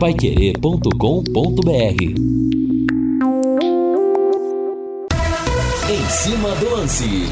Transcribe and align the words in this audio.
paiquerê.com.br 0.00 2.02
Em 5.90 6.08
cima 6.08 6.54
do 6.54 6.70
lance. 6.70 7.28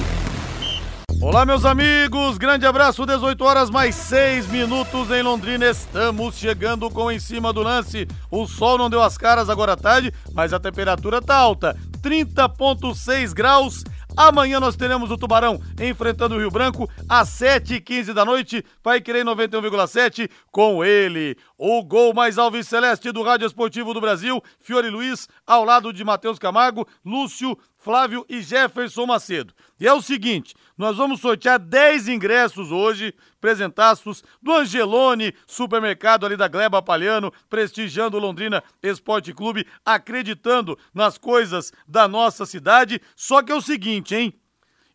Olá, 1.18 1.46
meus 1.46 1.64
amigos, 1.64 2.36
grande 2.36 2.66
abraço, 2.66 3.06
18 3.06 3.42
horas 3.42 3.70
mais 3.70 3.94
6 3.94 4.48
minutos 4.48 5.10
em 5.10 5.22
Londrina. 5.22 5.64
Estamos 5.64 6.36
chegando 6.36 6.90
com 6.90 7.10
em 7.10 7.18
cima 7.18 7.54
do 7.54 7.62
lance. 7.62 8.06
O 8.30 8.46
sol 8.46 8.76
não 8.76 8.90
deu 8.90 9.02
as 9.02 9.16
caras 9.16 9.48
agora 9.48 9.72
à 9.72 9.76
tarde, 9.76 10.12
mas 10.34 10.52
a 10.52 10.60
temperatura 10.60 11.22
tá 11.22 11.36
alta. 11.36 11.74
30,6 12.02 13.32
graus. 13.32 13.82
Amanhã 14.20 14.58
nós 14.58 14.74
teremos 14.74 15.12
o 15.12 15.16
Tubarão 15.16 15.60
enfrentando 15.80 16.34
o 16.34 16.38
Rio 16.40 16.50
Branco 16.50 16.90
às 17.08 17.28
7h15 17.38 18.12
da 18.12 18.24
noite. 18.24 18.64
Vai 18.82 19.00
querer 19.00 19.24
91,7 19.24 20.28
com 20.50 20.84
ele. 20.84 21.36
O 21.56 21.84
gol 21.84 22.12
mais 22.12 22.36
alves 22.36 22.66
celeste 22.66 23.12
do 23.12 23.22
Rádio 23.22 23.46
Esportivo 23.46 23.94
do 23.94 24.00
Brasil, 24.00 24.42
Fiore 24.58 24.90
Luiz, 24.90 25.28
ao 25.46 25.62
lado 25.64 25.92
de 25.92 26.02
Matheus 26.02 26.36
Camargo, 26.36 26.84
Lúcio, 27.06 27.56
Flávio 27.76 28.26
e 28.28 28.42
Jefferson 28.42 29.06
Macedo. 29.06 29.54
E 29.80 29.86
é 29.86 29.92
o 29.92 30.02
seguinte, 30.02 30.56
nós 30.76 30.96
vamos 30.96 31.20
sortear 31.20 31.58
10 31.58 32.08
ingressos 32.08 32.72
hoje, 32.72 33.14
presentaços 33.40 34.24
do 34.42 34.52
Angelone, 34.52 35.32
supermercado 35.46 36.26
ali 36.26 36.36
da 36.36 36.48
Gleba 36.48 36.82
Palhano, 36.82 37.32
prestigiando 37.48 38.16
o 38.16 38.20
Londrina 38.20 38.62
Esporte 38.82 39.32
Clube, 39.32 39.66
acreditando 39.84 40.76
nas 40.92 41.16
coisas 41.16 41.72
da 41.86 42.08
nossa 42.08 42.44
cidade. 42.44 43.00
Só 43.14 43.40
que 43.40 43.52
é 43.52 43.54
o 43.54 43.62
seguinte, 43.62 44.16
hein? 44.16 44.34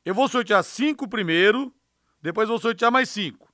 Eu 0.03 0.13
vou 0.13 0.27
sortear 0.27 0.61
cinco 0.63 1.07
primeiro, 1.07 1.73
depois 2.21 2.49
vou 2.49 2.59
sortear 2.59 2.91
mais 2.91 3.09
cinco. 3.09 3.53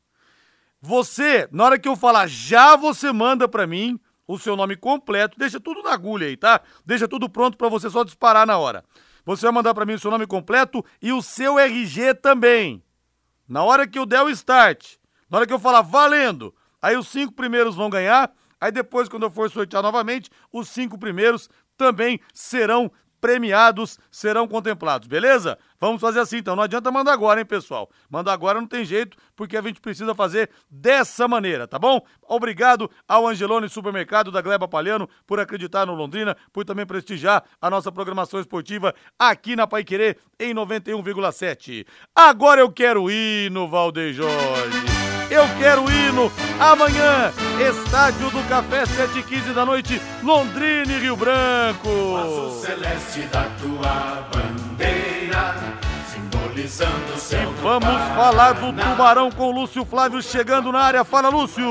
Você, 0.82 1.48
na 1.52 1.66
hora 1.66 1.80
que 1.80 1.88
eu 1.88 1.96
falar 1.96 2.26
já, 2.28 2.76
você 2.76 3.12
manda 3.12 3.48
para 3.48 3.68
mim 3.68 4.00
o 4.28 4.40
seu 4.40 4.56
nome 4.56 4.76
completo, 4.76 5.38
deixa 5.38 5.60
tudo 5.60 5.84
na 5.84 5.92
agulha 5.92 6.26
aí, 6.26 6.38
tá? 6.38 6.62
Deixa 6.86 7.08
tudo 7.08 7.30
pronto 7.30 7.58
para 7.58 7.70
você 7.70 7.88
só 7.90 8.04
disparar 8.04 8.48
na 8.48 8.58
hora. 8.58 8.84
Você 9.26 9.46
vai 9.46 9.52
mandar 9.52 9.74
para 9.74 9.86
mim 9.86 9.94
o 9.94 10.00
seu 10.00 10.12
nome 10.12 10.26
completo 10.26 10.84
e 11.02 11.12
o 11.12 11.22
seu 11.22 11.60
RG 11.60 12.16
também. 12.16 12.84
Na 13.48 13.64
hora 13.64 13.88
que 13.88 13.98
eu 13.98 14.06
der 14.06 14.22
o 14.22 14.30
start, 14.30 14.96
na 15.30 15.38
hora 15.38 15.48
que 15.48 15.54
eu 15.54 15.60
falar 15.60 15.82
valendo, 15.82 16.54
aí 16.82 16.96
os 16.96 17.08
cinco 17.08 17.34
primeiros 17.34 17.76
vão 17.76 17.90
ganhar. 17.90 18.32
Aí 18.62 18.72
depois, 18.72 19.08
quando 19.08 19.24
eu 19.24 19.32
for 19.32 19.50
sortear 19.50 19.82
novamente, 19.82 20.30
os 20.52 20.70
cinco 20.70 20.98
primeiros 20.98 21.50
também 21.78 22.20
serão 22.34 22.92
premiados 23.20 24.00
serão 24.12 24.48
contemplados, 24.48 25.08
beleza? 25.08 25.58
Vamos 25.80 26.02
fazer 26.02 26.20
assim 26.20 26.38
então. 26.38 26.56
Não 26.56 26.64
adianta 26.64 26.92
mandar 26.92 27.14
agora, 27.14 27.40
hein, 27.40 27.46
pessoal? 27.46 27.90
Mandar 28.10 28.34
agora 28.34 28.60
não 28.60 28.68
tem 28.68 28.84
jeito, 28.84 29.18
porque 29.36 29.56
a 29.56 29.62
gente 29.62 29.80
precisa 29.80 30.14
fazer 30.14 30.50
dessa 30.70 31.28
maneira, 31.28 31.68
tá 31.68 31.80
bom? 31.80 32.02
Obrigado 32.28 32.90
ao 33.08 33.28
Angelone 33.28 33.70
Supermercado 33.70 34.32
da 34.32 34.42
Gleba 34.42 34.68
Palhano 34.68 35.10
por 35.26 35.40
acreditar 35.40 35.86
no 35.86 35.96
Londrina, 35.96 36.36
por 36.52 36.66
também 36.66 36.86
prestigiar 36.86 37.44
a 37.62 37.70
nossa 37.70 37.92
programação 37.92 38.40
esportiva 38.40 38.94
aqui 39.18 39.56
na 39.56 39.66
Pai 39.66 39.84
Querer 39.84 40.18
em 40.40 40.54
91,7. 40.54 41.86
Agora 42.16 42.62
eu 42.62 42.72
quero 42.72 43.10
ir 43.10 43.50
no 43.52 43.68
Valdeir 43.68 44.14
Jorge. 44.14 44.99
Eu 45.30 45.44
quero 45.60 45.90
hino. 45.92 46.32
Amanhã, 46.60 47.32
Estádio 47.60 48.32
do 48.32 48.44
Café, 48.50 48.84
7h15 48.84 49.54
da 49.54 49.64
noite, 49.64 50.02
Londrina 50.24 50.92
e 50.92 51.00
Rio 51.00 51.16
Branco. 51.16 51.88
O 51.88 52.18
azul 52.18 52.62
celeste 52.62 53.22
da 53.32 53.44
tua 53.62 54.28
bandeira, 54.34 55.56
simbolizando 56.12 57.14
o 57.14 57.18
céu. 57.18 57.42
E 57.42 57.62
vamos 57.62 58.02
falar 58.16 58.54
do 58.54 58.74
Tubarão 58.74 59.32
com 59.32 59.52
Lúcio 59.52 59.86
Flávio 59.86 60.22
chegando 60.22 60.72
na 60.72 60.80
área. 60.80 61.04
Fala, 61.04 61.30
Lúcio. 61.30 61.64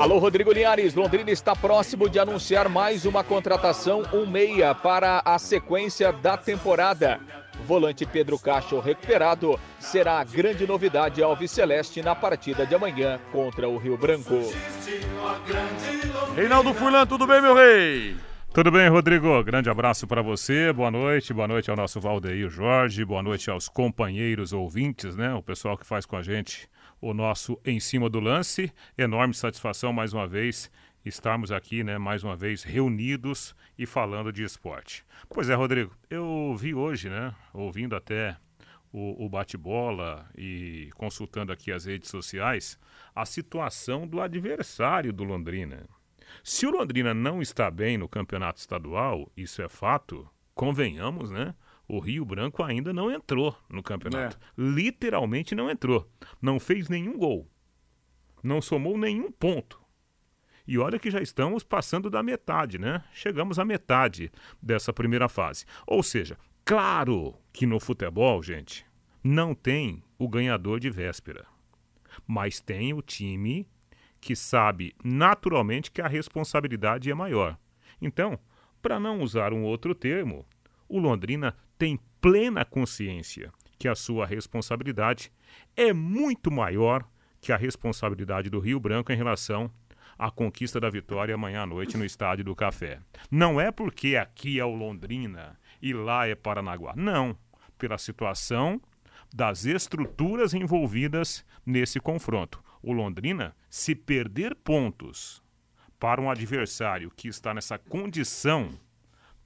Alô, 0.00 0.18
Rodrigo 0.18 0.50
Linhares. 0.50 0.94
Londrina 0.94 1.30
está 1.30 1.54
próximo 1.54 2.08
de 2.08 2.18
anunciar 2.18 2.70
mais 2.70 3.04
uma 3.04 3.22
contratação, 3.22 4.02
um 4.14 4.26
meia, 4.26 4.74
para 4.74 5.20
a 5.24 5.38
sequência 5.38 6.10
da 6.10 6.38
temporada. 6.38 7.20
Volante 7.64 8.04
Pedro 8.04 8.38
Cacho 8.38 8.78
recuperado 8.78 9.58
será 9.80 10.20
a 10.20 10.24
grande 10.24 10.66
novidade 10.66 11.22
Alves 11.22 11.50
Celeste 11.50 12.02
na 12.02 12.14
partida 12.14 12.66
de 12.66 12.74
amanhã 12.74 13.18
contra 13.32 13.68
o 13.68 13.78
Rio 13.78 13.96
Branco. 13.96 14.40
Reinaldo 16.36 16.74
Furlan, 16.74 17.06
tudo 17.06 17.26
bem, 17.26 17.40
meu 17.40 17.54
rei? 17.54 18.16
Tudo 18.52 18.70
bem, 18.70 18.88
Rodrigo? 18.88 19.42
Grande 19.42 19.68
abraço 19.68 20.06
para 20.06 20.22
você. 20.22 20.72
Boa 20.72 20.90
noite. 20.90 21.34
Boa 21.34 21.48
noite 21.48 21.70
ao 21.70 21.76
nosso 21.76 22.00
Valdeir 22.00 22.48
Jorge. 22.48 23.04
Boa 23.04 23.22
noite 23.22 23.50
aos 23.50 23.68
companheiros 23.68 24.52
ouvintes, 24.52 25.16
né? 25.16 25.34
O 25.34 25.42
pessoal 25.42 25.76
que 25.76 25.84
faz 25.84 26.06
com 26.06 26.16
a 26.16 26.22
gente 26.22 26.68
o 27.00 27.12
nosso 27.12 27.58
Em 27.64 27.80
Cima 27.80 28.08
do 28.08 28.20
Lance. 28.20 28.72
Enorme 28.96 29.34
satisfação 29.34 29.92
mais 29.92 30.12
uma 30.12 30.26
vez 30.26 30.70
estarmos 31.04 31.52
aqui, 31.52 31.84
né, 31.84 31.98
mais 31.98 32.24
uma 32.24 32.34
vez 32.34 32.62
reunidos 32.62 33.54
e 33.78 33.84
falando 33.84 34.32
de 34.32 34.42
esporte. 34.42 35.04
Pois 35.34 35.50
é, 35.50 35.54
Rodrigo, 35.54 35.90
eu 36.08 36.54
vi 36.56 36.76
hoje, 36.76 37.10
né, 37.10 37.34
ouvindo 37.52 37.96
até 37.96 38.36
o, 38.92 39.24
o 39.24 39.28
bate-bola 39.28 40.30
e 40.38 40.90
consultando 40.94 41.52
aqui 41.52 41.72
as 41.72 41.86
redes 41.86 42.08
sociais, 42.08 42.78
a 43.12 43.26
situação 43.26 44.06
do 44.06 44.20
adversário 44.20 45.12
do 45.12 45.24
Londrina. 45.24 45.88
Se 46.44 46.64
o 46.64 46.70
Londrina 46.70 47.12
não 47.12 47.42
está 47.42 47.68
bem 47.68 47.98
no 47.98 48.08
campeonato 48.08 48.60
estadual, 48.60 49.28
isso 49.36 49.60
é 49.60 49.68
fato, 49.68 50.24
convenhamos, 50.54 51.32
né? 51.32 51.52
O 51.88 51.98
Rio 51.98 52.24
Branco 52.24 52.62
ainda 52.62 52.92
não 52.92 53.10
entrou 53.10 53.58
no 53.68 53.82
campeonato. 53.82 54.38
É. 54.40 54.40
Literalmente 54.56 55.52
não 55.52 55.68
entrou. 55.68 56.08
Não 56.40 56.60
fez 56.60 56.88
nenhum 56.88 57.18
gol. 57.18 57.50
Não 58.40 58.62
somou 58.62 58.96
nenhum 58.96 59.32
ponto. 59.32 59.83
E 60.66 60.78
olha 60.78 60.98
que 60.98 61.10
já 61.10 61.20
estamos 61.20 61.62
passando 61.62 62.08
da 62.08 62.22
metade, 62.22 62.78
né? 62.78 63.04
Chegamos 63.12 63.58
à 63.58 63.64
metade 63.64 64.32
dessa 64.62 64.92
primeira 64.92 65.28
fase. 65.28 65.66
Ou 65.86 66.02
seja, 66.02 66.38
claro 66.64 67.34
que 67.52 67.66
no 67.66 67.78
futebol, 67.78 68.42
gente, 68.42 68.86
não 69.22 69.54
tem 69.54 70.02
o 70.18 70.28
ganhador 70.28 70.80
de 70.80 70.88
véspera. 70.88 71.46
Mas 72.26 72.60
tem 72.60 72.94
o 72.94 73.02
time 73.02 73.66
que 74.20 74.34
sabe 74.34 74.94
naturalmente 75.04 75.90
que 75.90 76.00
a 76.00 76.08
responsabilidade 76.08 77.10
é 77.10 77.14
maior. 77.14 77.58
Então, 78.00 78.38
para 78.80 78.98
não 78.98 79.20
usar 79.20 79.52
um 79.52 79.64
outro 79.64 79.94
termo, 79.94 80.46
o 80.88 80.98
Londrina 80.98 81.54
tem 81.76 81.98
plena 82.20 82.64
consciência 82.64 83.52
que 83.78 83.88
a 83.88 83.94
sua 83.94 84.24
responsabilidade 84.24 85.30
é 85.76 85.92
muito 85.92 86.50
maior 86.50 87.06
que 87.40 87.52
a 87.52 87.56
responsabilidade 87.56 88.48
do 88.48 88.60
Rio 88.60 88.80
Branco 88.80 89.12
em 89.12 89.16
relação 89.16 89.70
a 90.18 90.30
conquista 90.30 90.80
da 90.80 90.90
vitória 90.90 91.34
amanhã 91.34 91.62
à 91.62 91.66
noite 91.66 91.96
no 91.96 92.04
Estádio 92.04 92.44
do 92.44 92.54
Café. 92.54 93.00
Não 93.30 93.60
é 93.60 93.70
porque 93.70 94.16
aqui 94.16 94.58
é 94.58 94.64
o 94.64 94.74
Londrina 94.74 95.58
e 95.80 95.92
lá 95.92 96.26
é 96.26 96.34
Paranaguá. 96.34 96.94
Não. 96.96 97.36
Pela 97.78 97.98
situação 97.98 98.80
das 99.34 99.64
estruturas 99.64 100.54
envolvidas 100.54 101.44
nesse 101.66 101.98
confronto. 101.98 102.62
O 102.82 102.92
Londrina, 102.92 103.56
se 103.68 103.94
perder 103.94 104.54
pontos 104.54 105.42
para 105.98 106.20
um 106.20 106.30
adversário 106.30 107.10
que 107.10 107.28
está 107.28 107.54
nessa 107.54 107.78
condição 107.78 108.70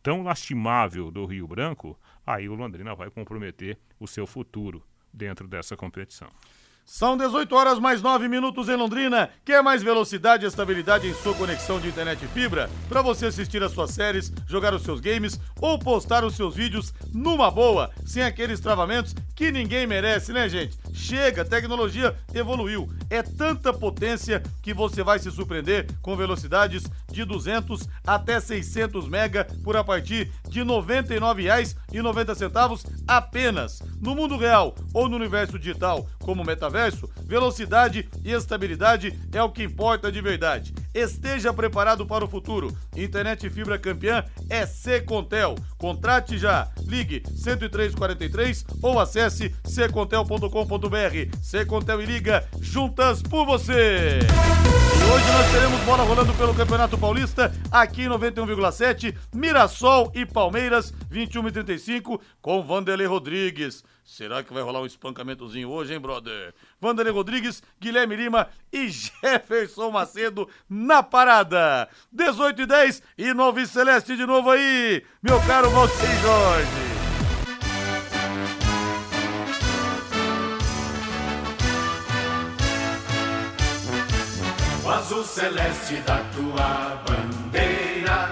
tão 0.03 0.23
lastimável 0.23 1.11
do 1.11 1.25
Rio 1.25 1.47
Branco, 1.47 1.99
aí 2.27 2.49
o 2.49 2.55
Londrina 2.55 2.95
vai 2.95 3.11
comprometer 3.11 3.79
o 3.99 4.07
seu 4.07 4.27
futuro 4.27 4.85
dentro 5.13 5.49
dessa 5.49 5.77
competição. 5.77 6.29
São 6.91 7.19
18 7.19 7.55
horas 7.55 7.79
mais 7.79 8.01
9 8.01 8.29
minutos 8.29 8.67
em 8.67 8.75
Londrina. 8.75 9.29
Quer 9.45 9.63
mais 9.63 9.83
velocidade 9.83 10.47
e 10.47 10.49
estabilidade 10.49 11.07
em 11.07 11.13
sua 11.13 11.35
conexão 11.35 11.79
de 11.79 11.89
internet 11.89 12.25
e 12.25 12.29
fibra? 12.29 12.71
Para 12.89 13.03
você 13.03 13.27
assistir 13.27 13.63
as 13.63 13.73
suas 13.73 13.91
séries, 13.91 14.33
jogar 14.47 14.73
os 14.73 14.85
seus 14.85 14.99
games 14.99 15.39
ou 15.61 15.79
postar 15.79 16.25
os 16.25 16.35
seus 16.35 16.57
vídeos 16.57 16.95
numa 17.13 17.51
boa, 17.51 17.91
sem 18.07 18.23
aqueles 18.23 18.59
travamentos 18.59 19.15
que 19.37 19.53
ninguém 19.53 19.87
merece, 19.87 20.33
né, 20.33 20.49
gente? 20.49 20.79
Chega, 20.95 21.45
tecnologia 21.45 22.17
evoluiu. 22.33 22.89
É 23.11 23.23
tanta 23.23 23.71
potência 23.71 24.43
que 24.63 24.73
você 24.73 25.03
vai 25.03 25.19
se 25.19 25.31
surpreender 25.31 25.87
com 26.01 26.17
velocidades 26.17 26.85
de 27.13 27.23
200 27.23 27.87
até 28.07 28.41
600 28.41 29.07
mega 29.07 29.47
por 29.63 29.77
a 29.77 29.85
partir 29.85 30.33
de 30.49 30.61
R$ 30.61 30.67
99,90 30.67 32.87
apenas. 33.07 33.83
No 34.01 34.15
mundo 34.15 34.39
real 34.39 34.75
ou 34.95 35.07
no 35.07 35.17
universo 35.17 35.59
digital, 35.59 36.09
como 36.21 36.45
metaverso, 36.45 36.78
velocidade 37.27 38.09
e 38.25 38.33
estabilidade 38.33 39.19
é 39.33 39.43
o 39.43 39.51
que 39.51 39.63
importa 39.63 40.11
de 40.11 40.21
verdade. 40.21 40.75
Esteja 40.95 41.53
preparado 41.53 42.07
para 42.07 42.25
o 42.25 42.29
futuro. 42.29 42.77
Internet 42.97 43.49
fibra 43.51 43.79
campeã 43.79 44.25
é 44.49 44.67
Secontel. 44.67 45.57
Contrate 45.77 46.39
já. 46.39 46.69
Ligue 46.87 47.21
10343 47.21 48.65
ou 48.83 48.99
acesse 48.99 49.55
secontel.com.br. 49.65 51.37
Secontel 51.43 52.03
e 52.03 52.07
liga 52.07 52.49
juntas 52.61 53.23
por 53.23 53.45
você. 53.45 54.21
Hoje 55.11 55.33
nós 55.33 55.51
teremos 55.51 55.81
bola 55.85 56.03
rolando 56.03 56.35
pelo 56.35 56.55
Campeonato 56.55 56.99
Paulista, 56.99 57.51
aqui 57.71 58.03
em 58.03 58.09
91,7, 58.09 59.17
Mirassol 59.35 60.13
e 60.15 60.27
Palmeiras, 60.27 60.93
21 61.09 61.49
e 61.49 61.53
35, 61.53 62.21
com 62.43 62.63
Vanderlei 62.63 63.07
Rodrigues. 63.07 63.83
Será 64.09 64.43
que 64.43 64.55
vai 64.55 64.63
rolar 64.63 64.81
um 64.81 64.87
espancamentozinho 64.87 65.69
hoje, 65.69 65.93
hein, 65.93 66.01
brother? 66.01 66.55
Vanderlei 66.81 67.13
Rodrigues, 67.13 67.63
Guilherme 67.79 68.17
Lima 68.17 68.49
e 68.73 68.89
Jefferson 68.89 69.91
Macedo 69.91 70.49
na 70.67 71.03
parada. 71.03 71.87
18 72.11 72.63
e 72.63 72.67
10 72.67 73.03
e 73.19 73.35
Novi 73.35 73.67
Celeste 73.67 74.17
de 74.17 74.25
novo 74.25 74.51
aí, 74.51 75.05
meu 75.23 75.39
caro 75.43 75.69
Valtteri 75.69 76.17
Jorge. 76.23 76.69
O 84.83 84.89
azul 84.89 85.23
celeste 85.23 85.97
da 85.97 86.25
tua 86.35 87.03
bandeira, 87.07 88.31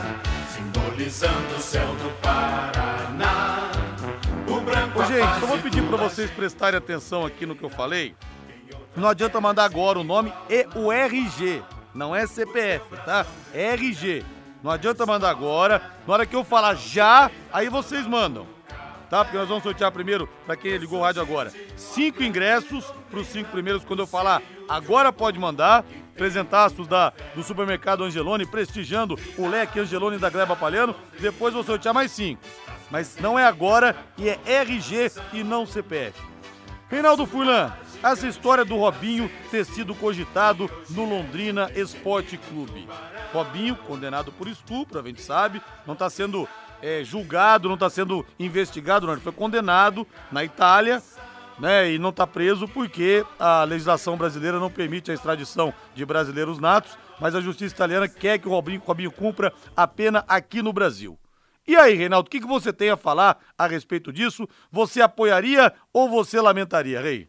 simbolizando 0.55 1.55
o 1.55 1.61
céu 1.61 1.95
do 1.97 2.11
Paraná. 2.23 2.86
Gente, 5.17 5.41
só 5.41 5.47
vou 5.47 5.59
pedir 5.59 5.83
para 5.83 5.97
vocês 5.97 6.31
prestarem 6.31 6.77
atenção 6.77 7.25
aqui 7.25 7.47
no 7.47 7.57
que 7.57 7.63
eu 7.65 7.71
falei. 7.71 8.15
Não 8.95 9.09
adianta 9.09 9.41
mandar 9.41 9.65
agora 9.65 9.99
o 9.99 10.05
nome 10.05 10.31
e 10.51 10.67
o 10.75 10.93
RG. 10.93 11.63
Não 11.95 12.15
é 12.15 12.27
CPF, 12.27 12.85
tá? 13.03 13.25
RG. 13.55 14.23
Não 14.63 14.71
adianta 14.71 15.07
mandar 15.07 15.31
agora. 15.31 15.81
Na 16.07 16.13
hora 16.13 16.27
que 16.27 16.37
eu 16.37 16.45
falar 16.45 16.75
já, 16.75 17.31
aí 17.51 17.71
vocês 17.71 18.07
mandam. 18.07 18.47
Tá? 19.09 19.25
Porque 19.25 19.39
nós 19.39 19.49
vamos 19.49 19.63
sortear 19.63 19.93
primeiro, 19.93 20.29
para 20.45 20.57
quem 20.57 20.77
ligou 20.77 20.99
o 20.99 21.03
rádio 21.03 21.23
agora, 21.23 21.53
cinco 21.77 22.23
ingressos 22.23 22.85
para 23.11 23.21
os 23.21 23.27
cinco 23.29 23.51
primeiros. 23.51 23.85
Quando 23.85 24.01
eu 24.01 24.07
falar 24.07 24.43
agora 24.69 25.13
pode 25.13 25.39
mandar. 25.39 25.85
Presentaços 26.17 26.89
da, 26.89 27.13
do 27.35 27.43
supermercado 27.43 28.03
Angelone, 28.03 28.47
prestigiando 28.47 29.19
o 29.37 29.47
leque 29.47 29.79
Angelone 29.79 30.17
da 30.17 30.31
Gleba 30.31 30.57
Palhano. 30.57 30.97
Depois 31.21 31.53
vou 31.53 31.63
sortear 31.63 31.93
mais 31.93 32.11
cinco. 32.11 32.41
Mas 32.91 33.19
não 33.19 33.39
é 33.39 33.45
agora 33.45 33.95
e 34.17 34.27
é 34.27 34.41
RG 34.47 35.13
e 35.35 35.45
não 35.45 35.67
CPF. 35.67 36.19
Reinaldo 36.89 37.27
Furlan, 37.27 37.71
essa 38.03 38.27
história 38.27 38.65
do 38.65 38.77
Robinho 38.77 39.31
ter 39.51 39.67
sido 39.67 39.95
cogitado 39.95 40.71
no 40.89 41.05
Londrina 41.05 41.71
Esporte 41.75 42.39
Clube. 42.39 42.89
Robinho, 43.33 43.77
condenado 43.77 44.33
por 44.33 44.49
estupro, 44.49 44.99
a 44.99 45.03
gente 45.03 45.21
sabe, 45.21 45.61
não 45.85 45.93
está 45.93 46.09
sendo 46.09 46.49
é, 46.83 47.03
julgado, 47.05 47.69
não 47.69 47.75
está 47.75 47.89
sendo 47.89 48.25
investigado, 48.39 49.07
não. 49.07 49.15
Ele 49.15 49.23
foi 49.23 49.33
condenado 49.33 50.07
na 50.31 50.45
Itália, 50.45 51.03
né? 51.59 51.93
E 51.93 51.99
não 51.99 52.11
está 52.11 52.27
preso 52.27 52.69
porque 52.69 53.25
a 53.39 53.65
legislação 53.65 54.17
brasileira 54.17 54.59
não 54.59 54.71
permite 54.71 55.11
a 55.11 55.15
extradição 55.15 55.73
de 55.95 56.05
brasileiros 56.05 56.59
natos, 56.59 56.97
mas 57.21 57.35
a 57.35 57.41
justiça 57.41 57.75
italiana 57.75 58.09
quer 58.09 58.39
que 58.39 58.49
o 58.49 58.51
Robinho, 58.51 58.83
Robinho 58.85 59.11
cumpra 59.11 59.53
a 59.77 59.87
pena 59.87 60.25
aqui 60.29 60.63
no 60.63 60.73
Brasil. 60.73 61.19
E 61.69 61.75
aí, 61.75 61.95
Reinaldo, 61.95 62.29
o 62.29 62.31
que, 62.31 62.41
que 62.41 62.47
você 62.47 62.73
tem 62.73 62.91
a 62.91 62.97
falar 62.97 63.39
a 63.59 63.67
respeito 63.67 64.13
disso? 64.13 64.49
Você 64.71 65.01
apoiaria 65.01 65.73
ou 65.93 66.09
você 66.09 66.41
lamentaria, 66.41 67.01
Rei? 67.01 67.29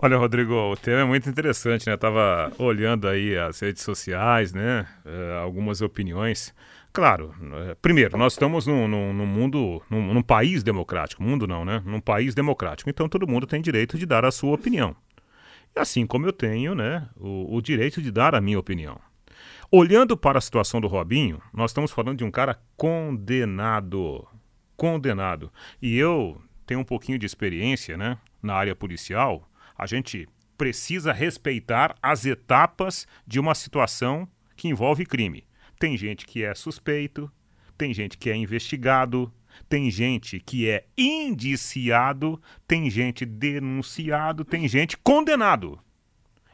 Olha, 0.00 0.16
Rodrigo, 0.16 0.54
o 0.54 0.76
tema 0.76 1.00
é 1.00 1.04
muito 1.04 1.28
interessante, 1.28 1.86
né? 1.86 1.92
Eu 1.92 1.98
tava 1.98 2.52
olhando 2.56 3.08
aí 3.08 3.36
as 3.36 3.58
redes 3.60 3.82
sociais, 3.82 4.52
né? 4.52 4.86
Uh, 5.04 5.38
algumas 5.42 5.82
opiniões. 5.82 6.54
Claro, 6.92 7.34
uh, 7.40 7.76
primeiro, 7.80 8.16
nós 8.16 8.32
estamos 8.32 8.66
num, 8.66 8.88
num, 8.88 9.12
num 9.12 9.26
mundo, 9.26 9.82
num, 9.90 10.14
num, 10.14 10.22
país 10.22 10.62
democrático. 10.62 11.22
Mundo 11.22 11.46
não, 11.46 11.64
né? 11.64 11.82
Num 11.84 12.00
país 12.00 12.34
democrático. 12.34 12.90
Então 12.90 13.08
todo 13.08 13.28
mundo 13.28 13.46
tem 13.46 13.60
direito 13.60 13.98
de 13.98 14.06
dar 14.06 14.24
a 14.24 14.30
sua 14.30 14.54
opinião. 14.54 14.96
E 15.76 15.78
assim 15.78 16.06
como 16.06 16.26
eu 16.26 16.32
tenho, 16.32 16.74
né? 16.74 17.08
O, 17.16 17.56
o 17.56 17.62
direito 17.62 18.00
de 18.02 18.10
dar 18.10 18.34
a 18.34 18.40
minha 18.40 18.58
opinião. 18.58 18.98
Olhando 19.70 20.16
para 20.16 20.38
a 20.38 20.40
situação 20.40 20.80
do 20.80 20.88
Robinho, 20.88 21.42
nós 21.52 21.70
estamos 21.70 21.92
falando 21.92 22.18
de 22.18 22.24
um 22.24 22.30
cara 22.30 22.58
condenado. 22.76 24.26
Condenado. 24.76 25.52
E 25.80 25.96
eu 25.96 26.40
tenho 26.66 26.80
um 26.80 26.84
pouquinho 26.84 27.18
de 27.18 27.26
experiência, 27.26 27.96
né? 27.96 28.18
Na 28.42 28.54
área 28.54 28.74
policial. 28.74 29.48
A 29.76 29.86
gente 29.86 30.26
precisa 30.56 31.12
respeitar 31.12 31.94
as 32.02 32.26
etapas 32.26 33.06
de 33.26 33.38
uma 33.38 33.54
situação 33.54 34.28
que 34.56 34.68
envolve 34.68 35.06
crime. 35.06 35.47
Tem 35.78 35.96
gente 35.96 36.26
que 36.26 36.44
é 36.44 36.54
suspeito, 36.54 37.30
tem 37.76 37.94
gente 37.94 38.18
que 38.18 38.30
é 38.30 38.36
investigado, 38.36 39.32
tem 39.68 39.90
gente 39.90 40.40
que 40.40 40.68
é 40.68 40.84
indiciado, 40.96 42.40
tem 42.66 42.90
gente 42.90 43.24
denunciado, 43.24 44.44
tem 44.44 44.68
gente 44.68 44.96
condenado. 44.96 45.78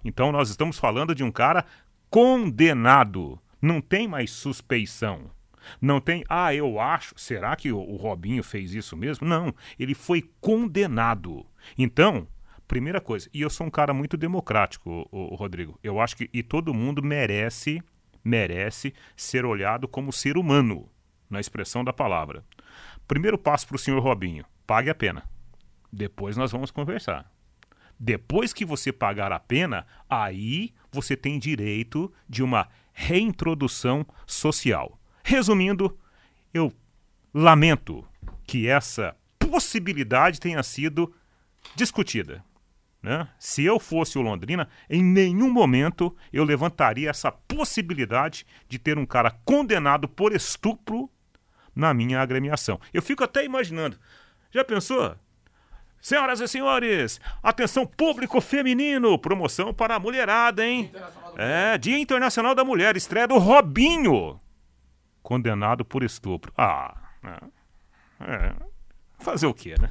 Então 0.04 0.30
nós 0.30 0.50
estamos 0.50 0.78
falando 0.78 1.14
de 1.14 1.24
um 1.24 1.32
cara 1.32 1.64
condenado. 2.10 3.38
Não 3.60 3.80
tem 3.80 4.06
mais 4.06 4.30
suspeição. 4.30 5.30
Não 5.80 6.00
tem, 6.00 6.22
ah, 6.28 6.54
eu 6.54 6.78
acho, 6.78 7.14
será 7.16 7.56
que 7.56 7.72
o, 7.72 7.96
Robinho 7.96 8.42
fez 8.42 8.74
isso 8.74 8.96
mesmo? 8.96 9.26
Não, 9.26 9.54
ele 9.78 9.94
foi 9.94 10.22
condenado. 10.40 11.46
Então, 11.76 12.28
primeira 12.68 13.00
coisa, 13.00 13.28
e 13.32 13.40
eu 13.40 13.48
sou 13.48 13.66
um 13.66 13.70
cara 13.70 13.94
muito 13.94 14.16
democrático, 14.16 15.08
o, 15.10 15.32
o, 15.32 15.34
Rodrigo. 15.34 15.78
Eu 15.82 16.00
acho 16.00 16.16
que 16.16 16.28
e 16.32 16.42
todo 16.42 16.74
mundo 16.74 17.02
merece, 17.02 17.82
merece 18.24 18.94
ser 19.14 19.44
olhado 19.44 19.86
como 19.86 20.12
ser 20.12 20.36
humano, 20.38 20.88
na 21.28 21.38
expressão 21.38 21.84
da 21.84 21.92
palavra. 21.92 22.44
Primeiro 23.06 23.36
passo 23.36 23.66
para 23.66 23.76
o 23.76 23.78
senhor 23.78 24.00
Robinho: 24.00 24.44
pague 24.66 24.88
a 24.88 24.94
pena. 24.94 25.28
Depois 25.92 26.36
nós 26.36 26.50
vamos 26.50 26.70
conversar. 26.70 27.30
Depois 27.98 28.52
que 28.52 28.64
você 28.64 28.92
pagar 28.92 29.30
a 29.30 29.38
pena, 29.38 29.86
aí 30.08 30.72
você 30.90 31.16
tem 31.16 31.38
direito 31.38 32.12
de 32.28 32.42
uma 32.42 32.68
reintrodução 32.92 34.06
social. 34.26 34.98
Resumindo, 35.22 35.96
eu 36.52 36.72
lamento 37.32 38.06
que 38.44 38.68
essa 38.68 39.16
possibilidade 39.38 40.40
tenha 40.40 40.62
sido 40.62 41.12
discutida. 41.76 42.42
Né? 43.04 43.28
Se 43.38 43.62
eu 43.62 43.78
fosse 43.78 44.16
o 44.16 44.22
Londrina, 44.22 44.66
em 44.88 45.04
nenhum 45.04 45.52
momento 45.52 46.16
eu 46.32 46.42
levantaria 46.42 47.10
essa 47.10 47.30
possibilidade 47.30 48.46
de 48.66 48.78
ter 48.78 48.96
um 48.96 49.04
cara 49.04 49.30
condenado 49.44 50.08
por 50.08 50.34
estupro 50.34 51.06
na 51.76 51.92
minha 51.92 52.18
agremiação. 52.18 52.80
Eu 52.94 53.02
fico 53.02 53.22
até 53.22 53.44
imaginando. 53.44 53.98
Já 54.50 54.64
pensou? 54.64 55.14
Senhoras 56.00 56.40
e 56.40 56.48
senhores, 56.48 57.20
atenção 57.42 57.84
público 57.84 58.40
feminino, 58.40 59.18
promoção 59.18 59.74
para 59.74 59.96
a 59.96 60.00
mulherada, 60.00 60.66
hein? 60.66 60.90
É, 61.36 61.76
Dia 61.76 61.98
Internacional 61.98 62.54
da 62.54 62.64
Mulher, 62.64 62.96
estreia 62.96 63.28
do 63.28 63.36
Robinho, 63.36 64.40
condenado 65.22 65.84
por 65.84 66.02
estupro. 66.02 66.50
Ah, 66.56 66.94
é, 67.22 68.32
é 68.32 68.54
fazer 69.18 69.46
o 69.46 69.52
quê, 69.52 69.74
né? 69.78 69.90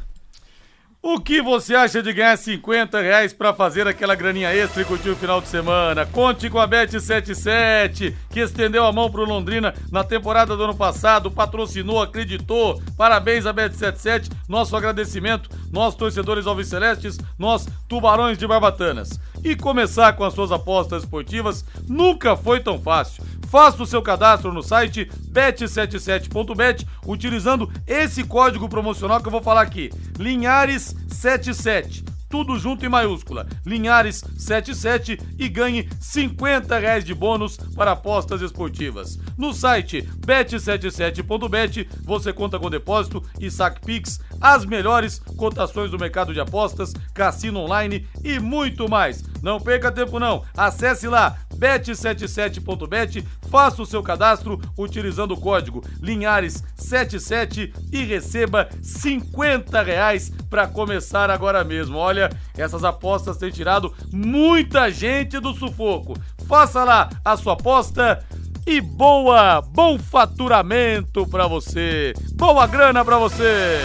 O 1.05 1.19
que 1.19 1.41
você 1.41 1.75
acha 1.75 2.01
de 2.01 2.13
ganhar 2.13 2.37
50 2.37 3.01
reais 3.01 3.33
pra 3.33 3.53
fazer 3.53 3.85
aquela 3.85 4.15
graninha 4.15 4.55
extra 4.55 4.81
e 4.81 4.85
curtir 4.85 5.09
o 5.09 5.15
final 5.17 5.41
de 5.41 5.49
semana? 5.49 6.05
Conte 6.05 6.49
com 6.49 6.57
a 6.57 6.65
Bet77, 6.65 8.15
que 8.29 8.39
estendeu 8.39 8.85
a 8.85 8.91
mão 8.93 9.11
pro 9.11 9.25
Londrina 9.25 9.73
na 9.91 10.01
temporada 10.01 10.55
do 10.55 10.63
ano 10.63 10.73
passado, 10.73 11.29
patrocinou, 11.29 12.01
acreditou. 12.01 12.81
Parabéns 12.95 13.45
a 13.45 13.53
Bet77, 13.53 14.31
nosso 14.47 14.77
agradecimento, 14.77 15.49
nós 15.73 15.93
torcedores 15.93 16.47
alvicelestes, 16.47 17.17
nós 17.37 17.67
tubarões 17.89 18.37
de 18.37 18.47
barbatanas. 18.47 19.19
E 19.43 19.57
começar 19.57 20.13
com 20.13 20.23
as 20.23 20.33
suas 20.33 20.53
apostas 20.53 21.03
esportivas 21.03 21.65
nunca 21.85 22.37
foi 22.37 22.61
tão 22.61 22.79
fácil. 22.79 23.25
Faça 23.53 23.83
o 23.83 23.85
seu 23.85 24.01
cadastro 24.01 24.51
no 24.51 24.63
site 24.63 25.07
bet77.bet 25.31 26.87
utilizando 27.05 27.71
esse 27.85 28.23
código 28.23 28.67
promocional 28.67 29.21
que 29.21 29.27
eu 29.27 29.31
vou 29.31 29.43
falar 29.43 29.61
aqui. 29.61 29.91
Linhares77 30.17 32.13
tudo 32.33 32.57
junto 32.57 32.83
em 32.83 32.89
maiúscula. 32.89 33.45
Linhares 33.63 34.23
77 34.39 35.19
e 35.37 35.47
ganhe 35.47 35.87
50 35.99 36.79
reais 36.79 37.05
de 37.05 37.13
bônus 37.13 37.57
para 37.75 37.91
apostas 37.91 38.41
esportivas. 38.41 39.19
No 39.37 39.53
site 39.53 40.01
bet77.bet 40.25 41.87
você 42.03 42.33
conta 42.33 42.57
com 42.57 42.71
depósito 42.71 43.23
e 43.39 43.51
saque 43.51 43.81
Pix, 43.81 44.19
as 44.41 44.65
melhores 44.65 45.19
cotações 45.37 45.91
do 45.91 45.99
mercado 45.99 46.33
de 46.33 46.39
apostas, 46.39 46.91
cassino 47.13 47.59
online 47.59 48.07
e 48.23 48.39
muito 48.39 48.89
mais. 48.89 49.23
Não 49.43 49.59
perca 49.59 49.91
tempo 49.91 50.19
não. 50.19 50.43
Acesse 50.57 51.07
lá 51.07 51.37
bet77.bet, 51.63 53.25
faça 53.49 53.81
o 53.81 53.85
seu 53.85 54.03
cadastro 54.03 54.59
utilizando 54.77 55.31
o 55.31 55.39
código 55.39 55.81
Linhares77 56.01 57.73
e 57.91 58.03
receba 58.03 58.67
50 58.81 59.81
reais 59.81 60.29
para 60.49 60.67
começar 60.67 61.29
agora 61.29 61.63
mesmo. 61.63 61.97
Olha, 61.97 62.29
essas 62.57 62.83
apostas 62.83 63.37
têm 63.37 63.49
tirado 63.49 63.93
muita 64.11 64.91
gente 64.91 65.39
do 65.39 65.53
sufoco. 65.53 66.15
Faça 66.47 66.83
lá 66.83 67.09
a 67.23 67.37
sua 67.37 67.53
aposta 67.53 68.25
e 68.67 68.81
boa, 68.81 69.61
bom 69.61 69.97
faturamento 69.97 71.25
para 71.27 71.47
você. 71.47 72.13
Boa 72.33 72.67
grana 72.67 73.05
para 73.05 73.17
você. 73.17 73.79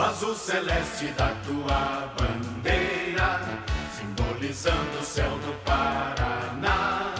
Azul 0.00 0.34
celeste 0.34 1.06
da 1.16 1.28
tua 1.46 2.12
bandeira, 2.18 3.40
simbolizando 3.96 4.98
o 5.00 5.04
céu 5.04 5.30
do 5.30 5.52
Paraná. 5.64 7.14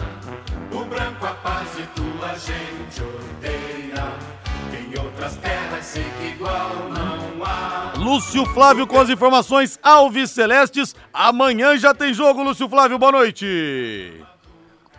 O 0.71 0.83
branco 0.85 1.25
a 1.25 1.33
paz 1.35 1.69
e 1.79 1.83
tua 1.99 2.33
gente 2.37 3.01
odeia. 3.01 4.13
Em 4.73 4.99
outras 4.99 5.35
terras 5.37 5.85
sei 5.85 6.03
que 6.19 6.27
igual 6.35 6.89
não 6.89 7.45
há. 7.45 7.93
Lúcio 7.97 8.45
Flávio 8.47 8.85
com 8.85 8.99
as 8.99 9.09
informações 9.09 9.79
Alves 9.81 10.31
Celestes. 10.31 10.95
Amanhã 11.13 11.77
já 11.77 11.93
tem 11.93 12.13
jogo, 12.13 12.43
Lúcio 12.43 12.67
Flávio. 12.67 12.99
Boa 12.99 13.11
noite. 13.11 14.25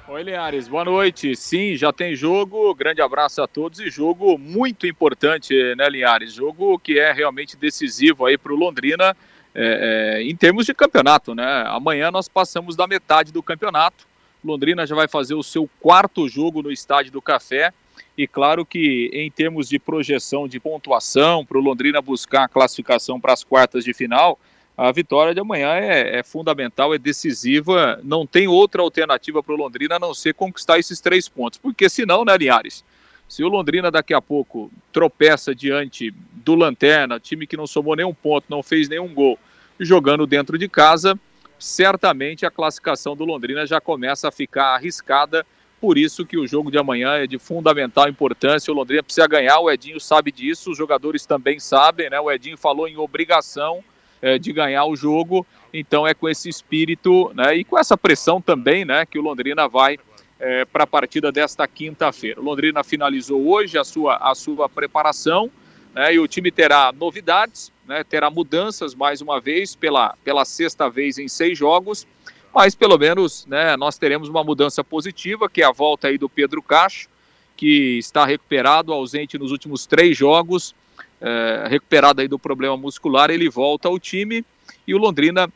Oi, 0.08 0.22
Linhares, 0.22 0.68
boa 0.68 0.84
noite. 0.84 1.34
Sim, 1.34 1.75
já 1.75 1.92
tem 1.92 2.14
jogo. 2.14 2.72
Grande 2.76 3.02
abraço 3.02 3.42
a 3.42 3.48
todos 3.48 3.80
e 3.80 3.90
jogo 3.90 4.38
muito 4.38 4.86
importante, 4.86 5.52
né, 5.75 5.88
Linhares? 5.88 6.32
Jogo 6.32 6.78
que 6.78 6.96
é 6.96 7.10
realmente 7.12 7.56
decisivo 7.56 8.25
aí 8.25 8.38
para 8.38 8.52
o 8.52 8.56
Londrina 8.56 9.16
é, 9.52 10.18
é, 10.18 10.22
em 10.22 10.36
termos 10.36 10.64
de 10.64 10.72
campeonato, 10.72 11.34
né? 11.34 11.64
Amanhã 11.66 12.12
nós 12.12 12.28
passamos 12.28 12.76
da 12.76 12.86
metade 12.86 13.32
do 13.32 13.42
campeonato. 13.42 14.06
Londrina 14.44 14.86
já 14.86 14.94
vai 14.94 15.08
fazer 15.08 15.34
o 15.34 15.42
seu 15.42 15.68
quarto 15.80 16.28
jogo 16.28 16.62
no 16.62 16.70
Estádio 16.70 17.10
do 17.10 17.20
Café. 17.20 17.72
E 18.16 18.28
claro 18.28 18.64
que 18.64 19.10
em 19.12 19.28
termos 19.28 19.68
de 19.68 19.80
projeção 19.80 20.46
de 20.46 20.60
pontuação 20.60 21.44
para 21.44 21.58
o 21.58 21.60
Londrina 21.60 22.00
buscar 22.00 22.44
a 22.44 22.48
classificação 22.48 23.20
para 23.20 23.32
as 23.32 23.42
quartas 23.42 23.82
de 23.82 23.92
final, 23.92 24.38
a 24.76 24.92
vitória 24.92 25.33
de 25.33 25.40
amanhã 25.40 25.75
é, 25.75 26.18
é 26.18 26.23
fundamental, 26.23 26.92
é 26.92 26.99
decisiva. 26.99 27.99
Não 28.04 28.26
tem 28.26 28.47
outra 28.47 28.83
alternativa 28.83 29.42
para 29.42 29.54
o 29.54 29.56
Londrina 29.56 29.97
a 29.97 29.99
não 29.99 30.12
ser 30.12 30.35
conquistar 30.35 30.78
esses 30.78 31.00
três 31.00 31.28
pontos. 31.28 31.59
Porque 31.59 31.88
senão, 31.88 32.25
né, 32.25 32.37
Linhares? 32.37 32.85
Se 33.26 33.42
o 33.42 33.49
Londrina 33.49 33.90
daqui 33.90 34.12
a 34.12 34.21
pouco 34.21 34.71
tropeça 34.92 35.54
diante 35.54 36.12
do 36.33 36.54
Lanterna, 36.54 37.18
time 37.18 37.47
que 37.47 37.56
não 37.56 37.66
somou 37.66 37.97
nenhum 37.97 38.14
ponto, 38.14 38.45
não 38.49 38.62
fez 38.62 38.88
nenhum 38.88 39.12
gol, 39.12 39.38
jogando 39.80 40.26
dentro 40.26 40.56
de 40.59 40.68
casa, 40.68 41.18
certamente 41.59 42.47
a 42.47 42.50
classificação 42.50 43.16
do 43.16 43.25
Londrina 43.25 43.66
já 43.66 43.80
começa 43.80 44.28
a 44.28 44.33
ficar 44.33 44.75
arriscada. 44.75 45.45
Por 45.80 45.99
isso 45.99 46.25
que 46.25 46.38
o 46.38 46.47
jogo 46.47 46.71
de 46.71 46.78
amanhã 46.78 47.14
é 47.14 47.26
de 47.26 47.38
fundamental 47.38 48.09
importância. 48.09 48.73
O 48.73 48.76
Londrina 48.76 49.02
precisa 49.02 49.26
ganhar, 49.26 49.59
o 49.59 49.71
Edinho 49.71 49.99
sabe 49.99 50.30
disso, 50.30 50.71
os 50.71 50.78
jogadores 50.78 51.26
também 51.26 51.59
sabem, 51.59 52.11
né? 52.11 52.21
O 52.21 52.30
Edinho 52.30 52.56
falou 52.56 52.87
em 52.87 52.97
obrigação 52.97 53.83
é, 54.20 54.38
de 54.38 54.52
ganhar 54.52 54.85
o 54.85 54.96
jogo. 54.96 55.46
Então 55.73 56.06
é 56.06 56.14
com 56.14 56.28
esse 56.28 56.49
espírito 56.49 57.32
né, 57.35 57.56
e 57.56 57.64
com 57.64 57.78
essa 57.78 57.96
pressão 57.96 58.40
também 58.40 58.85
né, 58.85 59.04
que 59.04 59.18
o 59.18 59.23
Londrina 59.23 59.68
vai 59.68 59.99
é, 60.38 60.64
para 60.64 60.85
a 60.85 60.87
partida 60.87 61.32
desta 61.32 61.66
quinta-feira. 61.66 62.40
O 62.40 62.44
Londrina 62.44 62.82
finalizou 62.85 63.46
hoje 63.46 63.78
a 63.78 63.85
sua, 63.85 64.16
a 64.16 64.35
sua 64.35 64.68
preparação 64.68 65.50
né, 65.94 66.14
e 66.14 66.18
o 66.18 66.28
time 66.28 66.50
terá 66.50 66.92
novidades, 66.92 67.73
né, 67.87 68.04
terá 68.04 68.30
mudanças 68.30 68.94
mais 68.94 69.20
uma 69.20 69.40
vez 69.40 69.75
pela, 69.75 70.14
pela 70.23 70.44
sexta 70.44 70.88
vez 70.90 71.18
em 71.18 71.28
seis 71.28 71.56
jogos, 71.56 72.06
mas 72.54 72.75
pelo 72.75 72.99
menos 72.99 73.46
né, 73.46 73.76
nós 73.76 73.99
teremos 73.99 74.28
uma 74.28 74.44
mudança 74.44 74.82
positiva, 74.85 75.49
que 75.49 75.62
é 75.62 75.64
a 75.64 75.73
volta 75.73 76.08
aí 76.08 76.18
do 76.18 76.28
Pedro 76.28 76.62
Cacho, 76.62 77.08
que 77.56 77.99
está 77.99 78.26
recuperado, 78.26 78.92
ausente 78.92 79.38
nos 79.38 79.50
últimos 79.50 79.87
três 79.87 80.16
jogos, 80.16 80.75
é, 81.20 81.66
recuperado 81.68 82.20
aí 82.20 82.28
do 82.28 82.38
problema 82.38 82.76
muscular, 82.76 83.30
ele 83.30 83.49
volta 83.49 83.88
ao 83.88 83.99
time 83.99 84.44
e 84.87 84.94
o 84.94 84.99
Londrina 84.99 85.50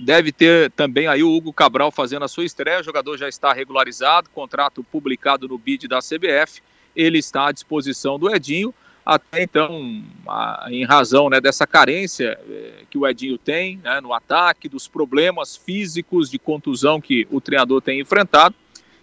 deve 0.00 0.32
ter 0.32 0.70
também 0.72 1.06
aí 1.06 1.22
o 1.22 1.32
Hugo 1.32 1.52
Cabral 1.52 1.90
fazendo 1.90 2.24
a 2.24 2.28
sua 2.28 2.44
estreia, 2.44 2.80
o 2.80 2.84
jogador 2.84 3.16
já 3.16 3.28
está 3.28 3.52
regularizado, 3.52 4.28
contrato 4.30 4.82
publicado 4.82 5.46
no 5.46 5.56
BID 5.56 5.88
da 5.88 6.00
CBF, 6.00 6.60
ele 6.94 7.18
está 7.18 7.48
à 7.48 7.52
disposição 7.52 8.18
do 8.18 8.34
Edinho, 8.34 8.74
até 9.06 9.42
então, 9.42 10.02
em 10.68 10.84
razão 10.84 11.28
né, 11.28 11.38
dessa 11.40 11.66
carência 11.66 12.38
é, 12.48 12.84
que 12.88 12.96
o 12.96 13.06
Edinho 13.06 13.36
tem 13.36 13.78
né, 13.84 14.00
no 14.00 14.14
ataque, 14.14 14.68
dos 14.68 14.88
problemas 14.88 15.56
físicos 15.56 16.30
de 16.30 16.38
contusão 16.38 17.00
que 17.00 17.28
o 17.30 17.40
treinador 17.40 17.82
tem 17.82 18.00
enfrentado, 18.00 18.54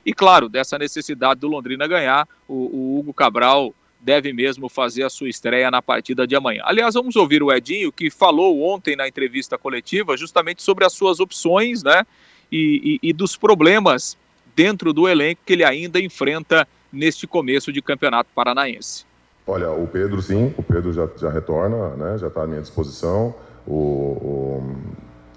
e 0.03 0.13
claro, 0.13 0.49
dessa 0.49 0.77
necessidade 0.79 1.39
do 1.39 1.47
Londrina 1.47 1.87
ganhar, 1.87 2.27
o, 2.47 2.55
o 2.55 2.99
Hugo 2.99 3.13
Cabral 3.13 3.75
deve 4.01 4.33
mesmo 4.33 4.67
fazer 4.67 5.03
a 5.03 5.09
sua 5.09 5.29
estreia 5.29 5.69
na 5.69 5.81
partida 5.81 6.25
de 6.25 6.35
amanhã. 6.35 6.63
Aliás, 6.65 6.95
vamos 6.95 7.15
ouvir 7.15 7.43
o 7.43 7.51
Edinho, 7.51 7.91
que 7.91 8.09
falou 8.09 8.61
ontem 8.63 8.95
na 8.95 9.07
entrevista 9.07 9.57
coletiva 9.57 10.17
justamente 10.17 10.63
sobre 10.63 10.83
as 10.83 10.93
suas 10.93 11.19
opções, 11.19 11.83
né? 11.83 12.05
E, 12.51 12.99
e, 13.01 13.09
e 13.09 13.13
dos 13.13 13.37
problemas 13.37 14.17
dentro 14.55 14.91
do 14.91 15.07
elenco 15.07 15.41
que 15.45 15.53
ele 15.53 15.63
ainda 15.63 15.99
enfrenta 15.99 16.67
neste 16.91 17.25
começo 17.25 17.71
de 17.71 17.81
campeonato 17.81 18.29
paranaense. 18.35 19.05
Olha, 19.47 19.71
o 19.71 19.87
Pedro 19.87 20.21
sim, 20.21 20.53
o 20.57 20.63
Pedro 20.63 20.91
já, 20.91 21.07
já 21.17 21.29
retorna, 21.29 21.89
né? 21.95 22.17
Já 22.17 22.27
está 22.27 22.43
à 22.43 22.47
minha 22.47 22.61
disposição. 22.61 23.33
O, 23.67 23.73
o 23.73 24.75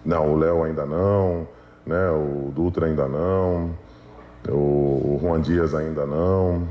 não, 0.05 0.35
o 0.35 0.39
Léo 0.39 0.65
ainda 0.65 0.85
não, 0.85 1.47
né? 1.87 2.11
O 2.11 2.51
Dutra 2.55 2.87
ainda 2.87 3.07
não, 3.07 3.77
o, 4.49 4.53
o 4.53 5.19
Juan 5.23 5.41
Dias 5.41 5.75
ainda 5.75 6.07
não. 6.07 6.67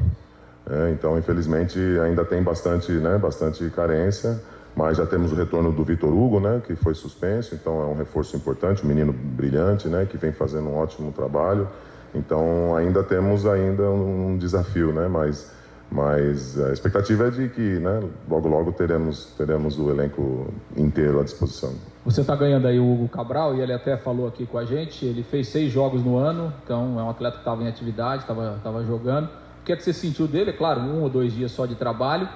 É, 0.69 0.91
então, 0.91 1.17
infelizmente, 1.17 1.77
ainda 2.03 2.23
tem 2.23 2.41
bastante, 2.41 2.91
né, 2.91 3.17
bastante 3.17 3.69
carência, 3.69 4.41
mas 4.75 4.97
já 4.97 5.05
temos 5.05 5.31
o 5.31 5.35
retorno 5.35 5.71
do 5.71 5.83
Vitor 5.83 6.11
Hugo, 6.11 6.39
né, 6.39 6.61
que 6.65 6.75
foi 6.75 6.93
suspenso, 6.93 7.53
então 7.53 7.81
é 7.81 7.85
um 7.85 7.95
reforço 7.95 8.35
importante, 8.35 8.83
um 8.83 8.87
menino 8.87 9.11
brilhante, 9.13 9.87
né, 9.87 10.07
que 10.09 10.17
vem 10.17 10.31
fazendo 10.31 10.69
um 10.69 10.77
ótimo 10.77 11.11
trabalho. 11.11 11.67
Então, 12.15 12.75
ainda 12.75 13.03
temos 13.03 13.45
ainda 13.45 13.89
um 13.89 14.37
desafio, 14.37 14.93
né, 14.93 15.07
mas 15.07 15.51
mas 15.91 16.59
a 16.59 16.73
expectativa 16.73 17.27
é 17.27 17.29
de 17.29 17.49
que, 17.49 17.61
né, 17.61 18.01
logo 18.27 18.47
logo 18.47 18.71
teremos 18.71 19.25
teremos 19.37 19.77
o 19.77 19.91
elenco 19.91 20.47
inteiro 20.75 21.19
à 21.19 21.23
disposição. 21.23 21.75
Você 22.03 22.21
está 22.21 22.35
ganhando 22.35 22.67
aí 22.67 22.79
o 22.79 22.91
Hugo 22.91 23.07
Cabral 23.07 23.55
e 23.55 23.61
ele 23.61 23.73
até 23.73 23.95
falou 23.95 24.27
aqui 24.27 24.45
com 24.47 24.57
a 24.57 24.65
gente. 24.65 25.05
Ele 25.05 25.21
fez 25.21 25.49
seis 25.49 25.71
jogos 25.71 26.03
no 26.03 26.17
ano, 26.17 26.51
então 26.63 26.99
é 26.99 27.03
um 27.03 27.09
atleta 27.09 27.35
que 27.35 27.41
estava 27.41 27.61
em 27.61 27.67
atividade, 27.67 28.23
estava 28.23 28.83
jogando. 28.83 29.29
O 29.63 29.65
que 29.65 29.71
é 29.71 29.77
que 29.77 29.83
você 29.83 29.93
sentiu 29.93 30.27
dele? 30.27 30.49
É 30.49 30.53
claro, 30.53 30.81
um 30.81 31.03
ou 31.03 31.09
dois 31.09 31.31
dias 31.31 31.49
só 31.53 31.65
de 31.65 31.75
trabalho, 31.75 32.27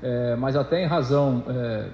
é, 0.00 0.36
mas 0.36 0.54
até 0.54 0.80
em 0.80 0.86
razão 0.86 1.42
é, 1.48 1.88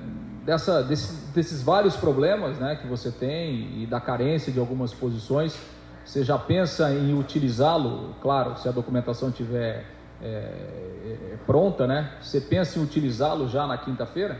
dessa, 0.44 0.82
desse, 0.82 1.32
desses 1.32 1.62
vários 1.62 1.96
problemas 1.96 2.58
né, 2.58 2.76
que 2.76 2.87
você 2.87 3.11
tem 3.11 3.82
e 3.82 3.87
da 3.87 3.99
carência 3.99 4.52
de 4.52 4.58
algumas 4.58 4.92
posições, 4.92 5.58
você 6.04 6.22
já 6.22 6.37
pensa 6.37 6.92
em 6.92 7.18
utilizá-lo? 7.18 8.14
Claro, 8.20 8.58
se 8.58 8.68
a 8.68 8.70
documentação 8.70 9.30
tiver 9.30 9.87
é, 10.22 10.26
é 10.26 11.37
pronta, 11.46 11.87
né? 11.87 12.11
Você 12.20 12.38
pensa 12.38 12.78
em 12.78 12.82
utilizá-lo 12.82 13.49
já 13.49 13.66
na 13.66 13.78
quinta-feira? 13.78 14.37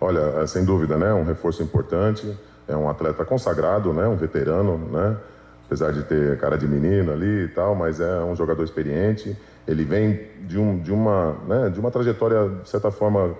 Olha, 0.00 0.40
é, 0.42 0.46
sem 0.48 0.64
dúvida, 0.64 0.98
né? 0.98 1.14
Um 1.14 1.24
reforço 1.24 1.62
importante. 1.62 2.36
É 2.66 2.76
um 2.76 2.90
atleta 2.90 3.24
consagrado, 3.24 3.92
né? 3.92 4.04
Um 4.08 4.16
veterano, 4.16 4.78
né? 4.78 5.16
Apesar 5.64 5.92
de 5.92 6.02
ter 6.02 6.36
cara 6.38 6.58
de 6.58 6.66
menino 6.66 7.12
ali 7.12 7.44
e 7.44 7.48
tal, 7.48 7.76
mas 7.76 8.00
é 8.00 8.20
um 8.24 8.34
jogador 8.34 8.64
experiente 8.64 9.36
ele 9.66 9.84
vem 9.84 10.20
de, 10.42 10.58
um, 10.58 10.78
de, 10.78 10.92
uma, 10.92 11.36
né, 11.46 11.70
de 11.70 11.80
uma 11.80 11.90
trajetória, 11.90 12.48
de 12.62 12.68
certa 12.68 12.90
forma, 12.90 13.34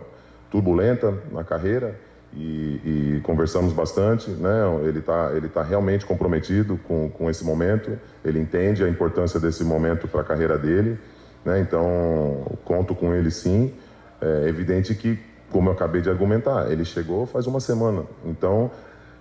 turbulenta 0.50 1.14
na 1.30 1.45
carreira 1.45 1.99
e, 2.35 3.16
e 3.16 3.21
conversamos 3.23 3.73
bastante. 3.73 4.30
Né? 4.30 4.50
Ele 4.85 4.99
está 4.99 5.33
ele 5.35 5.49
tá 5.49 5.62
realmente 5.62 6.04
comprometido 6.04 6.78
com, 6.87 7.09
com 7.11 7.30
esse 7.30 7.45
momento, 7.45 7.99
ele 8.25 8.40
entende 8.40 8.83
a 8.83 8.88
importância 8.88 9.38
desse 9.38 9.64
momento 9.64 10.09
para 10.09 10.21
a 10.21 10.25
carreira 10.25 10.59
dele. 10.59 10.99
Né? 11.45 11.61
Então, 11.61 12.59
conto 12.64 12.95
com 12.95 13.14
ele 13.14 13.30
sim. 13.30 13.73
É 14.21 14.49
evidente 14.49 14.95
que, 14.95 15.18
como 15.50 15.68
eu 15.68 15.75
acabei 15.75 16.00
de 16.00 16.09
argumentar, 16.09 16.71
ele 16.73 16.85
chegou 16.85 17.26
faz 17.26 17.47
uma 17.47 17.61
semana. 17.61 18.02
Então, 18.25 18.71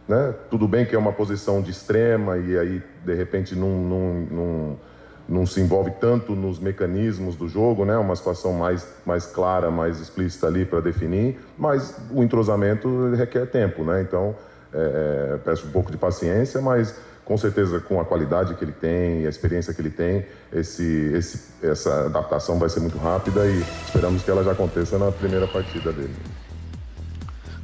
né, 0.08 0.34
tudo 0.50 0.68
bem 0.68 0.86
que 0.86 0.96
é 0.96 0.98
uma 0.98 1.12
posição 1.12 1.62
de 1.62 1.72
extrema 1.72 2.38
e 2.38 2.58
aí, 2.58 2.84
de 3.04 3.14
repente, 3.14 3.56
não. 3.56 4.78
Não 5.27 5.46
se 5.46 5.60
envolve 5.60 5.91
tanto 6.00 6.36
nos 6.36 6.60
mecanismos 6.60 7.36
do 7.36 7.48
jogo, 7.48 7.86
né? 7.86 7.98
Uma 7.98 8.15
situação 8.15 8.53
mais, 8.53 8.88
mais 9.05 9.25
clara, 9.25 9.72
mais 9.72 10.00
explícita 10.00 10.48
ali 10.48 10.65
para 10.65 10.79
definir, 10.79 11.39
mas 11.58 11.96
o 12.12 12.24
entrosamento 12.24 13.13
requer 13.15 13.48
tempo, 13.48 13.84
né? 13.84 14.01
Então, 14.01 14.36
é, 14.74 15.34
é, 15.34 15.38
peço 15.38 15.67
um 15.67 15.72
pouco 15.72 15.91
de 15.91 15.98
paciência, 15.98 16.62
mas 16.62 16.96
com 17.24 17.38
certeza 17.38 17.79
com 17.79 18.00
a 18.00 18.05
qualidade 18.05 18.53
que 18.53 18.63
ele 18.63 18.72
tem, 18.72 19.25
a 19.25 19.29
experiência 19.29 19.74
que 19.74 19.82
ele 19.82 19.89
tem, 19.89 20.25
esse, 20.53 20.84
esse, 21.15 21.65
essa 21.65 22.05
adaptação 22.05 22.60
vai 22.60 22.70
ser 22.70 22.82
muito 22.82 22.98
rápida 23.00 23.48
e 23.48 23.63
esperamos 23.86 24.22
que 24.22 24.29
ela 24.29 24.44
já 24.44 24.51
aconteça 24.51 25.00
na 25.00 25.12
primeira 25.12 25.48
partida 25.48 25.91
dele. 25.91 26.13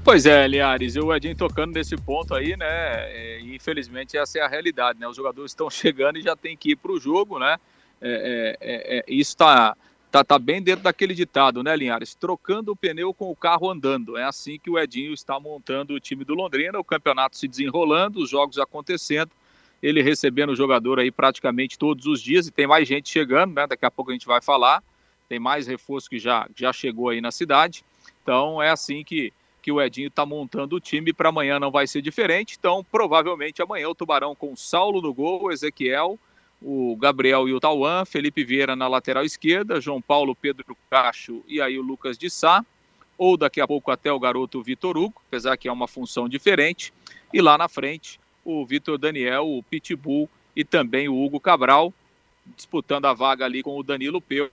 Pois 0.04 0.26
é, 0.26 0.48
Liares, 0.48 0.96
o 0.96 1.14
Edinho 1.14 1.36
tocando 1.36 1.74
nesse 1.74 1.96
ponto 1.96 2.34
aí, 2.34 2.58
né? 2.58 2.66
É, 2.68 3.40
infelizmente 3.42 4.18
essa 4.18 4.40
é 4.40 4.42
a 4.42 4.48
realidade, 4.48 5.00
né? 5.00 5.08
Os 5.08 5.16
jogadores 5.16 5.52
estão 5.52 5.70
chegando 5.72 6.18
e 6.18 6.24
já 6.24 6.36
tem 6.36 6.58
que 6.58 6.72
ir 6.72 6.76
para 6.76 6.92
o 6.92 7.00
jogo, 7.00 7.38
né? 7.38 7.58
É, 8.02 8.58
é, 8.60 8.98
é, 8.98 9.04
isso 9.08 9.32
está 9.32 9.78
tá, 10.10 10.24
tá 10.24 10.40
bem 10.40 10.60
dentro 10.60 10.84
daquele 10.84 11.14
ditado, 11.14 11.62
né, 11.62 11.76
Linhares? 11.76 12.16
Trocando 12.16 12.72
o 12.72 12.76
pneu 12.76 13.14
com 13.14 13.30
o 13.30 13.36
carro 13.36 13.70
andando. 13.70 14.18
É 14.18 14.24
assim 14.24 14.58
que 14.58 14.72
o 14.72 14.80
Edinho 14.80 15.14
está 15.14 15.40
montando 15.40 15.94
o 15.94 16.00
time 16.00 16.26
do 16.26 16.34
Londrina, 16.34 16.80
o 16.80 16.84
campeonato 16.84 17.38
se 17.38 17.48
desenrolando, 17.48 18.20
os 18.20 18.30
jogos 18.32 18.58
acontecendo, 18.58 19.30
ele 19.84 20.02
recebendo 20.02 20.50
o 20.50 20.56
jogador 20.56 21.00
aí 21.00 21.12
praticamente 21.12 21.78
todos 21.78 22.08
os 22.08 22.20
dias 22.22 22.48
e 22.48 22.52
tem 22.52 22.66
mais 22.66 22.88
gente 22.88 23.08
chegando, 23.08 23.54
né? 23.54 23.68
Daqui 23.68 23.86
a 23.86 23.92
pouco 23.92 24.10
a 24.10 24.14
gente 24.14 24.26
vai 24.26 24.42
falar. 24.42 24.84
Tem 25.30 25.40
mais 25.40 25.68
reforço 25.68 26.10
que 26.10 26.18
já, 26.18 26.50
já 26.56 26.74
chegou 26.74 27.10
aí 27.10 27.22
na 27.22 27.32
cidade. 27.32 27.86
Então 28.24 28.62
é 28.62 28.72
assim 28.72 29.04
que 29.04 29.32
que 29.62 29.72
o 29.72 29.82
Edinho 29.82 30.08
está 30.08 30.26
montando 30.26 30.76
o 30.76 30.80
time 30.80 31.14
para 31.14 31.30
amanhã 31.30 31.60
não 31.60 31.72
vai 31.72 31.86
ser 31.86 32.02
diferente. 32.02 32.56
Então, 32.58 32.84
provavelmente 32.92 33.62
amanhã 33.62 33.88
o 33.90 33.96
Tubarão 33.96 34.36
com 34.36 34.56
Saulo 34.56 35.02
no 35.02 35.14
gol, 35.14 35.52
Ezequiel, 35.52 36.18
o 36.62 36.96
Gabriel 36.96 37.48
e 37.48 37.54
o 37.54 37.60
Tauan, 37.60 38.06
Felipe 38.06 38.44
Vieira 38.44 38.76
na 38.76 38.88
lateral 38.88 39.24
esquerda, 39.24 39.82
João 39.82 40.02
Paulo, 40.02 40.36
Pedro 40.36 40.78
Cacho 40.90 41.44
e 41.48 41.62
aí 41.62 41.78
o 41.78 41.82
Lucas 41.82 42.18
de 42.18 42.30
Sá, 42.30 42.66
ou 43.18 43.38
daqui 43.38 43.62
a 43.62 43.68
pouco 43.68 43.92
até 43.92 44.12
o 44.12 44.20
garoto 44.20 44.62
Vitor 44.64 44.98
Hugo, 44.98 45.22
apesar 45.28 45.58
que 45.58 45.68
é 45.68 45.72
uma 45.72 45.88
função 45.88 46.28
diferente. 46.28 46.94
E 47.34 47.42
lá 47.42 47.58
na 47.58 47.70
frente, 47.70 48.20
o 48.44 48.66
Vitor 48.66 48.98
Daniel, 48.98 49.48
o 49.48 49.64
Pitbull 49.64 50.30
e 50.56 50.64
também 50.64 51.08
o 51.08 51.24
Hugo 51.24 51.40
Cabral, 51.40 51.94
disputando 52.56 53.06
a 53.06 53.14
vaga 53.14 53.46
ali 53.46 53.62
com 53.62 53.78
o 53.78 53.84
Danilo 53.84 54.20
Peu 54.20 54.50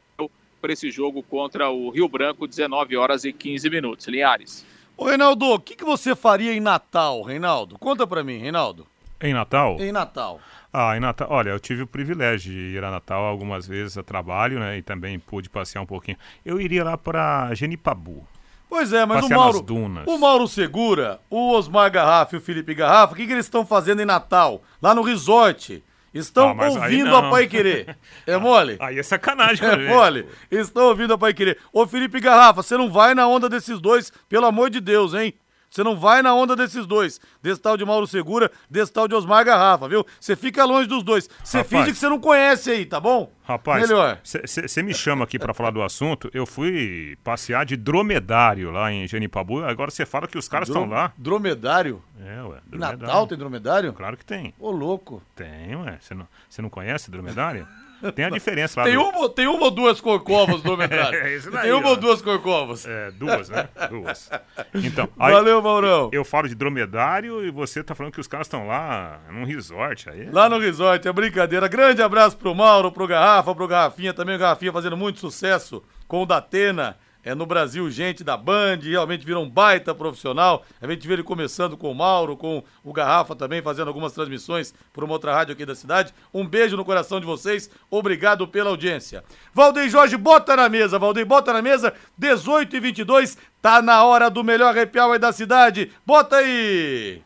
para 0.60 0.72
esse 0.72 0.90
jogo 0.90 1.22
contra 1.22 1.70
o 1.70 1.88
Rio 1.90 2.08
Branco, 2.08 2.46
19 2.46 2.96
horas 2.96 3.24
e 3.24 3.32
15 3.32 3.70
minutos. 3.70 4.06
Linhares. 4.06 4.66
Ô, 4.98 5.04
Reinaldo, 5.04 5.46
o 5.46 5.60
que, 5.60 5.76
que 5.76 5.84
você 5.84 6.16
faria 6.16 6.52
em 6.52 6.58
Natal, 6.58 7.22
Reinaldo? 7.22 7.78
Conta 7.78 8.04
para 8.04 8.24
mim, 8.24 8.38
Reinaldo. 8.38 8.84
Em 9.20 9.32
Natal? 9.32 9.76
Em 9.78 9.92
Natal. 9.92 10.40
Ah, 10.72 10.96
em 10.96 11.00
Natal. 11.00 11.28
Olha, 11.30 11.50
eu 11.50 11.60
tive 11.60 11.82
o 11.82 11.86
privilégio 11.86 12.52
de 12.52 12.58
ir 12.76 12.82
a 12.82 12.90
Natal 12.90 13.22
algumas 13.22 13.64
vezes 13.64 13.96
a 13.96 14.02
trabalho, 14.02 14.58
né? 14.58 14.76
E 14.76 14.82
também 14.82 15.16
pude 15.16 15.48
passear 15.48 15.82
um 15.82 15.86
pouquinho. 15.86 16.18
Eu 16.44 16.60
iria 16.60 16.82
lá 16.82 16.98
para 16.98 17.54
Genipabu. 17.54 18.26
Pois 18.68 18.92
é, 18.92 19.06
mas 19.06 19.24
o 19.24 19.28
Mauro, 19.28 19.64
o 20.04 20.18
Mauro 20.18 20.48
Segura, 20.48 21.20
o 21.30 21.52
Osmar 21.52 21.90
Garrafa 21.92 22.34
e 22.34 22.38
o 22.38 22.42
Felipe 22.42 22.74
Garrafa, 22.74 23.12
o 23.12 23.16
que, 23.16 23.24
que 23.24 23.32
eles 23.32 23.46
estão 23.46 23.64
fazendo 23.64 24.02
em 24.02 24.04
Natal? 24.04 24.62
Lá 24.82 24.96
no 24.96 25.02
resort. 25.02 25.80
Estão 26.12 26.48
Ah, 26.58 26.68
ouvindo 26.68 27.14
a 27.14 27.30
Pai 27.30 27.46
Querer. 27.46 27.96
É 28.26 28.36
mole? 28.36 28.76
Aí 28.80 28.98
é 28.98 29.02
sacanagem, 29.02 29.58
com 29.58 29.66
a 29.66 29.82
É 29.82 29.88
mole? 29.88 30.26
Estão 30.50 30.84
ouvindo 30.86 31.12
a 31.14 31.18
Pai 31.18 31.34
Querer. 31.34 31.58
Ô 31.72 31.86
Felipe 31.86 32.18
Garrafa, 32.20 32.62
você 32.62 32.76
não 32.76 32.90
vai 32.90 33.14
na 33.14 33.26
onda 33.28 33.48
desses 33.48 33.80
dois, 33.80 34.10
pelo 34.28 34.46
amor 34.46 34.70
de 34.70 34.80
Deus, 34.80 35.14
hein? 35.14 35.34
Você 35.70 35.82
não 35.82 35.96
vai 35.96 36.22
na 36.22 36.34
onda 36.34 36.56
desses 36.56 36.87
dois. 36.87 37.20
Desse 37.42 37.60
tal 37.60 37.76
de 37.76 37.84
Mauro 37.84 38.06
Segura, 38.06 38.50
desse 38.70 38.92
tal 38.92 39.06
de 39.06 39.14
Osmar 39.14 39.44
Garrafa, 39.44 39.88
viu? 39.88 40.04
Você 40.18 40.34
fica 40.34 40.64
longe 40.64 40.88
dos 40.88 41.02
dois. 41.02 41.28
Você 41.42 41.62
finge 41.64 41.92
que 41.92 41.98
você 41.98 42.08
não 42.08 42.18
conhece 42.18 42.70
aí, 42.70 42.87
tá 42.87 42.98
bom? 42.98 43.32
Rapaz, 43.44 43.88
você 44.22 44.82
me 44.82 44.92
chama 44.92 45.25
aqui 45.25 45.38
para 45.38 45.54
falar 45.54 45.70
do 45.70 45.82
assunto. 45.82 46.30
Eu 46.34 46.44
fui 46.44 47.16
passear 47.25 47.64
de 47.64 47.76
dromedário 47.76 48.70
lá 48.70 48.92
em 48.92 49.06
Genipabu. 49.08 49.64
Agora 49.64 49.90
você 49.90 50.04
fala 50.04 50.26
que 50.26 50.37
os 50.37 50.48
caras 50.48 50.68
estão 50.68 50.87
lá. 50.87 51.12
Dromedário? 51.16 52.02
É, 52.20 52.42
ué. 52.42 52.58
Dromedário. 52.66 52.98
Natal 52.98 53.26
tem 53.26 53.38
dromedário? 53.38 53.92
Claro 53.92 54.16
que 54.16 54.25
tem. 54.25 54.52
Ô, 54.58 54.70
louco. 54.70 55.22
Tem, 55.34 55.76
ué. 55.76 55.98
Você 56.00 56.14
não, 56.14 56.28
você 56.48 56.60
não 56.60 56.68
conhece 56.68 57.10
dromedário? 57.10 57.66
Tem 58.14 58.24
a 58.26 58.30
diferença 58.30 58.80
lá. 58.80 58.86
Tem 58.86 58.94
do- 58.96 59.02
uma, 59.02 59.28
tem 59.28 59.46
uma 59.46 59.64
ou 59.64 59.70
duas 59.70 60.00
corcovas 60.00 60.62
dromedário? 60.62 61.18
É 61.24 61.34
isso 61.34 61.50
daí, 61.50 61.62
tem 61.62 61.72
uma 61.72 61.88
ó. 61.88 61.90
ou 61.90 61.96
duas 61.96 62.22
corcovas? 62.22 62.86
É, 62.86 63.10
duas, 63.10 63.48
né? 63.48 63.68
Duas. 63.90 64.30
Então, 64.74 65.08
aí 65.18 65.32
Valeu, 65.32 65.60
Maurão. 65.62 66.10
eu 66.12 66.24
falo 66.24 66.48
de 66.48 66.54
dromedário 66.54 67.44
e 67.44 67.50
você 67.50 67.82
tá 67.82 67.94
falando 67.94 68.12
que 68.12 68.20
os 68.20 68.26
caras 68.28 68.46
estão 68.46 68.66
lá 68.66 69.20
num 69.30 69.44
resort 69.44 70.08
aí. 70.10 70.28
Lá 70.30 70.48
no 70.48 70.58
resort, 70.58 71.06
é 71.08 71.12
brincadeira. 71.12 71.66
Grande 71.68 72.02
abraço 72.02 72.36
pro 72.36 72.54
Mauro, 72.54 72.92
pro 72.92 73.06
Garrafa, 73.06 73.54
pro 73.54 73.66
Garrafinha, 73.68 74.12
também 74.14 74.36
o 74.36 74.38
Garrafinha 74.38 74.72
fazendo 74.72 74.96
muito 74.96 75.18
sucesso 75.18 75.82
com 76.06 76.22
o 76.22 76.26
Datena. 76.26 76.96
É 77.25 77.34
no 77.34 77.44
Brasil, 77.44 77.90
gente 77.90 78.22
da 78.22 78.37
Band, 78.37 78.78
realmente 78.82 79.26
virou 79.26 79.44
um 79.44 79.50
baita 79.50 79.94
profissional. 79.94 80.64
A 80.80 80.87
gente 80.87 81.06
vê 81.06 81.14
ele 81.14 81.22
começando 81.22 81.76
com 81.76 81.90
o 81.90 81.94
Mauro, 81.94 82.37
com 82.37 82.62
o 82.84 82.92
Garrafa 82.92 83.34
também, 83.34 83.60
fazendo 83.60 83.88
algumas 83.88 84.12
transmissões 84.12 84.72
por 84.92 85.04
uma 85.04 85.12
outra 85.12 85.34
rádio 85.34 85.52
aqui 85.52 85.66
da 85.66 85.75
cidade. 85.75 86.14
Um 86.32 86.46
beijo 86.46 86.76
no 86.76 86.84
coração 86.84 87.20
de 87.20 87.26
vocês, 87.26 87.68
obrigado 87.90 88.46
pela 88.46 88.70
audiência. 88.70 89.25
Valdeir 89.52 89.90
Jorge, 89.90 90.16
bota 90.16 90.56
na 90.56 90.68
mesa, 90.68 90.98
Valdeir, 90.98 91.26
bota 91.26 91.52
na 91.52 91.60
mesa, 91.60 91.92
18 92.16 92.76
e 92.76 92.80
22, 92.80 93.37
tá 93.60 93.82
na 93.82 94.04
hora 94.04 94.30
do 94.30 94.44
melhor 94.44 94.76
happy 94.76 94.98
hour 94.98 95.18
da 95.18 95.32
cidade. 95.32 95.92
Bota 96.06 96.37
aí! 96.37 97.22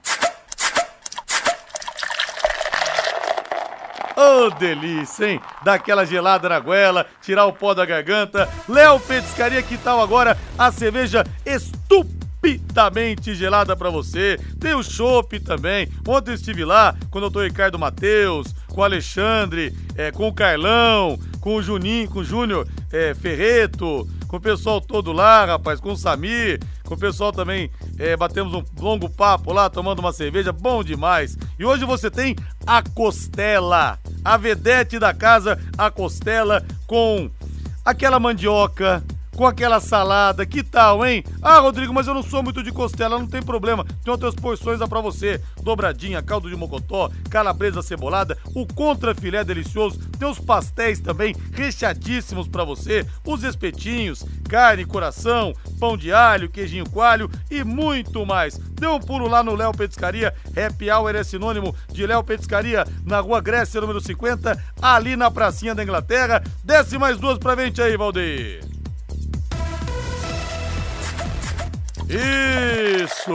Ô, 4.16 4.50
delícia, 4.50 5.30
hein? 5.30 5.40
Daquela 5.64 6.04
gelada 6.04 6.48
na 6.48 6.60
goela, 6.60 7.06
tirar 7.22 7.46
o 7.46 7.52
pó 7.52 7.74
da 7.74 7.84
garganta. 7.86 8.48
Léo 8.68 9.00
Petiscaria, 9.00 9.62
que 9.62 9.78
tal 9.78 10.00
agora 10.02 10.36
a 10.58 10.70
cerveja 10.70 11.24
estupidamente 11.46 13.34
gelada 13.34 13.74
pra 13.76 13.90
você? 13.90 14.38
Tem 14.60 14.74
o 14.74 14.82
chopp 14.82 15.40
também. 15.40 15.88
Ontem 16.06 16.32
eu 16.32 16.34
estive 16.34 16.64
lá 16.64 16.94
com 17.10 17.18
o 17.18 17.20
doutor 17.22 17.44
Ricardo 17.44 17.78
Matheus, 17.78 18.54
com 18.68 18.80
o 18.80 18.84
Alexandre, 18.84 19.74
eh, 19.96 20.10
com 20.10 20.28
o 20.28 20.34
Carlão, 20.34 21.18
com 21.40 21.56
o 21.56 21.62
Juninho, 21.62 22.08
com 22.08 22.20
o 22.20 22.24
Júnior 22.24 22.66
eh, 22.92 23.14
Ferreto, 23.14 24.06
com 24.32 24.38
o 24.38 24.40
pessoal 24.40 24.80
todo 24.80 25.12
lá, 25.12 25.44
rapaz, 25.44 25.78
com 25.78 25.92
o 25.92 25.96
Samir, 25.96 26.58
com 26.84 26.94
o 26.94 26.98
pessoal 26.98 27.30
também, 27.30 27.70
eh, 27.98 28.16
batemos 28.16 28.54
um 28.54 28.64
longo 28.80 29.06
papo 29.06 29.52
lá, 29.52 29.68
tomando 29.68 29.98
uma 29.98 30.10
cerveja, 30.10 30.50
bom 30.50 30.82
demais. 30.82 31.36
E 31.58 31.66
hoje 31.66 31.84
você 31.84 32.10
tem 32.10 32.34
a 32.66 32.82
costela, 32.82 33.98
a 34.24 34.36
vedete 34.38 34.98
da 34.98 35.12
casa, 35.12 35.60
a 35.76 35.90
costela 35.90 36.64
com 36.86 37.30
aquela 37.84 38.18
mandioca, 38.18 39.04
com 39.36 39.46
aquela 39.46 39.80
salada, 39.80 40.44
que 40.44 40.62
tal, 40.62 41.04
hein? 41.04 41.24
Ah, 41.40 41.58
Rodrigo, 41.58 41.92
mas 41.92 42.06
eu 42.06 42.14
não 42.14 42.22
sou 42.22 42.42
muito 42.42 42.62
de 42.62 42.70
costela, 42.70 43.18
não 43.18 43.26
tem 43.26 43.42
problema. 43.42 43.84
Tem 44.04 44.12
outras 44.12 44.34
porções 44.34 44.80
lá 44.80 44.86
pra 44.86 45.00
você. 45.00 45.40
Dobradinha, 45.62 46.22
caldo 46.22 46.48
de 46.48 46.56
mocotó, 46.56 47.10
calabresa 47.30 47.82
cebolada, 47.82 48.36
o 48.54 48.66
contrafilé 48.66 49.44
delicioso, 49.44 49.98
tem 50.18 50.28
os 50.28 50.38
pastéis 50.38 51.00
também 51.00 51.34
recheadíssimos 51.52 52.48
pra 52.48 52.64
você, 52.64 53.06
os 53.24 53.42
espetinhos, 53.42 54.24
carne, 54.48 54.84
coração, 54.84 55.54
pão 55.78 55.96
de 55.96 56.12
alho, 56.12 56.50
queijinho 56.50 56.88
coalho 56.88 57.30
e 57.50 57.64
muito 57.64 58.26
mais. 58.26 58.58
Dê 58.58 58.86
um 58.86 59.00
pulo 59.00 59.28
lá 59.28 59.42
no 59.42 59.54
Léo 59.54 59.72
Petiscaria, 59.72 60.34
Happy 60.56 60.90
Hour 60.90 61.14
é 61.14 61.22
sinônimo 61.22 61.74
de 61.92 62.06
Léo 62.06 62.24
Petiscaria, 62.24 62.84
na 63.04 63.20
Rua 63.20 63.40
Grécia, 63.40 63.80
número 63.80 64.00
50, 64.00 64.62
ali 64.80 65.16
na 65.16 65.30
pracinha 65.30 65.74
da 65.74 65.82
Inglaterra. 65.82 66.42
Desce 66.64 66.98
mais 66.98 67.18
duas 67.18 67.38
pra 67.38 67.54
frente 67.54 67.80
aí, 67.80 67.96
Valdeir. 67.96 68.71
Isso! 72.08 73.32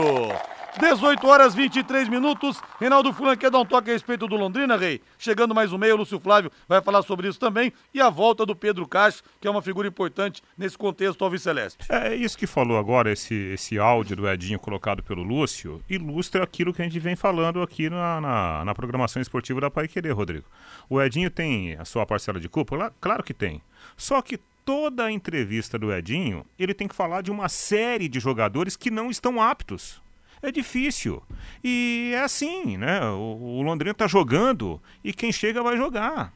18 0.78 1.26
horas 1.26 1.54
23 1.54 2.08
minutos. 2.08 2.60
Reinaldo 2.78 3.12
Fulan 3.12 3.36
quer 3.36 3.50
dar 3.50 3.58
um 3.58 3.64
toque 3.64 3.90
a 3.90 3.92
respeito 3.92 4.28
do 4.28 4.36
Londrina, 4.36 4.76
Rei? 4.76 5.00
Chegando 5.18 5.52
mais 5.54 5.72
um 5.72 5.78
meio, 5.78 5.96
Lúcio 5.96 6.20
Flávio 6.20 6.52
vai 6.68 6.80
falar 6.80 7.02
sobre 7.02 7.28
isso 7.28 7.40
também. 7.40 7.72
E 7.92 8.00
a 8.00 8.08
volta 8.08 8.46
do 8.46 8.54
Pedro 8.54 8.86
Castro, 8.86 9.24
que 9.40 9.48
é 9.48 9.50
uma 9.50 9.60
figura 9.60 9.88
importante 9.88 10.40
nesse 10.56 10.78
contexto 10.78 11.24
alviceleste. 11.24 11.78
É 11.88 12.14
isso 12.14 12.38
que 12.38 12.46
falou 12.46 12.78
agora, 12.78 13.10
esse, 13.10 13.34
esse 13.34 13.76
áudio 13.78 14.14
do 14.14 14.28
Edinho 14.28 14.58
colocado 14.60 15.02
pelo 15.02 15.22
Lúcio, 15.22 15.82
ilustra 15.90 16.44
aquilo 16.44 16.72
que 16.72 16.80
a 16.80 16.84
gente 16.84 17.00
vem 17.00 17.16
falando 17.16 17.60
aqui 17.60 17.90
na, 17.90 18.20
na, 18.20 18.64
na 18.64 18.74
programação 18.74 19.20
esportiva 19.20 19.60
da 19.60 19.70
Pai 19.70 19.88
Querer, 19.88 20.12
Rodrigo. 20.12 20.46
O 20.88 21.02
Edinho 21.02 21.30
tem 21.30 21.74
a 21.76 21.84
sua 21.84 22.06
parcela 22.06 22.38
de 22.38 22.48
culpa? 22.48 22.92
Claro 23.00 23.24
que 23.24 23.34
tem. 23.34 23.60
Só 23.96 24.22
que 24.22 24.38
toda 24.68 25.06
a 25.06 25.10
entrevista 25.10 25.78
do 25.78 25.90
Edinho, 25.90 26.44
ele 26.58 26.74
tem 26.74 26.86
que 26.86 26.94
falar 26.94 27.22
de 27.22 27.30
uma 27.30 27.48
série 27.48 28.06
de 28.06 28.20
jogadores 28.20 28.76
que 28.76 28.90
não 28.90 29.08
estão 29.08 29.40
aptos. 29.40 30.02
É 30.42 30.52
difícil. 30.52 31.22
E 31.64 32.12
é 32.14 32.20
assim, 32.20 32.76
né? 32.76 33.00
O, 33.08 33.62
Londrina 33.62 33.94
tá 33.94 34.06
jogando 34.06 34.78
e 35.02 35.10
quem 35.10 35.32
chega 35.32 35.62
vai 35.62 35.78
jogar. 35.78 36.34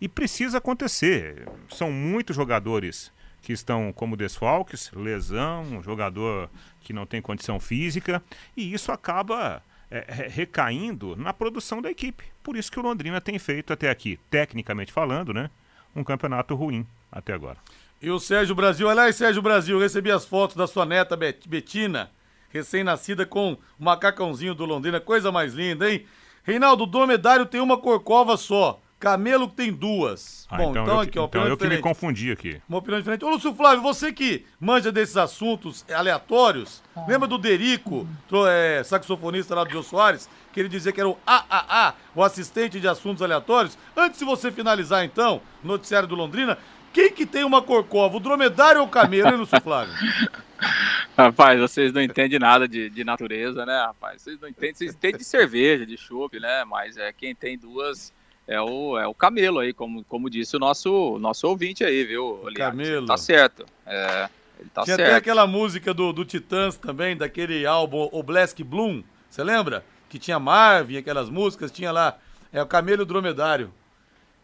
E 0.00 0.08
precisa 0.08 0.58
acontecer. 0.58 1.48
São 1.68 1.92
muitos 1.92 2.34
jogadores 2.34 3.12
que 3.42 3.52
estão 3.52 3.92
como 3.92 4.16
desfalques, 4.16 4.90
lesão, 4.92 5.80
jogador 5.84 6.50
que 6.80 6.92
não 6.92 7.06
tem 7.06 7.22
condição 7.22 7.60
física, 7.60 8.20
e 8.56 8.74
isso 8.74 8.90
acaba 8.90 9.62
é, 9.88 10.04
re- 10.08 10.26
recaindo 10.26 11.14
na 11.14 11.32
produção 11.32 11.80
da 11.80 11.92
equipe. 11.92 12.24
Por 12.42 12.56
isso 12.56 12.72
que 12.72 12.80
o 12.80 12.82
Londrina 12.82 13.20
tem 13.20 13.38
feito 13.38 13.72
até 13.72 13.88
aqui, 13.88 14.18
tecnicamente 14.28 14.90
falando, 14.92 15.32
né, 15.32 15.48
um 15.94 16.02
campeonato 16.04 16.54
ruim 16.54 16.86
até 17.10 17.32
agora. 17.32 17.58
E 18.00 18.10
o 18.10 18.18
Sérgio 18.18 18.54
Brasil, 18.54 18.88
aliás, 18.90 19.14
Sérgio 19.14 19.40
Brasil, 19.40 19.78
recebi 19.78 20.10
as 20.10 20.24
fotos 20.24 20.56
da 20.56 20.66
sua 20.66 20.84
neta 20.84 21.16
Bet- 21.16 21.48
Betina, 21.48 22.10
recém-nascida 22.50 23.24
com 23.24 23.52
o 23.52 23.58
macacãozinho 23.78 24.54
do 24.54 24.64
Londrina, 24.64 25.00
coisa 25.00 25.30
mais 25.30 25.54
linda, 25.54 25.88
hein? 25.90 26.04
Reinaldo, 26.42 26.82
o 26.82 26.86
dromedário 26.86 27.46
tem 27.46 27.60
uma 27.60 27.78
corcova 27.78 28.36
só, 28.36 28.81
camelo 29.02 29.48
tem 29.48 29.72
duas. 29.72 30.46
Ah, 30.48 30.58
Bom, 30.58 30.70
então, 30.70 30.84
então, 30.84 30.94
eu, 30.94 31.00
aqui, 31.00 31.18
ó, 31.18 31.24
então 31.24 31.48
eu 31.48 31.56
que 31.56 31.66
me 31.66 31.78
confundi 31.78 32.30
aqui. 32.30 32.62
Uma 32.68 32.78
opinião 32.78 33.00
diferente. 33.00 33.24
Ô, 33.24 33.30
Lúcio 33.30 33.52
Flávio, 33.52 33.82
você 33.82 34.12
que 34.12 34.46
manja 34.60 34.92
desses 34.92 35.16
assuntos 35.16 35.84
aleatórios, 35.92 36.80
lembra 37.08 37.26
do 37.26 37.36
Derico, 37.36 38.06
é, 38.48 38.80
saxofonista 38.84 39.56
lá 39.56 39.64
do 39.64 39.72
Jô 39.72 39.82
Soares, 39.82 40.30
que 40.52 40.60
ele 40.60 40.68
dizia 40.68 40.92
que 40.92 41.00
era 41.00 41.08
o 41.08 41.18
AAA, 41.26 41.96
o 42.14 42.22
assistente 42.22 42.78
de 42.78 42.86
assuntos 42.86 43.22
aleatórios? 43.22 43.76
Antes 43.96 44.20
de 44.20 44.24
você 44.24 44.52
finalizar, 44.52 45.04
então, 45.04 45.42
o 45.64 45.66
noticiário 45.66 46.06
do 46.06 46.14
Londrina, 46.14 46.56
quem 46.92 47.10
que 47.10 47.26
tem 47.26 47.42
uma 47.42 47.60
corcova, 47.60 48.18
o 48.18 48.20
dromedário 48.20 48.82
ou 48.82 48.86
o 48.86 48.90
camelo, 48.90 49.30
hein, 49.30 49.36
Lúcio 49.36 49.60
Flávio? 49.60 49.92
Rapaz, 51.18 51.58
vocês 51.58 51.92
não 51.92 52.00
entendem 52.00 52.38
nada 52.38 52.68
de, 52.68 52.88
de 52.88 53.02
natureza, 53.02 53.66
né, 53.66 53.78
rapaz? 53.80 54.22
Vocês 54.22 54.40
não 54.40 54.48
entendem, 54.48 54.74
vocês 54.74 54.94
entendem 54.94 55.18
de 55.18 55.24
cerveja, 55.24 55.84
de 55.84 55.96
chopp, 55.96 56.38
né? 56.38 56.64
Mas 56.64 56.96
é 56.96 57.12
quem 57.12 57.34
tem 57.34 57.58
duas 57.58 58.12
é 58.46 58.60
o, 58.60 58.98
é 58.98 59.06
o 59.06 59.14
camelo 59.14 59.60
aí, 59.60 59.72
como, 59.72 60.04
como 60.04 60.28
disse 60.28 60.56
o 60.56 60.58
nosso, 60.58 61.18
nosso 61.18 61.46
ouvinte 61.46 61.84
aí, 61.84 62.04
viu, 62.04 62.38
Linhares? 62.48 62.56
Camelo. 62.56 63.06
Tá 63.06 63.16
certo. 63.16 63.64
É, 63.86 64.28
Ele 64.58 64.70
tá 64.70 64.82
Tinha 64.82 64.96
certo. 64.96 65.08
até 65.08 65.16
aquela 65.16 65.46
música 65.46 65.94
do, 65.94 66.12
do 66.12 66.24
Titãs 66.24 66.76
também, 66.76 67.16
daquele 67.16 67.64
álbum 67.66 68.08
O 68.12 68.22
Black 68.22 68.62
Bloom, 68.62 69.02
você 69.30 69.42
lembra? 69.42 69.84
Que 70.08 70.18
tinha 70.18 70.38
Marvin, 70.38 70.96
aquelas 70.98 71.30
músicas, 71.30 71.70
tinha 71.70 71.90
lá, 71.92 72.18
é 72.52 72.60
o 72.62 72.66
Camelo 72.66 73.06
Dromedário. 73.06 73.72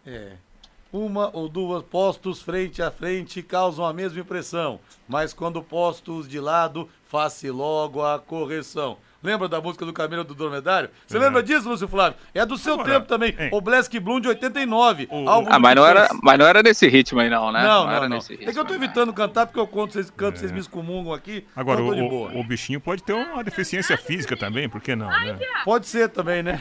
É. 0.07 0.33
Uma 0.91 1.29
ou 1.37 1.49
duas 1.51 1.83
postos 1.83 2.41
frente 2.41 2.81
a 2.81 2.91
frente 2.91 3.43
causam 3.43 3.85
a 3.85 3.93
mesma 3.93 4.21
impressão, 4.21 4.81
mas 5.07 5.35
quando 5.35 5.63
postos 5.63 6.27
de 6.27 6.41
lado, 6.41 6.89
faça 7.05 7.53
logo 7.53 8.03
a 8.03 8.19
correção. 8.19 8.97
Lembra 9.21 9.49
da 9.49 9.61
música 9.61 9.85
do 9.85 9.93
Camelo 9.93 10.23
do 10.23 10.33
Dromedário? 10.33 10.91
Você 11.07 11.17
É. 11.17 11.21
lembra 11.21 11.43
disso, 11.43 11.69
Lúcio 11.69 11.89
Flávio? 11.89 12.17
É 12.33 12.47
do 12.47 12.57
seu 12.57 12.75
Agora, 12.75 12.89
tempo 12.93 13.07
também. 13.07 13.35
hein. 13.37 13.49
O 13.53 13.61
Black 13.61 13.99
Bloom 13.99 14.21
de 14.21 14.29
89. 14.29 15.09
O- 15.11 15.29
álbum 15.29 15.49
Ah, 15.51 15.59
mas 15.59 15.75
não, 15.75 15.85
era, 15.85 16.09
mas 16.23 16.39
não 16.39 16.47
era 16.47 16.63
nesse 16.63 16.87
ritmo 16.87 17.19
aí, 17.19 17.29
não, 17.29 17.51
né? 17.51 17.63
Não, 17.65 17.85
não, 17.87 17.93
era 17.93 18.09
não. 18.09 18.17
nesse 18.17 18.35
É 18.35 18.37
que 18.37 18.43
eu 18.45 18.47
ritmo, 18.49 18.65
tô 18.65 18.71
né? 18.75 18.77
evitando 18.77 19.13
cantar 19.13 19.47
porque 19.47 19.59
eu 19.59 19.67
conto, 19.67 19.93
vocês 19.95 20.09
canto, 20.11 20.39
vocês 20.39 20.53
me 20.53 20.61
excomungam 20.61 21.13
aqui. 21.13 21.45
Agora, 21.57 21.81
então 21.81 21.93
o, 21.93 21.95
de 21.97 22.03
o- 22.03 22.09
boa. 22.09 22.31
o 22.33 22.45
bichinho 22.45 22.81
pode 22.81 23.03
ter 23.03 23.13
uma 23.13 23.43
deficiência 23.43 23.99
física 23.99 24.37
também, 24.37 24.69
por 24.69 24.81
que 24.81 24.95
não, 24.95 25.09
né? 25.09 25.37
Pode 25.65 25.89
ser 25.89 26.09
também, 26.11 26.43
né? 26.43 26.61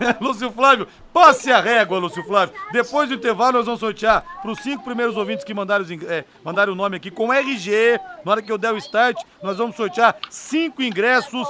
Lúcio 0.20 0.50
Flávio, 0.50 0.88
passe 1.12 1.52
a 1.52 1.60
régua, 1.60 1.98
Lúcio 1.98 2.24
Flávio. 2.24 2.52
Depois 2.72 3.08
do 3.08 3.14
intervalo, 3.14 3.52
nós 3.58 3.66
vamos 3.66 3.78
sortear 3.78 4.24
para 4.42 4.50
os 4.50 4.58
cinco 4.58 4.82
primeiros 4.82 5.16
ouvintes 5.16 5.44
que 5.44 5.54
mandaram, 5.54 5.84
é, 6.08 6.24
mandaram 6.42 6.72
o 6.72 6.76
nome 6.76 6.96
aqui 6.96 7.08
com 7.12 7.32
RG. 7.32 8.00
Na 8.24 8.32
hora 8.32 8.42
que 8.42 8.50
eu 8.50 8.58
der 8.58 8.72
o 8.72 8.76
start, 8.78 9.16
nós 9.40 9.58
vamos 9.58 9.76
sortear 9.76 10.16
cinco 10.28 10.82
ingressos. 10.82 11.46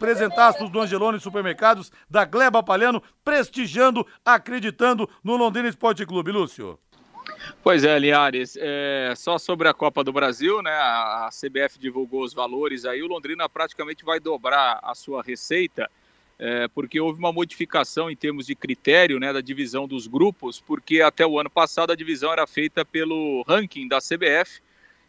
Presentaços 0.00 0.70
do 0.70 0.80
Angelone 0.80 1.20
Supermercados, 1.20 1.92
da 2.08 2.24
Gleba 2.24 2.62
Palhano, 2.62 3.02
prestigiando, 3.22 4.06
acreditando 4.24 5.06
no 5.22 5.36
Londrina 5.36 5.68
Esporte 5.68 6.06
Clube, 6.06 6.32
Lúcio. 6.32 6.78
Pois 7.62 7.84
é, 7.84 7.98
Linhares, 7.98 8.56
é, 8.58 9.12
só 9.14 9.36
sobre 9.36 9.68
a 9.68 9.74
Copa 9.74 10.02
do 10.02 10.10
Brasil, 10.10 10.62
né? 10.62 10.70
A, 10.72 11.28
CBF 11.30 11.78
divulgou 11.78 12.22
os 12.22 12.32
valores 12.32 12.86
aí, 12.86 13.02
o 13.02 13.06
Londrina 13.06 13.46
praticamente 13.46 14.02
vai 14.02 14.18
dobrar 14.18 14.80
a 14.82 14.94
sua 14.94 15.22
receita, 15.22 15.88
é, 16.38 16.66
porque 16.68 16.98
houve 16.98 17.18
uma 17.18 17.30
modificação 17.30 18.10
em 18.10 18.16
termos 18.16 18.46
de 18.46 18.54
critério, 18.54 19.20
né, 19.20 19.34
da 19.34 19.42
divisão 19.42 19.86
dos 19.86 20.06
grupos, 20.06 20.62
porque 20.62 21.02
até 21.02 21.26
o 21.26 21.38
ano 21.38 21.50
passado 21.50 21.92
a 21.92 21.94
divisão 21.94 22.32
era 22.32 22.46
feita 22.46 22.86
pelo 22.86 23.44
ranking 23.46 23.86
da 23.86 23.98
CBF 23.98 24.62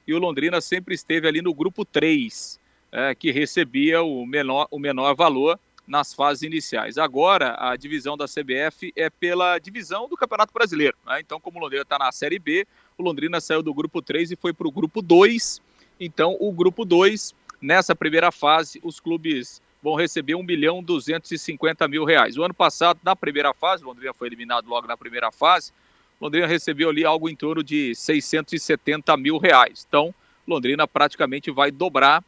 e 0.05 0.13
o 0.13 0.19
Londrina 0.19 0.59
sempre 0.59 0.93
esteve 0.93 1.29
ali 1.29 1.41
no 1.41 1.53
grupo 1.53 1.85
3, 1.85 2.59
é, 2.91 3.15
que 3.15 3.31
recebia 3.31 4.01
o 4.01 4.25
menor, 4.25 4.67
o 4.69 4.79
menor 4.79 5.15
valor 5.15 5.59
nas 5.87 6.13
fases 6.13 6.43
iniciais. 6.43 6.97
Agora, 6.97 7.55
a 7.59 7.75
divisão 7.75 8.15
da 8.15 8.25
CBF 8.25 8.93
é 8.95 9.09
pela 9.09 9.57
divisão 9.59 10.07
do 10.07 10.15
Campeonato 10.15 10.53
Brasileiro. 10.53 10.95
né? 11.05 11.19
Então, 11.19 11.39
como 11.39 11.57
o 11.57 11.61
Londrina 11.61 11.83
está 11.83 11.97
na 11.97 12.11
Série 12.11 12.39
B, 12.39 12.65
o 12.97 13.03
Londrina 13.03 13.41
saiu 13.41 13.61
do 13.61 13.73
grupo 13.73 14.01
3 14.01 14.31
e 14.31 14.35
foi 14.35 14.53
para 14.53 14.67
o 14.67 14.71
grupo 14.71 15.01
2. 15.01 15.61
Então, 15.99 16.37
o 16.39 16.51
grupo 16.51 16.85
2, 16.85 17.33
nessa 17.61 17.95
primeira 17.95 18.31
fase, 18.31 18.79
os 18.83 18.99
clubes 18.99 19.61
vão 19.81 19.95
receber 19.95 20.35
1 20.35 20.43
milhão 20.43 20.83
250 20.83 21.87
mil 21.87 22.05
reais. 22.05 22.37
O 22.37 22.43
ano 22.43 22.53
passado, 22.53 22.99
na 23.03 23.15
primeira 23.15 23.53
fase, 23.53 23.83
o 23.83 23.87
Londrina 23.87 24.13
foi 24.13 24.27
eliminado 24.27 24.67
logo 24.67 24.87
na 24.87 24.95
primeira 24.95 25.31
fase, 25.31 25.73
Londrina 26.21 26.45
recebeu 26.45 26.89
ali 26.89 27.03
algo 27.03 27.27
em 27.27 27.35
torno 27.35 27.63
de 27.63 27.95
670 27.95 29.17
mil 29.17 29.39
reais. 29.39 29.83
Então, 29.87 30.13
Londrina 30.47 30.87
praticamente 30.87 31.49
vai 31.49 31.71
dobrar 31.71 32.23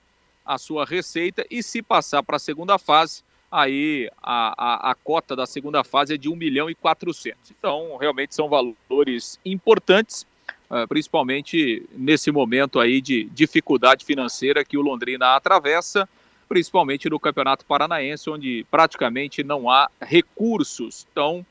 a 0.46 0.58
sua 0.58 0.86
receita 0.86 1.46
e 1.50 1.64
se 1.64 1.82
passar 1.82 2.24
para 2.24 2.36
a 2.36 2.40
segunda 2.40 2.78
fase, 2.78 3.24
aí 3.52 4.10
a, 4.22 4.54
a, 4.58 4.92
a, 4.92 4.96
cota 4.96 5.36
da 5.36 5.46
segunda 5.46 5.84
fase 5.84 6.16
é 6.16 6.18
de 6.18 6.28
1 6.30 6.36
milhão 6.36 6.70
e 6.70 6.76
400. 6.76 7.52
Então, 7.52 7.98
realmente 7.98 8.34
são 8.34 8.50
valores 8.50 9.40
importantes, 9.46 10.26
uh, 10.70 10.88
principalmente 10.88 11.88
nesse 11.96 12.32
momento 12.32 12.80
aí 12.80 13.00
de 13.00 13.26
dificuldade 13.26 14.04
financeira 14.04 14.66
que 14.66 14.78
o 14.78 14.82
Londrina 14.82 15.36
atravessa, 15.36 16.10
principalmente 16.50 17.10
no 17.10 17.20
Campeonato 17.20 17.66
Paranaense, 17.66 18.30
onde 18.30 18.66
praticamente 18.72 19.44
não 19.44 19.70
há 19.70 19.90
recursos. 20.02 21.06
Então, 21.12 21.46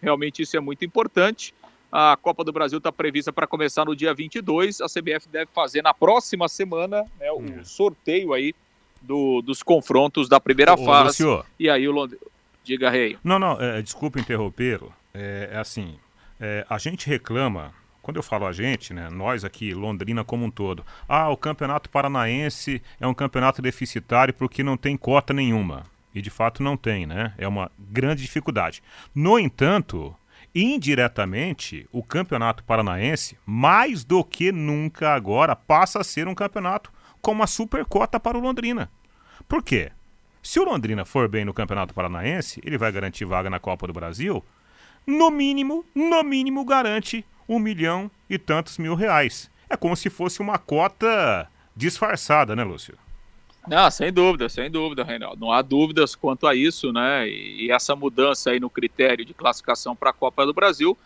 realmente 0.00 0.42
isso 0.42 0.56
é 0.56 0.60
muito 0.60 0.84
importante. 0.84 1.54
A 1.98 2.14
Copa 2.14 2.44
do 2.44 2.52
Brasil 2.52 2.76
está 2.76 2.92
prevista 2.92 3.32
para 3.32 3.46
começar 3.46 3.86
no 3.86 3.96
dia 3.96 4.12
22. 4.12 4.82
A 4.82 4.86
CBF 4.86 5.26
deve 5.32 5.50
fazer 5.50 5.80
na 5.80 5.94
próxima 5.94 6.46
semana 6.46 7.06
né, 7.18 7.32
o 7.32 7.38
Hum. 7.38 7.64
sorteio 7.64 8.34
aí 8.34 8.54
do, 9.00 9.40
dos 9.40 9.62
confrontos 9.62 10.28
da 10.28 10.38
primeira 10.38 10.74
Ô, 10.74 10.84
fase. 10.84 11.24
Lucio. 11.24 11.42
E 11.58 11.70
aí 11.70 11.88
o 11.88 11.92
Londrina. 11.92 12.20
Diga, 12.62 12.90
Rei. 12.90 13.16
Não, 13.24 13.38
não, 13.38 13.58
é, 13.58 13.80
desculpa 13.80 14.20
interrompê-lo. 14.20 14.92
É, 15.14 15.48
é 15.52 15.56
assim, 15.56 15.98
é, 16.38 16.66
a 16.68 16.76
gente 16.76 17.08
reclama, 17.08 17.72
quando 18.02 18.18
eu 18.18 18.22
falo 18.22 18.44
a 18.44 18.52
gente, 18.52 18.92
né, 18.92 19.08
nós 19.08 19.42
aqui, 19.42 19.72
Londrina 19.72 20.22
como 20.22 20.44
um 20.44 20.50
todo, 20.50 20.84
ah, 21.08 21.30
o 21.30 21.36
campeonato 21.36 21.88
paranaense 21.88 22.82
é 23.00 23.06
um 23.06 23.14
campeonato 23.14 23.62
deficitário 23.62 24.34
porque 24.34 24.62
não 24.62 24.76
tem 24.76 24.98
cota 24.98 25.32
nenhuma. 25.32 25.84
E 26.14 26.20
de 26.20 26.28
fato 26.28 26.62
não 26.62 26.76
tem, 26.76 27.06
né? 27.06 27.32
É 27.38 27.48
uma 27.48 27.70
grande 27.78 28.20
dificuldade. 28.20 28.82
No 29.14 29.38
entanto, 29.38 30.14
indiretamente, 30.56 31.86
o 31.92 32.02
campeonato 32.02 32.64
paranaense, 32.64 33.36
mais 33.44 34.04
do 34.04 34.24
que 34.24 34.50
nunca 34.50 35.14
agora, 35.14 35.54
passa 35.54 36.00
a 36.00 36.04
ser 36.04 36.26
um 36.26 36.34
campeonato 36.34 36.90
com 37.20 37.32
uma 37.32 37.46
supercota 37.46 38.18
para 38.18 38.38
o 38.38 38.40
Londrina. 38.40 38.90
Por 39.46 39.62
quê? 39.62 39.92
Se 40.42 40.58
o 40.58 40.64
Londrina 40.64 41.04
for 41.04 41.28
bem 41.28 41.44
no 41.44 41.52
Campeonato 41.52 41.92
Paranaense, 41.92 42.60
ele 42.64 42.78
vai 42.78 42.90
garantir 42.90 43.24
vaga 43.24 43.50
na 43.50 43.58
Copa 43.58 43.86
do 43.86 43.92
Brasil. 43.92 44.42
No 45.06 45.30
mínimo, 45.30 45.84
no 45.94 46.22
mínimo, 46.22 46.64
garante 46.64 47.24
um 47.46 47.58
milhão 47.58 48.10
e 48.30 48.38
tantos 48.38 48.78
mil 48.78 48.94
reais. 48.94 49.50
É 49.68 49.76
como 49.76 49.96
se 49.96 50.08
fosse 50.08 50.40
uma 50.40 50.56
cota 50.56 51.50
disfarçada, 51.76 52.56
né, 52.56 52.64
Lúcio? 52.64 52.96
Não, 53.66 53.90
sem 53.90 54.12
dúvida, 54.12 54.48
sem 54.48 54.70
dúvida, 54.70 55.02
Reinaldo. 55.02 55.40
Não 55.40 55.50
há 55.50 55.60
dúvidas 55.60 56.14
quanto 56.14 56.46
a 56.46 56.54
isso, 56.54 56.92
né? 56.92 57.28
E, 57.28 57.66
e 57.66 57.72
essa 57.72 57.96
mudança 57.96 58.50
aí 58.50 58.60
no 58.60 58.70
critério 58.70 59.24
de 59.24 59.34
classificação 59.34 59.96
para 59.96 60.10
a 60.10 60.12
Copa 60.12 60.46
do 60.46 60.54
Brasil, 60.54 60.96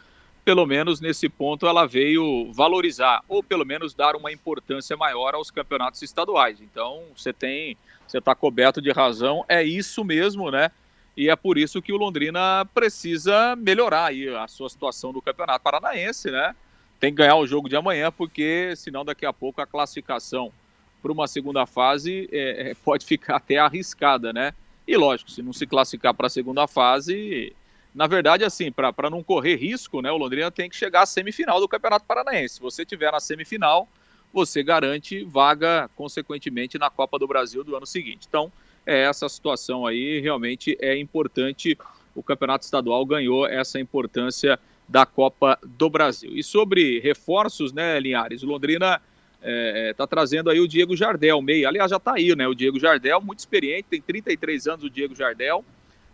pelo 0.45 0.67
menos 0.67 1.01
nesse 1.01 1.27
ponto, 1.29 1.67
ela 1.67 1.87
veio 1.87 2.53
valorizar, 2.53 3.23
ou 3.27 3.43
pelo 3.43 3.65
menos 3.65 3.95
dar 3.95 4.15
uma 4.15 4.31
importância 4.31 4.95
maior 4.95 5.35
aos 5.35 5.51
campeonatos 5.51 6.03
estaduais. 6.03 6.61
Então, 6.61 7.05
você 7.17 7.33
tem, 7.33 7.79
você 8.07 8.19
está 8.19 8.35
coberto 8.35 8.83
de 8.83 8.91
razão, 8.91 9.43
é 9.49 9.63
isso 9.63 10.05
mesmo, 10.05 10.51
né? 10.51 10.71
E 11.17 11.31
é 11.31 11.37
por 11.37 11.57
isso 11.57 11.81
que 11.81 11.93
o 11.93 11.97
Londrina 11.97 12.67
precisa 12.75 13.57
melhorar 13.57 14.07
aí 14.07 14.29
a 14.29 14.47
sua 14.47 14.69
situação 14.69 15.13
no 15.13 15.23
Campeonato 15.23 15.65
Paranaense, 15.65 16.31
né? 16.31 16.55
Tem 16.99 17.11
que 17.11 17.17
ganhar 17.17 17.37
o 17.37 17.47
jogo 17.47 17.71
de 17.71 17.77
amanhã, 17.77 18.13
porque 18.13 18.75
senão 18.77 19.03
daqui 19.03 19.25
a 19.25 19.33
pouco 19.33 19.63
a 19.63 19.67
classificação 19.67 20.53
para 21.01 21.13
uma 21.13 21.27
segunda 21.27 21.67
fase 21.67 22.29
é, 22.33 22.75
pode 22.85 23.05
ficar 23.07 23.37
até 23.37 23.59
arriscada, 23.59 24.33
né? 24.33 24.53
E 24.87 24.97
lógico, 24.97 25.31
se 25.31 25.43
não 25.43 25.53
se 25.53 25.67
classificar 25.67 26.15
para 26.15 26.27
a 26.27 26.31
segunda 26.31 26.67
fase, 26.67 27.55
na 27.95 28.07
verdade, 28.07 28.45
assim, 28.45 28.71
para 28.71 29.11
não 29.11 29.23
correr 29.23 29.57
risco, 29.57 30.01
né? 30.01 30.11
O 30.11 30.17
Londrina 30.17 30.51
tem 30.51 30.69
que 30.69 30.77
chegar 30.77 31.03
à 31.03 31.07
semifinal 31.07 31.61
do 31.61 31.69
Campeonato 31.69 32.05
Paranaense. 32.07 32.55
Se 32.57 32.61
você 32.61 32.85
tiver 32.85 33.11
na 33.11 33.21
semifinal, 33.21 33.89
você 34.33 34.63
garante 34.63 35.25
vaga, 35.25 35.91
consequentemente, 35.97 36.79
na 36.79 36.89
Copa 36.89 37.19
do 37.19 37.27
Brasil 37.27 37.65
do 37.65 37.77
ano 37.77 37.87
seguinte. 37.87 38.27
Então, 38.29 38.53
é 38.87 39.03
essa 39.03 39.29
situação 39.29 39.87
aí 39.87 40.21
realmente 40.21 40.77
é 40.81 40.97
importante. 40.97 41.77
O 42.15 42.23
Campeonato 42.23 42.65
Estadual 42.65 43.05
ganhou 43.05 43.47
essa 43.47 43.79
importância 43.79 44.59
da 44.89 45.07
Copa 45.07 45.59
do 45.63 45.89
Brasil. 45.89 46.33
E 46.35 46.43
sobre 46.43 46.99
reforços, 47.01 47.73
né, 47.73 47.99
Linhares? 48.01 48.43
O 48.43 48.47
Londrina 48.47 49.01
é, 49.43 49.95
tá 49.95 50.07
trazendo 50.07 50.51
aí 50.51 50.61
o 50.61 50.69
Diego 50.69 50.95
Jardel, 50.97 51.41
meio. 51.41 51.67
Aliás, 51.67 51.91
já 51.91 51.97
está 51.97 52.15
aí, 52.15 52.35
né? 52.37 52.47
O 52.47 52.55
Diego 52.55 52.79
Jardel, 52.79 53.21
muito 53.21 53.39
experiente, 53.39 53.87
tem 53.89 54.01
33 54.01 54.67
anos 54.67 54.85
o 54.85 54.91
Diego 54.91 55.15
Jardel. 55.15 55.65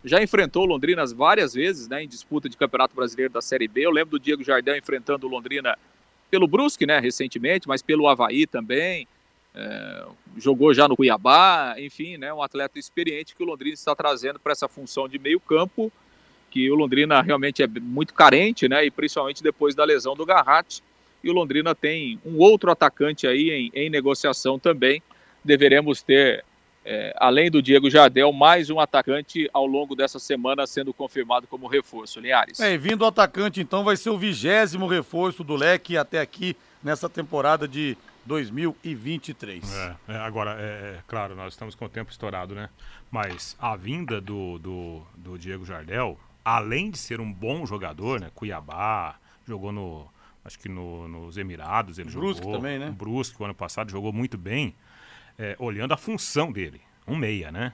Já 0.03 0.23
enfrentou 0.23 0.63
o 0.63 0.65
Londrina 0.65 1.03
várias 1.07 1.53
vezes, 1.53 1.87
né? 1.87 2.03
Em 2.03 2.07
disputa 2.07 2.47
de 2.47 2.55
Campeonato 2.55 2.95
Brasileiro 2.95 3.33
da 3.33 3.41
Série 3.41 3.67
B. 3.67 3.85
Eu 3.85 3.91
lembro 3.91 4.11
do 4.11 4.19
Diego 4.19 4.43
Jardel 4.43 4.77
enfrentando 4.77 5.27
o 5.27 5.29
Londrina 5.29 5.77
pelo 6.31 6.47
Brusque, 6.47 6.85
né? 6.85 6.99
Recentemente, 6.99 7.67
mas 7.67 7.81
pelo 7.81 8.07
Havaí 8.07 8.47
também. 8.47 9.07
É, 9.53 10.05
jogou 10.37 10.73
já 10.73 10.87
no 10.87 10.95
Cuiabá, 10.95 11.75
enfim, 11.79 12.15
né? 12.15 12.33
Um 12.33 12.41
atleta 12.41 12.79
experiente 12.79 13.35
que 13.35 13.43
o 13.43 13.45
Londrina 13.45 13.73
está 13.73 13.93
trazendo 13.93 14.39
para 14.39 14.53
essa 14.53 14.69
função 14.69 15.09
de 15.09 15.19
meio 15.19 15.39
campo, 15.39 15.91
que 16.49 16.71
o 16.71 16.75
Londrina 16.75 17.21
realmente 17.21 17.61
é 17.61 17.67
muito 17.67 18.13
carente, 18.13 18.69
né? 18.69 18.85
E 18.85 18.91
principalmente 18.91 19.43
depois 19.43 19.75
da 19.75 19.83
lesão 19.83 20.15
do 20.15 20.25
Garratti 20.25 20.81
e 21.23 21.29
o 21.29 21.33
Londrina 21.33 21.73
tem 21.73 22.19
um 22.25 22.37
outro 22.37 22.71
atacante 22.71 23.27
aí 23.27 23.49
em, 23.49 23.71
em 23.73 23.89
negociação 23.89 24.59
também. 24.59 25.01
Deveremos 25.43 26.01
ter, 26.01 26.43
é, 26.85 27.13
além 27.17 27.49
do 27.49 27.61
Diego 27.61 27.89
Jardel, 27.89 28.31
mais 28.31 28.69
um 28.69 28.79
atacante 28.79 29.49
ao 29.53 29.65
longo 29.65 29.95
dessa 29.95 30.19
semana 30.19 30.67
sendo 30.67 30.93
confirmado 30.93 31.47
como 31.47 31.67
reforço. 31.67 32.19
Linhares. 32.19 32.59
É, 32.59 32.77
vindo 32.77 33.01
o 33.01 33.05
atacante, 33.05 33.61
então, 33.61 33.83
vai 33.83 33.97
ser 33.97 34.09
o 34.09 34.17
vigésimo 34.17 34.87
reforço 34.87 35.43
do 35.43 35.55
Leque 35.55 35.97
até 35.97 36.19
aqui 36.19 36.55
nessa 36.83 37.09
temporada 37.09 37.67
de 37.67 37.97
2023. 38.25 39.73
É, 39.73 39.95
é, 40.09 40.17
agora, 40.17 40.57
é, 40.59 40.99
claro, 41.07 41.35
nós 41.35 41.53
estamos 41.53 41.73
com 41.73 41.85
o 41.85 41.89
tempo 41.89 42.11
estourado, 42.11 42.53
né? 42.53 42.69
Mas 43.09 43.55
a 43.59 43.75
vinda 43.75 44.19
do, 44.19 44.59
do, 44.59 45.01
do 45.15 45.37
Diego 45.37 45.65
Jardel, 45.65 46.19
além 46.43 46.91
de 46.91 46.97
ser 46.97 47.21
um 47.21 47.31
bom 47.31 47.65
jogador, 47.65 48.19
né? 48.19 48.29
Cuiabá, 48.35 49.15
jogou 49.47 49.71
no 49.71 50.07
acho 50.47 50.57
que 50.57 50.67
no, 50.69 51.07
nos 51.07 51.37
Emirados 51.37 51.99
ele 51.99 52.09
Brusque 52.09 52.41
jogou. 52.41 52.55
também, 52.57 52.79
né? 52.79 52.89
O 52.89 52.93
Brusque, 52.93 53.39
o 53.39 53.45
ano 53.45 53.53
passado, 53.53 53.91
jogou 53.91 54.11
muito 54.11 54.37
bem, 54.37 54.73
é, 55.37 55.55
olhando 55.59 55.93
a 55.93 55.97
função 55.97 56.51
dele. 56.51 56.81
Um 57.05 57.15
meia, 57.15 57.51
né? 57.51 57.73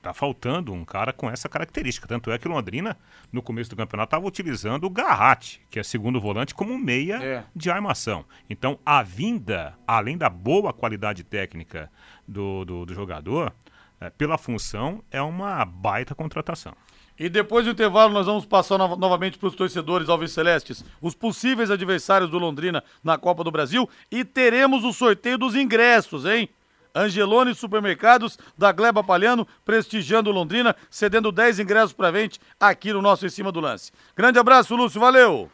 Tá 0.00 0.14
faltando 0.14 0.72
um 0.72 0.84
cara 0.84 1.12
com 1.12 1.28
essa 1.28 1.48
característica. 1.48 2.06
Tanto 2.06 2.30
é 2.30 2.38
que 2.38 2.46
Londrina, 2.46 2.96
no 3.32 3.42
começo 3.42 3.68
do 3.70 3.74
campeonato, 3.76 4.06
estava 4.08 4.24
utilizando 4.26 4.84
o 4.84 4.90
Garratti, 4.90 5.60
que 5.68 5.80
é 5.80 5.82
segundo 5.82 6.20
volante, 6.20 6.54
como 6.54 6.78
meia 6.78 7.16
É. 7.22 7.44
de 7.54 7.68
armação. 7.70 8.24
Então, 8.48 8.78
a 8.86 9.02
vinda, 9.02 9.76
além 9.84 10.16
da 10.16 10.30
boa 10.30 10.72
qualidade 10.72 11.24
técnica 11.24 11.90
do, 12.26 12.64
do, 12.64 12.86
do 12.86 12.94
jogador, 12.94 13.52
é, 14.00 14.08
pela 14.10 14.38
função, 14.38 15.02
é 15.10 15.20
uma 15.20 15.64
baita 15.64 16.14
contratação. 16.14 16.74
E 17.18 17.28
depois 17.28 17.64
do 17.64 17.70
intervalo, 17.70 18.12
nós 18.12 18.26
vamos 18.26 18.44
passar 18.44 18.76
no- 18.76 18.96
novamente 18.96 19.38
para 19.38 19.48
os 19.48 19.54
torcedores 19.54 20.08
Alves 20.08 20.32
Celestes, 20.32 20.84
os 21.00 21.14
possíveis 21.14 21.70
adversários 21.70 22.28
do 22.30 22.38
Londrina 22.38 22.84
na 23.02 23.16
Copa 23.16 23.42
do 23.42 23.50
Brasil 23.50 23.88
e 24.10 24.24
teremos 24.24 24.84
o 24.84 24.92
sorteio 24.92 25.38
dos 25.38 25.54
ingressos, 25.54 26.26
hein? 26.26 26.48
Angelone 26.94 27.54
Supermercados 27.54 28.38
da 28.56 28.72
Gleba 28.72 29.04
Palhano, 29.04 29.46
prestigiando 29.64 30.30
Londrina, 30.30 30.74
cedendo 30.90 31.30
10 31.30 31.60
ingressos 31.60 31.92
para 31.92 32.10
vente 32.10 32.40
aqui 32.58 32.92
no 32.92 33.02
nosso 33.02 33.26
Em 33.26 33.28
Cima 33.30 33.52
do 33.52 33.60
Lance. 33.60 33.92
Grande 34.14 34.38
abraço, 34.38 34.74
Lúcio, 34.74 34.98
valeu! 35.00 35.50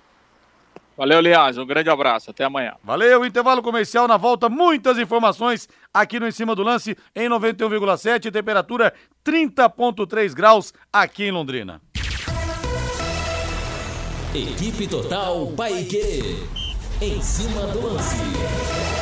Valeu, 0.97 1.21
Linhares. 1.21 1.59
Um 1.59 1.67
grande 1.67 1.91
abraço. 1.91 2.31
Até 2.31 2.45
amanhã. 2.45 2.75
Valeu, 2.83 3.25
intervalo 3.25 3.63
comercial 3.63 4.07
na 4.07 4.17
volta, 4.17 4.49
muitas 4.49 4.99
informações 4.99 5.69
aqui 5.93 6.21
no 6.21 6.27
Em 6.27 6.33
Cima 6.33 6.55
do 6.55 6.63
Lance, 6.63 6.97
em 7.15 7.29
91,7, 7.29 8.31
temperatura 8.31 8.93
30,3 9.25 10.35
graus 10.35 10.73
aqui 10.93 11.25
em 11.25 11.31
Londrina. 11.31 11.81
Equipe 14.35 14.89
Total 14.89 15.47
Paique. 15.49 16.49
Em 17.03 17.21
cima 17.21 17.67
do 17.67 17.87
lance. 17.87 19.02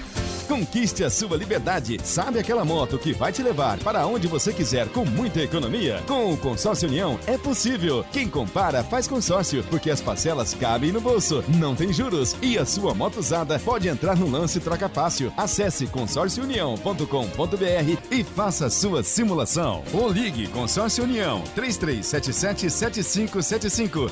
Conquiste 0.51 1.03
a 1.05 1.09
sua 1.09 1.37
liberdade. 1.37 1.97
Sabe 2.03 2.37
aquela 2.37 2.65
moto 2.65 2.99
que 2.99 3.13
vai 3.13 3.31
te 3.31 3.41
levar 3.41 3.79
para 3.79 4.05
onde 4.05 4.27
você 4.27 4.51
quiser 4.51 4.89
com 4.89 5.05
muita 5.05 5.39
economia? 5.39 6.03
Com 6.05 6.33
o 6.33 6.35
Consórcio 6.35 6.89
União 6.89 7.17
é 7.25 7.37
possível. 7.37 8.03
Quem 8.11 8.27
compara 8.27 8.83
faz 8.83 9.07
consórcio, 9.07 9.63
porque 9.69 9.89
as 9.89 10.01
parcelas 10.01 10.53
cabem 10.53 10.91
no 10.91 10.99
bolso, 10.99 11.41
não 11.57 11.73
tem 11.73 11.93
juros 11.93 12.35
e 12.41 12.57
a 12.57 12.65
sua 12.65 12.93
moto 12.93 13.21
usada 13.21 13.57
pode 13.59 13.87
entrar 13.87 14.17
no 14.17 14.29
lance 14.29 14.59
troca 14.59 14.89
fácil. 14.89 15.31
Acesse 15.37 15.87
consórciounião.com.br 15.87 17.97
e 18.11 18.21
faça 18.21 18.65
a 18.65 18.69
sua 18.69 19.03
simulação. 19.03 19.85
Ou 19.93 20.11
ligue 20.11 20.47
Consórcio 20.47 21.05
União 21.05 21.41
3377 21.55 22.69
7575. 22.69 24.11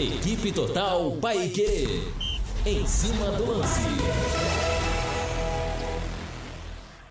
Equipe 0.00 0.52
Total 0.52 1.10
Paique. 1.20 2.04
Em 2.64 2.86
cima 2.86 3.32
do 3.32 3.50
lance. 3.50 3.80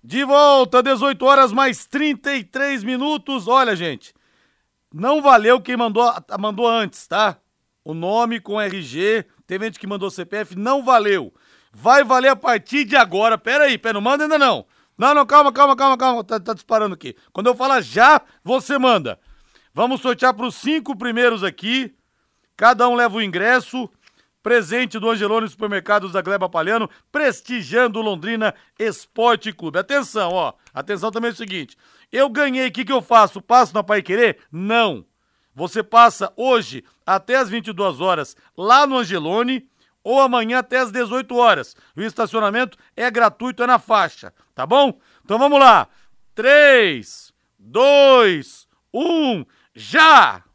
De 0.02 0.24
volta, 0.24 0.82
18 0.82 1.22
horas 1.26 1.52
mais 1.52 1.86
33 1.86 2.82
minutos. 2.82 3.46
Olha, 3.46 3.76
gente, 3.76 4.14
não 4.90 5.20
valeu 5.20 5.60
quem 5.60 5.76
mandou, 5.76 6.10
mandou 6.40 6.66
antes, 6.66 7.06
tá? 7.06 7.36
O 7.84 7.92
nome 7.92 8.40
com 8.40 8.58
RG, 8.58 9.26
teve 9.46 9.66
gente 9.66 9.78
que 9.78 9.86
mandou 9.86 10.10
CPF, 10.10 10.56
não 10.56 10.82
valeu. 10.82 11.30
Vai 11.70 12.02
valer 12.02 12.28
a 12.30 12.36
partir 12.36 12.86
de 12.86 12.96
agora. 12.96 13.36
Pera 13.36 13.64
aí, 13.64 13.76
pera, 13.76 13.92
não 13.94 14.00
manda 14.00 14.24
ainda 14.24 14.38
não. 14.38 14.64
Não, 14.96 15.12
não, 15.12 15.26
calma, 15.26 15.52
calma, 15.52 15.76
calma, 15.76 15.98
calma. 15.98 16.24
Tá, 16.24 16.40
tá 16.40 16.54
disparando 16.54 16.94
aqui. 16.94 17.14
Quando 17.34 17.48
eu 17.48 17.54
falar 17.54 17.82
já, 17.82 18.22
você 18.42 18.78
manda. 18.78 19.20
Vamos 19.74 20.00
sortear 20.00 20.32
para 20.32 20.46
os 20.46 20.54
cinco 20.54 20.96
primeiros 20.96 21.44
aqui. 21.44 21.94
Cada 22.58 22.88
um 22.88 22.96
leva 22.96 23.16
o 23.16 23.22
ingresso. 23.22 23.88
Presente 24.42 24.98
do 24.98 25.08
Angelone 25.08 25.48
Supermercados 25.48 26.12
da 26.12 26.22
Gleba 26.22 26.48
Palhano, 26.48 26.88
prestigiando 27.12 28.00
Londrina 28.00 28.54
Esporte 28.78 29.52
Clube. 29.52 29.78
Atenção, 29.78 30.32
ó. 30.32 30.54
Atenção 30.74 31.10
também 31.10 31.30
é 31.30 31.32
o 31.32 31.36
seguinte. 31.36 31.76
Eu 32.10 32.28
ganhei, 32.28 32.68
o 32.68 32.72
que, 32.72 32.84
que 32.84 32.92
eu 32.92 33.02
faço? 33.02 33.40
Passo 33.40 33.74
na 33.74 33.82
Pai 33.82 34.02
Querer? 34.02 34.38
Não. 34.50 35.04
Você 35.54 35.82
passa 35.82 36.32
hoje 36.36 36.84
até 37.06 37.36
as 37.36 37.48
22 37.48 38.00
horas 38.00 38.36
lá 38.56 38.86
no 38.86 38.98
Angelone 38.98 39.68
ou 40.02 40.20
amanhã 40.20 40.58
até 40.58 40.78
as 40.78 40.90
18 40.90 41.36
horas. 41.36 41.76
O 41.96 42.00
estacionamento 42.00 42.76
é 42.96 43.08
gratuito, 43.10 43.62
é 43.62 43.66
na 43.66 43.78
faixa, 43.78 44.32
tá 44.54 44.66
bom? 44.66 44.98
Então 45.24 45.38
vamos 45.38 45.60
lá. 45.60 45.86
3, 46.34 47.32
2, 47.58 48.68
1, 48.92 49.44
já! 49.74 50.47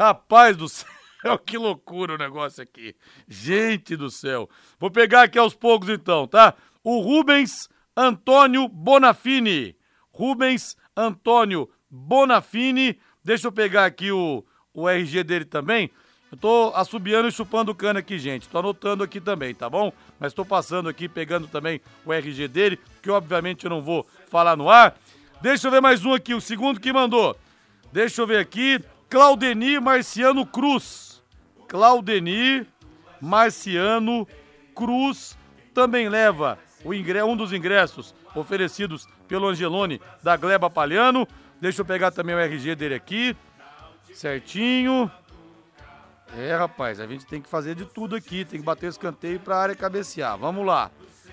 Rapaz 0.00 0.56
do 0.56 0.66
céu, 0.66 0.88
que 1.44 1.58
loucura 1.58 2.14
o 2.14 2.16
negócio 2.16 2.62
aqui. 2.62 2.96
Gente 3.28 3.94
do 3.96 4.10
céu. 4.10 4.48
Vou 4.78 4.90
pegar 4.90 5.24
aqui 5.24 5.38
aos 5.38 5.52
poucos 5.52 5.90
então, 5.90 6.26
tá? 6.26 6.54
O 6.82 7.00
Rubens 7.00 7.68
Antônio 7.94 8.66
Bonafini. 8.66 9.76
Rubens 10.10 10.74
Antônio 10.96 11.68
Bonafini. 11.90 12.98
Deixa 13.22 13.48
eu 13.48 13.52
pegar 13.52 13.84
aqui 13.84 14.10
o, 14.10 14.42
o 14.72 14.88
RG 14.88 15.22
dele 15.22 15.44
também. 15.44 15.90
Eu 16.32 16.38
tô 16.38 16.72
assobiando 16.74 17.28
e 17.28 17.32
chupando 17.32 17.74
cana 17.74 17.98
aqui, 17.98 18.18
gente. 18.18 18.48
Tô 18.48 18.60
anotando 18.60 19.04
aqui 19.04 19.20
também, 19.20 19.54
tá 19.54 19.68
bom? 19.68 19.92
Mas 20.18 20.32
tô 20.32 20.46
passando 20.46 20.88
aqui, 20.88 21.10
pegando 21.10 21.46
também 21.46 21.78
o 22.06 22.12
RG 22.12 22.48
dele, 22.48 22.80
que 23.02 23.10
obviamente 23.10 23.64
eu 23.64 23.70
não 23.70 23.82
vou 23.82 24.06
falar 24.30 24.56
no 24.56 24.70
ar. 24.70 24.96
Deixa 25.42 25.66
eu 25.66 25.70
ver 25.70 25.82
mais 25.82 26.06
um 26.06 26.14
aqui, 26.14 26.32
o 26.32 26.40
segundo 26.40 26.80
que 26.80 26.90
mandou. 26.90 27.36
Deixa 27.92 28.22
eu 28.22 28.26
ver 28.26 28.38
aqui. 28.38 28.82
Claudenir 29.10 29.80
Marciano 29.82 30.46
Cruz. 30.46 31.20
Claudenir 31.66 32.64
Marciano 33.20 34.26
Cruz 34.72 35.36
também 35.74 36.08
leva 36.08 36.56
ingre... 36.86 37.20
um 37.22 37.36
dos 37.36 37.52
ingressos 37.52 38.14
oferecidos 38.36 39.08
pelo 39.26 39.48
Angelone 39.48 40.00
da 40.22 40.36
Gleba 40.36 40.70
Palhano. 40.70 41.26
Deixa 41.60 41.80
eu 41.80 41.84
pegar 41.84 42.12
também 42.12 42.36
o 42.36 42.38
RG 42.38 42.76
dele 42.76 42.94
aqui. 42.94 43.36
Certinho. 44.14 45.10
É, 46.38 46.54
rapaz, 46.54 47.00
a 47.00 47.06
gente 47.06 47.26
tem 47.26 47.42
que 47.42 47.48
fazer 47.48 47.74
de 47.74 47.84
tudo 47.84 48.14
aqui, 48.14 48.44
tem 48.44 48.60
que 48.60 48.64
bater 48.64 48.88
escanteio 48.88 49.40
para 49.40 49.56
a 49.56 49.62
área 49.62 49.74
cabecear. 49.74 50.38
Vamos 50.38 50.64
lá. 50.64 50.88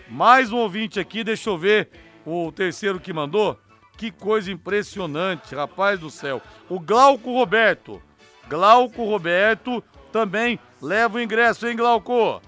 Mais 0.09 0.51
um 0.51 0.57
ouvinte 0.57 0.99
aqui, 0.99 1.23
deixa 1.23 1.51
eu 1.51 1.57
ver 1.57 1.89
o 2.25 2.51
terceiro 2.51 2.99
que 2.99 3.13
mandou. 3.13 3.59
Que 3.97 4.11
coisa 4.11 4.51
impressionante, 4.51 5.55
rapaz 5.55 5.99
do 5.99 6.09
céu. 6.09 6.41
O 6.69 6.79
Glauco 6.79 7.33
Roberto. 7.33 8.01
Glauco 8.47 9.03
Roberto 9.03 9.83
também 10.11 10.59
leva 10.81 11.17
o 11.17 11.21
ingresso, 11.21 11.67
hein, 11.67 11.75
Glauco? 11.75 12.41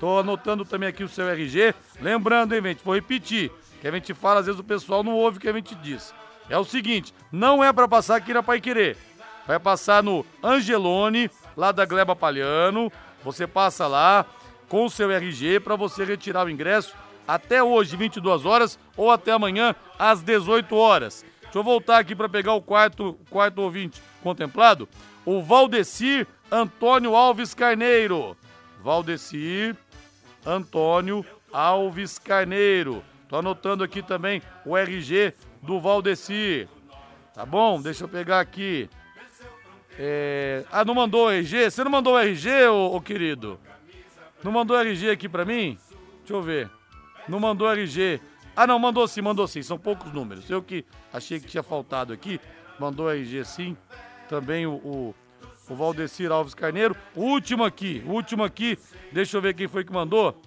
Tô 0.00 0.18
anotando 0.18 0.64
também 0.64 0.88
aqui 0.88 1.04
o 1.04 1.08
seu 1.08 1.28
RG. 1.28 1.74
Lembrando, 2.00 2.54
hein, 2.54 2.62
gente, 2.62 2.84
vou 2.84 2.94
repetir. 2.94 3.50
Que 3.80 3.86
a 3.86 3.92
gente 3.92 4.12
fala, 4.12 4.40
às 4.40 4.46
vezes 4.46 4.60
o 4.60 4.64
pessoal 4.64 5.04
não 5.04 5.12
ouve 5.12 5.38
o 5.38 5.40
que 5.40 5.48
a 5.48 5.52
gente 5.52 5.74
diz. 5.76 6.12
É 6.50 6.58
o 6.58 6.64
seguinte, 6.64 7.14
não 7.30 7.62
é 7.62 7.72
para 7.72 7.86
passar 7.86 8.16
aqui 8.16 8.34
na 8.34 8.42
Pai 8.42 8.60
Querer. 8.60 8.96
Vai 9.46 9.58
passar 9.58 10.02
no 10.02 10.26
Angelone, 10.42 11.30
lá 11.56 11.70
da 11.70 11.86
Gleba 11.86 12.16
Palhano. 12.16 12.90
Você 13.24 13.46
passa 13.46 13.86
lá, 13.86 14.26
com 14.68 14.88
seu 14.88 15.10
RG 15.10 15.60
para 15.60 15.76
você 15.76 16.04
retirar 16.04 16.46
o 16.46 16.50
ingresso 16.50 16.94
até 17.26 17.62
hoje, 17.62 17.96
22 17.96 18.46
horas, 18.46 18.78
ou 18.98 19.10
até 19.10 19.32
amanhã, 19.32 19.74
às 19.98 20.20
18 20.22 20.76
horas. 20.76 21.24
Deixa 21.40 21.58
eu 21.58 21.62
voltar 21.62 21.98
aqui 21.98 22.14
para 22.14 22.28
pegar 22.28 22.52
o 22.52 22.60
quarto, 22.60 23.18
quarto 23.30 23.62
ouvinte 23.62 24.02
contemplado. 24.22 24.86
O 25.24 25.40
Valdecir 25.40 26.26
Antônio 26.50 27.14
Alves 27.14 27.54
Carneiro. 27.54 28.36
Valdecir 28.82 29.74
Antônio 30.44 31.24
Alves 31.52 32.18
Carneiro. 32.18 33.02
Tô 33.28 33.36
anotando 33.36 33.84
aqui 33.84 34.02
também 34.02 34.42
o 34.66 34.76
RG 34.76 35.32
do 35.62 35.80
Valdecir. 35.80 36.68
Tá 37.34 37.46
bom? 37.46 37.80
Deixa 37.80 38.04
eu 38.04 38.08
pegar 38.08 38.40
aqui. 38.40 38.90
É... 39.98 40.64
Ah, 40.70 40.84
não 40.84 40.94
mandou 40.94 41.26
o 41.26 41.30
RG? 41.30 41.70
Você 41.70 41.84
não 41.84 41.90
mandou 41.90 42.14
o 42.14 42.18
RG, 42.18 42.66
ô, 42.68 42.96
ô 42.96 43.00
querido? 43.00 43.60
Não 44.42 44.52
mandou 44.52 44.76
o 44.76 44.80
RG 44.80 45.10
aqui 45.10 45.28
pra 45.28 45.44
mim? 45.44 45.78
Deixa 46.18 46.34
eu 46.34 46.42
ver. 46.42 46.70
Não 47.28 47.38
mandou 47.38 47.70
RG. 47.70 48.20
Ah, 48.60 48.66
não, 48.66 48.76
mandou 48.76 49.06
sim, 49.06 49.20
mandou 49.20 49.46
sim. 49.46 49.62
São 49.62 49.78
poucos 49.78 50.12
números. 50.12 50.50
Eu 50.50 50.60
que 50.60 50.84
achei 51.12 51.38
que 51.38 51.46
tinha 51.46 51.62
faltado 51.62 52.12
aqui. 52.12 52.40
Mandou 52.76 53.08
RG 53.08 53.44
sim. 53.44 53.76
Também 54.28 54.66
o, 54.66 54.72
o, 54.72 55.14
o 55.70 55.74
Valdecir 55.76 56.32
Alves 56.32 56.54
Carneiro. 56.54 56.96
Último 57.14 57.62
aqui, 57.64 58.02
último 58.04 58.42
aqui. 58.42 58.76
Deixa 59.12 59.36
eu 59.36 59.40
ver 59.40 59.54
quem 59.54 59.68
foi 59.68 59.84
que 59.84 59.92
mandou. 59.92 60.42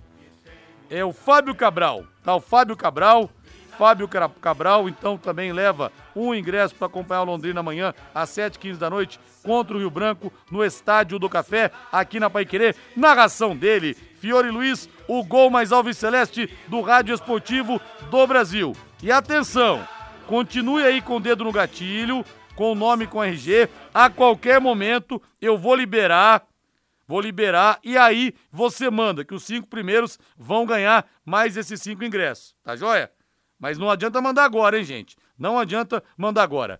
É 0.89 1.05
o 1.05 1.13
Fábio 1.13 1.55
Cabral. 1.55 2.03
Tá, 2.21 2.35
o 2.35 2.41
Fábio 2.41 2.75
Cabral. 2.75 3.29
Fábio 3.77 4.07
Cabral, 4.07 4.89
então, 4.89 5.17
também 5.17 5.53
leva 5.53 5.91
um 6.13 6.35
ingresso 6.35 6.75
para 6.75 6.87
acompanhar 6.87 7.21
o 7.21 7.25
Londrina 7.25 7.61
amanhã, 7.61 7.93
às 8.13 8.29
7h15 8.29 8.77
da 8.77 8.89
noite, 8.89 9.19
contra 9.41 9.75
o 9.75 9.79
Rio 9.79 9.89
Branco, 9.89 10.31
no 10.51 10.63
Estádio 10.63 11.17
do 11.17 11.29
Café, 11.29 11.71
aqui 11.91 12.19
na 12.19 12.29
Paiquerê. 12.29 12.75
Narração 12.95 13.55
dele, 13.55 13.95
Fiore 13.95 14.51
Luiz, 14.51 14.87
o 15.13 15.25
gol 15.25 15.49
mais 15.49 15.73
alves 15.73 15.97
celeste 15.97 16.49
do 16.69 16.79
Rádio 16.79 17.13
Esportivo 17.13 17.81
do 18.09 18.25
Brasil. 18.25 18.73
E 19.03 19.11
atenção, 19.11 19.85
continue 20.25 20.83
aí 20.83 21.01
com 21.01 21.17
o 21.17 21.19
dedo 21.19 21.43
no 21.43 21.51
gatilho, 21.51 22.23
com 22.55 22.71
o 22.71 22.75
nome 22.75 23.05
com 23.05 23.21
RG. 23.21 23.67
A 23.93 24.09
qualquer 24.09 24.61
momento 24.61 25.21
eu 25.41 25.57
vou 25.57 25.75
liberar, 25.75 26.47
vou 27.05 27.19
liberar 27.19 27.77
e 27.83 27.97
aí 27.97 28.33
você 28.49 28.89
manda 28.89 29.25
que 29.25 29.33
os 29.33 29.43
cinco 29.43 29.67
primeiros 29.67 30.17
vão 30.37 30.65
ganhar 30.65 31.05
mais 31.25 31.57
esses 31.57 31.81
cinco 31.81 32.05
ingressos, 32.05 32.55
tá 32.63 32.77
joia? 32.77 33.11
Mas 33.59 33.77
não 33.77 33.89
adianta 33.89 34.21
mandar 34.21 34.45
agora, 34.45 34.77
hein, 34.77 34.85
gente? 34.85 35.17
Não 35.37 35.59
adianta 35.59 36.01
mandar 36.15 36.43
agora. 36.43 36.79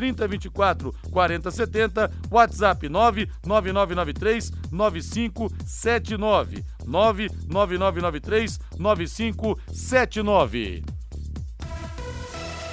3024 0.00 0.94
4070, 1.10 2.10
WhatsApp 2.30 2.88
99993 2.88 4.50
9579. 4.72 6.64
99993 6.86 8.58
9579. 8.78 10.82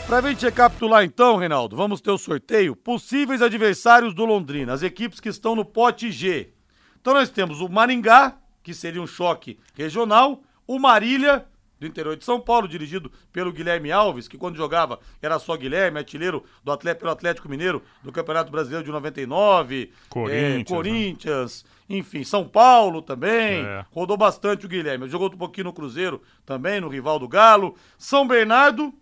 Pra 0.08 0.22
gente 0.22 0.46
recapitular 0.46 1.04
então, 1.04 1.36
Reinaldo, 1.36 1.76
vamos 1.76 2.00
ter 2.00 2.12
o 2.12 2.18
sorteio. 2.18 2.78
Possíveis 2.78 3.42
adversários 3.42 4.14
do 4.14 4.24
Londrina, 4.24 4.72
as 4.72 4.82
equipes 4.82 5.20
que 5.20 5.28
estão 5.28 5.54
no 5.54 5.66
pote 5.66 6.14
G. 6.14 6.54
Então 7.02 7.14
nós 7.14 7.30
temos 7.30 7.60
o 7.60 7.68
Maringá, 7.68 8.38
que 8.64 8.74
seria 8.74 9.02
um 9.02 9.08
choque 9.08 9.60
regional, 9.76 10.42
o 10.66 10.80
Marília, 10.80 11.46
do 11.80 11.86
interior 11.88 12.16
de 12.16 12.26
São 12.26 12.40
Paulo, 12.40 12.68
dirigido 12.68 13.12
pelo 13.32 13.52
Guilherme 13.52 13.92
Alves, 13.92 14.28
que 14.28 14.38
quando 14.38 14.56
jogava 14.56 15.00
era 15.22 15.38
só 15.40 15.56
Guilherme, 15.56 16.00
artilheiro 16.00 16.44
do 16.64 16.72
Atlético, 16.72 17.02
pelo 17.02 17.12
Atlético 17.12 17.50
Mineiro 17.50 17.84
do 18.04 18.12
Campeonato 18.12 18.52
Brasileiro 18.52 18.84
de 18.86 18.92
99, 18.92 19.92
Corinthians, 20.10 20.62
é, 20.62 20.64
Corinthians 20.64 21.66
né? 21.90 21.98
enfim, 22.00 22.24
São 22.24 22.48
Paulo 22.48 23.02
também, 23.02 23.64
É. 23.64 23.86
rodou 23.92 24.18
bastante 24.18 24.66
o 24.66 24.70
Guilherme, 24.70 25.08
jogou 25.08 25.28
um 25.32 25.38
pouquinho 25.38 25.66
no 25.66 25.74
Cruzeiro 25.74 26.22
também, 26.46 26.82
no 26.82 26.90
rival 26.90 27.20
do 27.20 27.28
Galo, 27.28 27.76
São 27.98 28.28
Bernardo, 28.28 28.94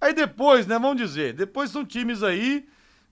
aí 0.00 0.14
depois, 0.14 0.66
né, 0.66 0.78
vamos 0.78 0.96
dizer, 0.96 1.32
depois 1.34 1.70
são 1.70 1.84
times 1.84 2.22
aí, 2.22 2.66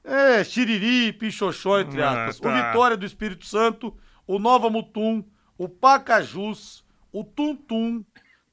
é, 0.05 0.43
Xiriri, 0.45 1.13
Pichoxó, 1.13 1.81
entre 1.81 2.03
Ah, 2.03 2.27
aspas, 2.27 2.41
tá. 2.41 2.49
o 2.49 2.53
Vitória 2.67 2.97
do 2.97 3.05
Espírito 3.07 3.47
Santo, 3.47 3.97
o 4.27 4.39
Nova 4.39 4.71
Mutum, 4.71 5.25
o 5.59 5.69
Pacajus, 5.69 6.85
o 7.13 7.23
Tum 7.23 7.55
Tum, 7.55 8.05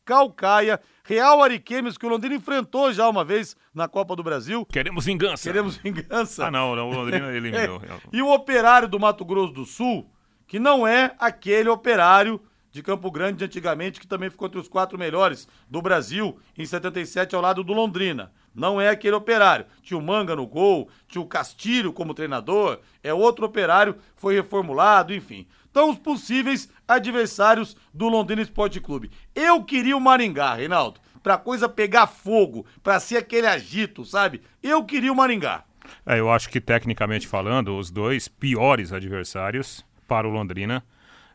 Calcaia, 0.10 0.82
Real 1.04 1.43
Ariquemes, 1.43 1.95
que 1.95 2.04
o 2.04 2.10
Londrina 2.10 2.34
enfrentou 2.34 2.91
já 2.91 3.08
uma 3.08 3.24
vez 3.24 3.56
na 3.72 3.88
Copa 3.88 4.15
do 4.15 4.24
Brasil. 4.24 4.65
Queremos 4.65 5.06
vingança. 5.06 5.43
Queremos 5.43 5.78
vingança. 5.78 6.48
Ah, 6.48 6.52
não, 6.52 6.76
não, 6.76 6.89
o 6.89 6.93
Londrina 6.95 7.30
eliminou. 7.38 7.80
É. 7.84 8.00
E 8.12 8.19
o 8.19 8.34
Operário 8.34 8.88
do 8.88 9.00
Mato 9.00 9.24
Grosso 9.24 9.54
do 9.54 9.65
Sul, 9.65 10.12
que 10.48 10.58
não 10.58 10.88
é 10.88 11.13
aquele 11.19 11.69
Operário 11.69 12.41
de 12.72 12.82
Campo 12.82 13.12
Grande 13.12 13.38
de 13.38 13.45
antigamente, 13.45 14.00
que 14.00 14.08
também 14.08 14.32
ficou 14.32 14.48
entre 14.48 14.60
os 14.60 14.67
quatro 14.67 14.98
melhores 14.98 15.48
do 15.69 15.80
Brasil 15.80 16.39
em 16.58 16.65
77 16.65 17.36
ao 17.36 17.41
lado 17.41 17.63
do 17.63 17.72
Londrina. 17.72 18.32
Não 18.54 18.82
é 18.82 18.89
aquele 18.89 19.15
operário. 19.15 19.67
Tinha 19.84 19.98
o 19.98 20.02
Manga 20.02 20.36
no 20.36 20.48
gol, 20.48 20.89
tinha 21.08 21.22
o 21.22 21.28
Castilho 21.28 21.93
como 21.93 22.15
treinador, 22.15 22.80
é 23.04 23.13
outro 23.13 23.45
operário, 23.45 23.95
foi 24.15 24.34
reformulado, 24.34 25.13
enfim. 25.13 25.48
Então, 25.69 25.89
os 25.89 25.97
possíveis 25.97 26.69
adversários 26.88 27.75
do 27.93 28.08
Londrina 28.08 28.41
Esporte 28.41 28.79
Clube. 28.79 29.12
Eu 29.36 29.63
queria 29.63 29.95
o 29.95 30.01
Maringá, 30.01 30.55
Reinaldo, 30.55 30.99
pra 31.21 31.38
coisa 31.38 31.69
pegar 31.69 32.08
fogo, 32.08 32.65
pra 32.82 32.99
ser 32.99 33.17
aquele 33.17 33.47
agito, 33.47 34.03
sabe? 34.03 34.41
Eu 34.63 34.84
queria 34.84 35.12
o 35.12 35.15
Maringá. 35.15 35.63
É, 36.05 36.19
eu 36.19 36.32
acho 36.32 36.49
que 36.49 36.60
tecnicamente 36.60 37.27
falando, 37.27 37.77
os 37.77 37.91
dois 37.91 38.27
piores 38.27 38.91
adversários 38.91 39.86
para 40.08 40.27
o 40.27 40.32
Londrina 40.32 40.84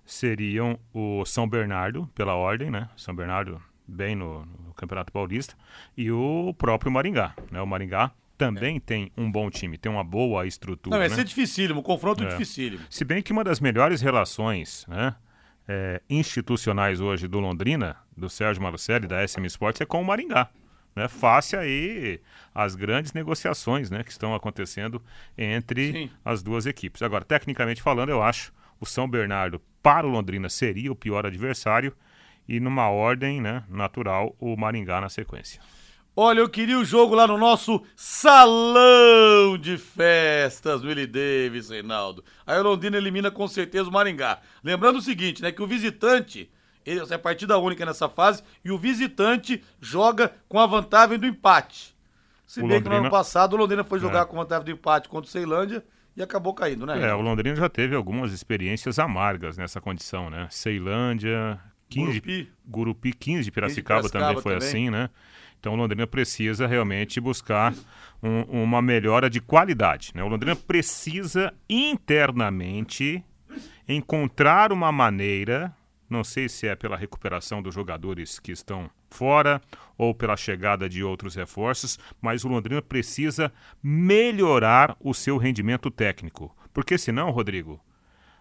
seriam 0.05 0.79
o 0.92 1.25
São 1.25 1.49
Bernardo, 1.49 2.09
pela 2.14 2.35
ordem, 2.35 2.70
né? 2.70 2.88
São 2.97 3.14
Bernardo 3.14 3.61
bem 3.87 4.14
no, 4.14 4.44
no 4.44 4.75
Campeonato 4.75 5.12
Paulista, 5.12 5.55
e 5.97 6.11
o 6.11 6.55
próprio 6.57 6.90
Maringá, 6.90 7.35
né? 7.51 7.61
O 7.61 7.66
Maringá 7.66 8.11
também 8.37 8.81
tem 8.81 9.11
um 9.16 9.31
bom 9.31 9.51
time, 9.51 9.79
tem 9.79 9.90
uma 9.90 10.05
boa 10.05 10.47
estrutura, 10.47 10.94
Não, 10.94 11.01
vai 11.01 11.09
né? 11.09 11.14
ser 11.14 11.25
dificílimo, 11.25 11.83
confronto 11.83 12.25
É. 12.25 12.29
dificílimo. 12.29 12.85
Se 12.90 13.05
bem 13.05 13.23
que 13.23 13.33
uma 13.33 13.44
das 13.44 13.61
melhores 13.61 14.01
relações 14.01 14.85
né, 14.88 15.14
é, 15.68 16.03
institucionais 16.11 17.01
hoje 17.01 17.29
do 17.29 17.38
Londrina, 17.40 17.97
do 18.16 18.29
Sérgio 18.29 18.62
Malucelli, 18.62 19.07
da 19.07 19.27
SM 19.27 19.44
Sports, 19.47 19.81
é 19.81 19.87
com 19.87 20.01
o 20.01 20.05
Maringá. 20.05 20.49
Né, 20.97 21.09
face 21.09 21.57
aí 21.57 22.20
as 22.55 22.77
grandes 22.77 23.12
negociações 23.12 23.90
né, 23.90 24.05
que 24.05 24.12
estão 24.12 24.33
acontecendo 24.33 25.03
entre 25.37 25.92
Sim. 25.92 26.11
as 26.25 26.40
duas 26.40 26.66
equipes. 26.66 27.03
Agora, 27.03 27.25
tecnicamente 27.25 27.83
falando, 27.83 28.11
eu 28.11 28.23
acho 28.23 28.53
o 28.81 28.87
São 28.87 29.09
Bernardo 29.09 29.61
para 29.83 30.07
o 30.07 30.11
Londrina 30.11 30.49
seria 30.49 30.92
o 30.92 30.94
pior 30.94 31.27
adversário 31.27 31.92
e 32.47 32.61
numa 32.61 32.88
ordem 32.90 33.40
né, 33.40 33.64
natural 33.68 34.37
o 34.38 34.57
Maringá 34.57 35.01
na 35.01 35.09
sequência. 35.09 35.61
Olha, 36.16 36.38
eu 36.40 36.48
queria 36.48 36.79
o 36.79 36.85
jogo 36.85 37.14
lá 37.14 37.27
no 37.27 37.37
nosso 37.37 37.83
salão 37.96 39.59
de 39.59 39.77
festas, 39.77 40.85
Willie 40.85 41.07
Davis, 41.09 41.70
Reinaldo. 41.70 42.24
Aí 42.46 42.57
o 42.59 42.62
Londrina 42.62 42.96
elimina 42.96 43.31
com 43.33 43.48
certeza 43.48 43.88
o 43.88 43.92
Maringá. 43.92 44.38
Lembrando 44.62 44.98
o 44.98 45.03
seguinte, 45.03 45.42
né, 45.42 45.50
que 45.50 45.61
o 45.62 45.66
visitante, 45.66 46.48
ele 46.87 47.00
é 47.11 47.18
partida 47.18 47.59
única 47.59 47.85
nessa 47.85 48.09
fase, 48.09 48.44
e 48.64 48.70
o 48.70 48.79
visitante 48.79 49.62
joga 49.81 50.33
com 50.48 50.61
a 50.61 50.66
vantagem 50.66 51.18
do 51.18 51.27
empate. 51.27 51.92
Se 52.46 52.61
O 52.61 52.68
bem 52.68 52.81
que 52.81 52.85
no 52.88 52.90
Londrina- 52.94 53.00
ano 53.09 53.11
passado 53.11 53.55
o 53.55 53.57
Londrina 53.57 53.83
foi 53.83 53.98
jogar 53.98 54.22
É. 54.22 54.24
com 54.24 54.37
vantagem 54.37 54.64
do 54.66 54.70
empate 54.70 55.09
contra 55.09 55.27
o 55.29 55.33
Ceilândia 55.33 55.85
e 56.16 56.22
acabou 56.22 56.55
caindo, 56.55 56.87
né? 56.87 57.09
É, 57.09 57.12
o? 57.14 57.20
Londrina 57.20 57.57
já 57.57 57.68
teve 57.68 57.96
algumas 57.96 58.33
experiências 58.33 59.00
amargas 59.00 59.57
nessa 59.59 59.81
condição, 59.81 60.31
né? 60.31 60.46
Ceilândia, 60.48 61.59
15, 61.88 62.20
Gurupi. 62.20 62.53
Gurupi 62.64 63.12
15 63.12 63.44
de 63.44 63.50
Piracicaba, 63.50 64.01
Piracicaba 64.03 64.28
também 64.28 64.43
foi 64.43 64.53
também. 64.55 64.68
assim, 64.68 64.91
né? 64.91 65.11
Então 65.65 65.73
o 65.73 65.77
Londrina 65.77 66.07
precisa 66.07 66.67
realmente 66.67 67.19
buscar 67.19 67.73
um- 68.23 68.65
uma 68.65 68.83
melhora 68.83 69.31
de 69.31 69.41
qualidade, 69.41 70.12
né? 70.15 70.23
O 70.23 70.29
Londrina 70.29 70.55
precisa 70.55 71.55
internamente 71.67 73.25
encontrar 73.89 74.73
uma 74.73 74.93
maneira, 74.93 75.75
não 76.07 76.23
sei 76.23 76.51
se 76.51 76.69
é 76.69 76.77
pela 76.77 76.99
recuperação 76.99 77.62
dos 77.62 77.75
jogadores 77.75 78.39
que 78.39 78.53
estão 78.53 78.91
fora 79.09 79.59
ou 79.97 80.15
pela 80.15 80.37
chegada 80.37 80.87
de 80.87 81.03
outros 81.03 81.35
reforços, 81.35 81.99
mas 82.21 82.45
o 82.45 82.49
Londrina 82.49 82.83
precisa 82.83 83.51
melhorar 83.83 84.95
o 85.01 85.15
seu 85.15 85.39
rendimento 85.39 85.91
técnico. 85.91 86.55
Porque 86.75 86.99
senão, 86.99 87.31
Rodrigo, 87.31 87.81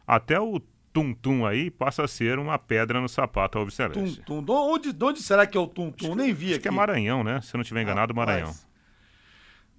até 0.06 0.38
o 0.42 0.60
tum-tum 0.94 1.46
aí 1.46 1.72
passa 1.72 2.04
a 2.04 2.08
ser 2.08 2.38
uma 2.38 2.58
pedra 2.60 3.02
no 3.02 3.10
sapato 3.10 3.58
ao 3.58 3.70
Celeste. 3.70 4.22
Tum-tum. 4.22 4.44
De 4.44 4.52
onde, 4.52 4.94
de 4.94 5.04
onde 5.04 5.22
será 5.22 5.48
que 5.48 5.58
é 5.58 5.60
o 5.60 5.68
tum-tum? 5.68 6.14
Nem 6.14 6.32
vi 6.34 6.46
Acho 6.46 6.54
aqui. 6.56 6.62
que 6.62 6.68
é 6.68 6.72
Maranhão, 6.72 7.24
né? 7.24 7.42
Se 7.42 7.56
não 7.56 7.62
estiver 7.62 7.82
enganado, 7.82 8.14
Maranhão. 8.14 8.54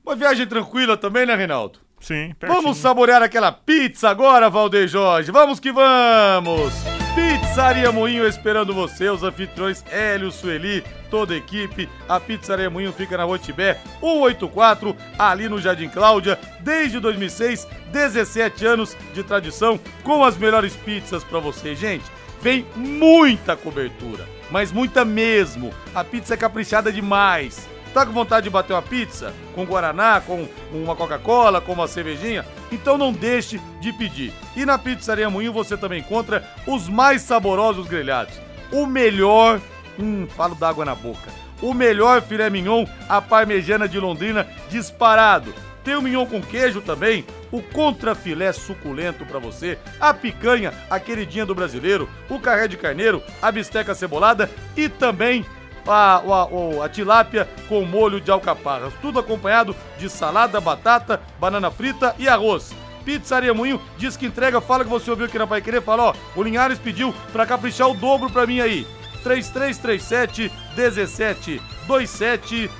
Uma 0.04 0.16
viagem 0.16 0.46
tranquila 0.46 0.96
também, 0.96 1.24
né, 1.24 1.34
Reinaldo? 1.34 1.78
Sim, 2.00 2.34
pertinho. 2.38 2.60
Vamos 2.60 2.76
saborear 2.76 3.22
aquela 3.22 3.50
pizza 3.50 4.10
agora, 4.10 4.50
Valdeir 4.50 4.88
Jorge. 4.88 5.30
Vamos 5.32 5.58
que 5.58 5.72
vamos! 5.72 7.03
Pizzaria 7.14 7.92
Moinho 7.92 8.26
esperando 8.26 8.74
você, 8.74 9.08
os 9.08 9.22
anfitriões 9.22 9.84
Hélio, 9.88 10.32
Sueli, 10.32 10.84
toda 11.08 11.32
a 11.32 11.36
equipe. 11.36 11.88
A 12.08 12.18
Pizzaria 12.18 12.68
Moinho 12.68 12.92
fica 12.92 13.16
na 13.16 13.22
Rua 13.22 13.38
Tibé 13.38 13.78
184, 14.00 14.96
ali 15.16 15.48
no 15.48 15.60
Jardim 15.60 15.88
Cláudia, 15.88 16.36
desde 16.60 16.98
2006, 16.98 17.68
17 17.92 18.66
anos 18.66 18.96
de 19.14 19.22
tradição, 19.22 19.78
com 20.02 20.24
as 20.24 20.36
melhores 20.36 20.74
pizzas 20.74 21.22
pra 21.22 21.38
você, 21.38 21.76
gente. 21.76 22.04
Vem 22.42 22.66
muita 22.74 23.56
cobertura, 23.56 24.28
mas 24.50 24.72
muita 24.72 25.04
mesmo. 25.04 25.72
A 25.94 26.02
pizza 26.02 26.34
é 26.34 26.36
caprichada 26.36 26.92
demais. 26.92 27.68
Tá 27.94 28.04
com 28.04 28.10
vontade 28.10 28.42
de 28.42 28.50
bater 28.50 28.72
uma 28.72 28.82
pizza? 28.82 29.32
Com 29.54 29.64
Guaraná, 29.64 30.20
com 30.20 30.48
uma 30.72 30.96
Coca-Cola, 30.96 31.60
com 31.60 31.74
uma 31.74 31.86
cervejinha? 31.86 32.44
Então 32.72 32.98
não 32.98 33.12
deixe 33.12 33.60
de 33.80 33.92
pedir. 33.92 34.32
E 34.56 34.66
na 34.66 34.76
Pizzaria 34.76 35.30
Moinho 35.30 35.52
você 35.52 35.76
também 35.76 36.00
encontra 36.00 36.44
os 36.66 36.88
mais 36.88 37.22
saborosos 37.22 37.86
grelhados. 37.86 38.34
O 38.72 38.84
melhor. 38.84 39.60
Hum, 39.96 40.26
falo 40.26 40.56
d'água 40.56 40.84
na 40.84 40.96
boca. 40.96 41.30
O 41.62 41.72
melhor 41.72 42.20
filé 42.20 42.50
mignon, 42.50 42.84
a 43.08 43.22
parmegiana 43.22 43.88
de 43.88 44.00
Londrina, 44.00 44.44
disparado. 44.68 45.54
Tem 45.84 45.94
o 45.94 46.02
mignon 46.02 46.26
com 46.26 46.42
queijo 46.42 46.80
também, 46.80 47.24
o 47.52 47.62
contrafilé 47.62 48.52
suculento 48.52 49.24
para 49.24 49.38
você, 49.38 49.78
a 50.00 50.12
picanha, 50.12 50.72
a 50.90 50.98
queridinha 50.98 51.46
do 51.46 51.54
brasileiro, 51.54 52.08
o 52.28 52.40
carré 52.40 52.66
de 52.66 52.76
carneiro, 52.76 53.22
a 53.40 53.52
bisteca 53.52 53.94
cebolada 53.94 54.50
e 54.76 54.88
também 54.88 55.44
a, 55.86 56.16
a, 56.16 56.84
a, 56.84 56.88
tilápia 56.88 57.48
com 57.68 57.84
molho 57.84 58.20
de 58.20 58.30
alcaparras. 58.30 58.92
Tudo 59.00 59.18
acompanhado 59.18 59.74
de 59.98 60.08
salada, 60.08 60.60
batata, 60.60 61.20
banana 61.38 61.70
frita 61.70 62.14
e 62.18 62.28
arroz. 62.28 62.74
Pizzaria 63.04 63.52
Moinho 63.52 63.80
diz 63.98 64.16
que 64.16 64.26
entrega, 64.26 64.60
fala 64.60 64.82
que 64.82 64.90
você 64.90 65.10
ouviu 65.10 65.26
aqui 65.26 65.38
na 65.38 65.46
Pai 65.46 65.60
Querer, 65.60 65.82
fala, 65.82 66.04
ó, 66.04 66.14
o 66.34 66.42
Linhares 66.42 66.78
pediu 66.78 67.14
pra 67.32 67.44
caprichar 67.44 67.88
o 67.90 67.94
dobro 67.94 68.30
pra 68.30 68.46
mim 68.46 68.60
aí. 68.60 68.86
3337 69.22 70.50
1727 70.76 72.70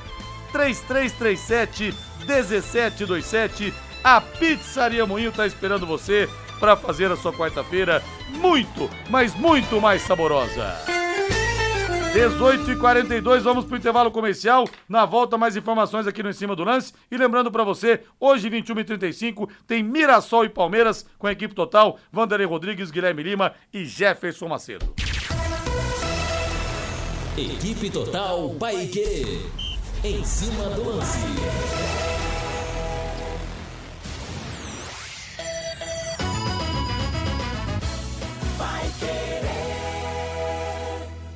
3337 0.53 1.95
1727 2.27 3.75
A 4.03 4.21
Pizzaria 4.21 5.07
Moinho 5.07 5.33
tá 5.33 5.47
esperando 5.47 5.87
você 5.87 6.29
para 6.61 6.77
fazer 6.77 7.11
a 7.11 7.17
sua 7.17 7.33
quarta-feira 7.33 8.03
muito, 8.31 8.91
mas 9.11 9.35
muito 9.35 9.81
mais 9.81 10.03
saborosa. 10.03 11.04
18 12.15 12.71
e 12.71 12.77
42 12.77 13.43
vamos 13.43 13.65
pro 13.65 13.77
intervalo 13.77 14.09
comercial. 14.09 14.69
Na 14.89 15.05
volta, 15.05 15.37
mais 15.37 15.57
informações 15.57 16.07
aqui 16.07 16.23
no 16.23 16.31
Em 16.31 16.33
Cima 16.33 16.55
do 16.55 16.63
Lance. 16.63 16.93
E 17.11 17.17
lembrando 17.17 17.51
para 17.51 17.65
você, 17.65 18.05
hoje, 18.21 18.49
21 18.49 18.79
e 18.79 18.85
35 18.85 19.49
tem 19.67 19.83
Mirassol 19.83 20.45
e 20.45 20.49
Palmeiras 20.49 21.05
com 21.19 21.27
a 21.27 21.33
equipe 21.33 21.57
total: 21.57 21.99
Vanderlei 22.13 22.47
Rodrigues, 22.47 22.93
Guilherme 22.93 23.25
Lima 23.25 23.53
e 23.73 23.85
Jefferson 23.85 24.47
Macedo. 24.47 24.95
Equipe 27.37 27.91
Total 27.91 28.49
Paique. 28.61 29.51
Em 30.05 30.23
cima 30.25 30.71
do 30.71 30.85
lance. 30.85 32.14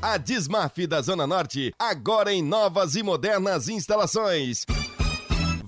A 0.01 0.16
Dismaf 0.16 0.86
da 0.86 1.03
Zona 1.03 1.26
Norte, 1.26 1.74
agora 1.76 2.32
em 2.32 2.40
novas 2.40 2.94
e 2.94 3.03
modernas 3.03 3.68
instalações. 3.68 4.64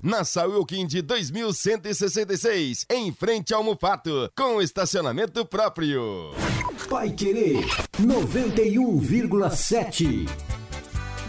Na 0.01 0.23
Wilkin 0.45 0.87
de 0.87 1.01
2166, 1.01 2.85
em 2.89 3.11
frente 3.11 3.53
ao 3.53 3.61
Mufato, 3.61 4.31
com 4.35 4.61
estacionamento 4.61 5.45
próprio. 5.45 6.31
Pai 6.89 7.11
Querer 7.11 7.65
91,7. 7.99 10.29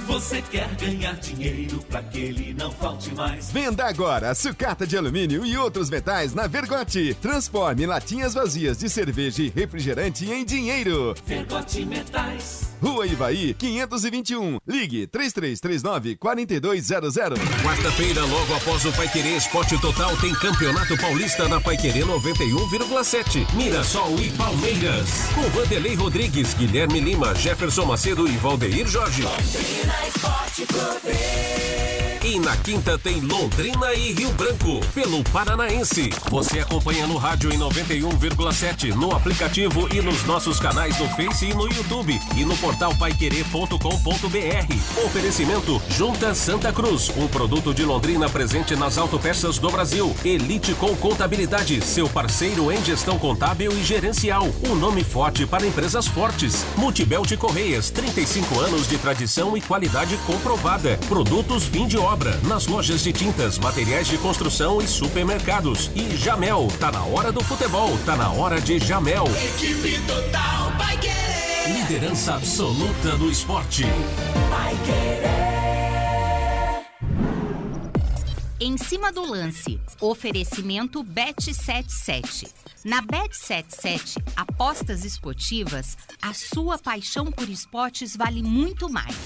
Você 0.07 0.43
quer 0.43 0.69
ganhar 0.75 1.15
dinheiro 1.15 1.79
para 1.89 2.03
que 2.03 2.19
ele 2.19 2.55
não 2.55 2.71
falte 2.73 3.15
mais? 3.15 3.51
Venda 3.53 3.85
agora 3.85 4.35
sucata 4.35 4.87
de 4.87 4.97
alumínio 4.97 5.47
e 5.47 5.57
outros 5.57 5.89
metais 5.89 6.35
na 6.35 6.47
Vergote. 6.47 7.15
Transforme 7.21 7.87
latinhas 7.87 8.35
vazias 8.35 8.79
de 8.79 8.89
cerveja 8.89 9.43
e 9.43 9.49
refrigerante 9.49 10.31
em 10.31 10.45
dinheiro. 10.45 11.15
Vergote 11.25 11.85
Metais. 11.85 12.73
Rua 12.83 13.07
Ivaí, 13.07 13.55
521. 13.55 14.59
Ligue 14.67 15.07
3339 15.07 16.17
4200. 16.17 17.15
Quarta-feira, 17.63 18.25
logo 18.25 18.55
após 18.57 18.85
o 18.85 18.93
Paiquerê 18.93 19.37
Esporte 19.37 19.81
Total, 19.81 20.17
tem 20.17 20.35
Campeonato 20.35 20.97
Paulista 20.97 21.49
na 21.49 21.61
Paiquerê 21.61 22.01
91,7. 22.01 23.55
Mirassol 23.55 24.19
e 24.19 24.31
Palmeiras. 24.33 25.29
Com 25.33 25.43
Vanderlei 25.51 25.95
Rodrigues, 25.95 26.55
Guilherme 26.55 26.99
Lima, 26.99 27.33
Jefferson 27.37 27.87
Macedo 27.87 28.27
e 28.27 28.37
Valdeir 28.37 28.89
Jorge 28.89 29.23
na 29.93 30.07
Esporte 30.09 30.67
Clube. 30.67 31.92
E 32.25 32.39
na 32.39 32.57
quinta 32.57 32.97
tem 32.97 33.21
Londrina 33.21 33.93
e 33.95 34.13
Rio 34.13 34.31
Branco, 34.35 34.79
pelo 34.95 35.25
Paranaense. 35.25 36.09
Você 36.31 36.61
acompanha 36.61 37.05
no 37.05 37.17
rádio 37.17 37.53
em 37.53 37.59
91,7, 37.59 38.95
no 38.95 39.11
aplicativo 39.11 39.93
e 39.93 40.01
nos 40.01 40.23
nossos 40.23 40.61
canais 40.61 40.97
no 41.01 41.09
Face 41.09 41.47
e 41.47 41.53
no 41.53 41.67
YouTube. 41.67 42.17
E 42.37 42.45
no 42.45 42.57
portal 42.59 42.95
paiquerê.com.br. 42.95 45.05
Oferecimento 45.05 45.83
Junta 45.91 46.33
Santa 46.33 46.73
Cruz, 46.73 47.11
um 47.17 47.27
produto 47.27 47.75
de 47.75 47.85
Londrina 47.85 48.29
presente 48.29 48.77
nas 48.77 48.99
autopeças 48.99 49.59
do 49.59 49.69
Brasil. 49.69 50.15
Elite 50.25 50.75
com 50.75 50.95
Contabilidade, 50.95 51.85
seu 51.85 52.09
parceiro 52.09 52.71
em 52.71 52.85
gestão 52.85 53.19
contábil 53.19 53.73
e 53.73 53.83
gerencial. 53.83 54.47
Um 54.71 54.77
nome 54.77 55.03
forte 55.03 55.45
para 55.45 55.67
empresas 55.67 56.07
fortes. 56.07 56.65
Multibelt 56.77 57.37
Correias, 57.37 57.91
35 57.91 58.61
anos 58.61 58.87
de 58.87 58.97
tradição 58.97 59.57
e 59.57 59.61
qualidade 59.61 60.17
comprovada. 60.19 60.97
Produtos 61.09 61.65
fim 61.65 61.89
de 61.89 61.99
nas 62.47 62.67
lojas 62.67 63.03
de 63.03 63.11
tintas, 63.11 63.59
materiais 63.59 64.07
de 64.07 64.19
construção 64.19 64.83
e 64.83 64.87
supermercados. 64.87 65.91
E 65.95 66.15
Jamel, 66.15 66.69
tá 66.79 66.93
na 66.93 67.03
hora 67.05 67.33
do 67.33 67.43
futebol, 67.43 67.97
tá 68.05 68.15
na 68.17 68.31
hora 68.31 68.61
de 68.61 68.79
Jamel. 68.79 69.25
Equipe 69.29 69.99
Total 70.07 70.77
Paiquerê. 70.77 71.73
Liderança 71.73 72.35
absoluta 72.35 73.17
no 73.17 73.31
esporte. 73.31 73.85
Em 78.61 78.77
cima 78.77 79.11
do 79.11 79.25
lance, 79.25 79.81
oferecimento 79.99 81.03
Bet77. 81.03 82.47
Na 82.85 83.03
Bet77, 83.03 84.23
apostas 84.37 85.05
esportivas, 85.05 85.97
a 86.21 86.35
sua 86.35 86.79
paixão 86.79 87.33
por 87.33 87.49
esportes 87.49 88.15
vale 88.15 88.43
muito 88.43 88.91
mais. 88.91 89.17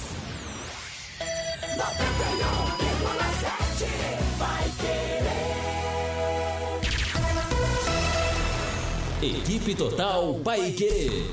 Equipe 9.22 9.74
Total 9.74 10.35
Paique. 10.45 11.27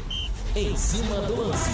Em 0.56 0.76
cima 0.76 1.22
do 1.22 1.48
lance. 1.48 1.70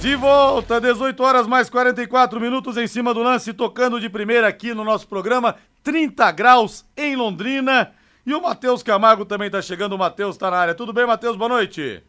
De 0.00 0.14
volta, 0.14 0.80
18 0.80 1.20
horas 1.22 1.46
mais 1.46 1.68
44 1.68 2.40
minutos 2.40 2.76
em 2.76 2.86
cima 2.86 3.12
do 3.12 3.22
lance, 3.22 3.52
tocando 3.52 4.00
de 4.00 4.08
primeira 4.08 4.46
aqui 4.46 4.72
no 4.72 4.84
nosso 4.84 5.08
programa, 5.08 5.56
30 5.82 6.30
graus 6.32 6.84
em 6.96 7.16
Londrina. 7.16 7.92
E 8.24 8.34
o 8.34 8.40
Matheus 8.40 8.82
Camargo 8.82 9.24
também 9.24 9.50
tá 9.50 9.60
chegando, 9.60 9.94
o 9.94 9.98
Matheus 9.98 10.36
tá 10.36 10.50
na 10.50 10.58
área. 10.58 10.74
Tudo 10.74 10.92
bem, 10.92 11.06
Matheus? 11.06 11.36
Boa 11.36 11.48
noite. 11.48 12.02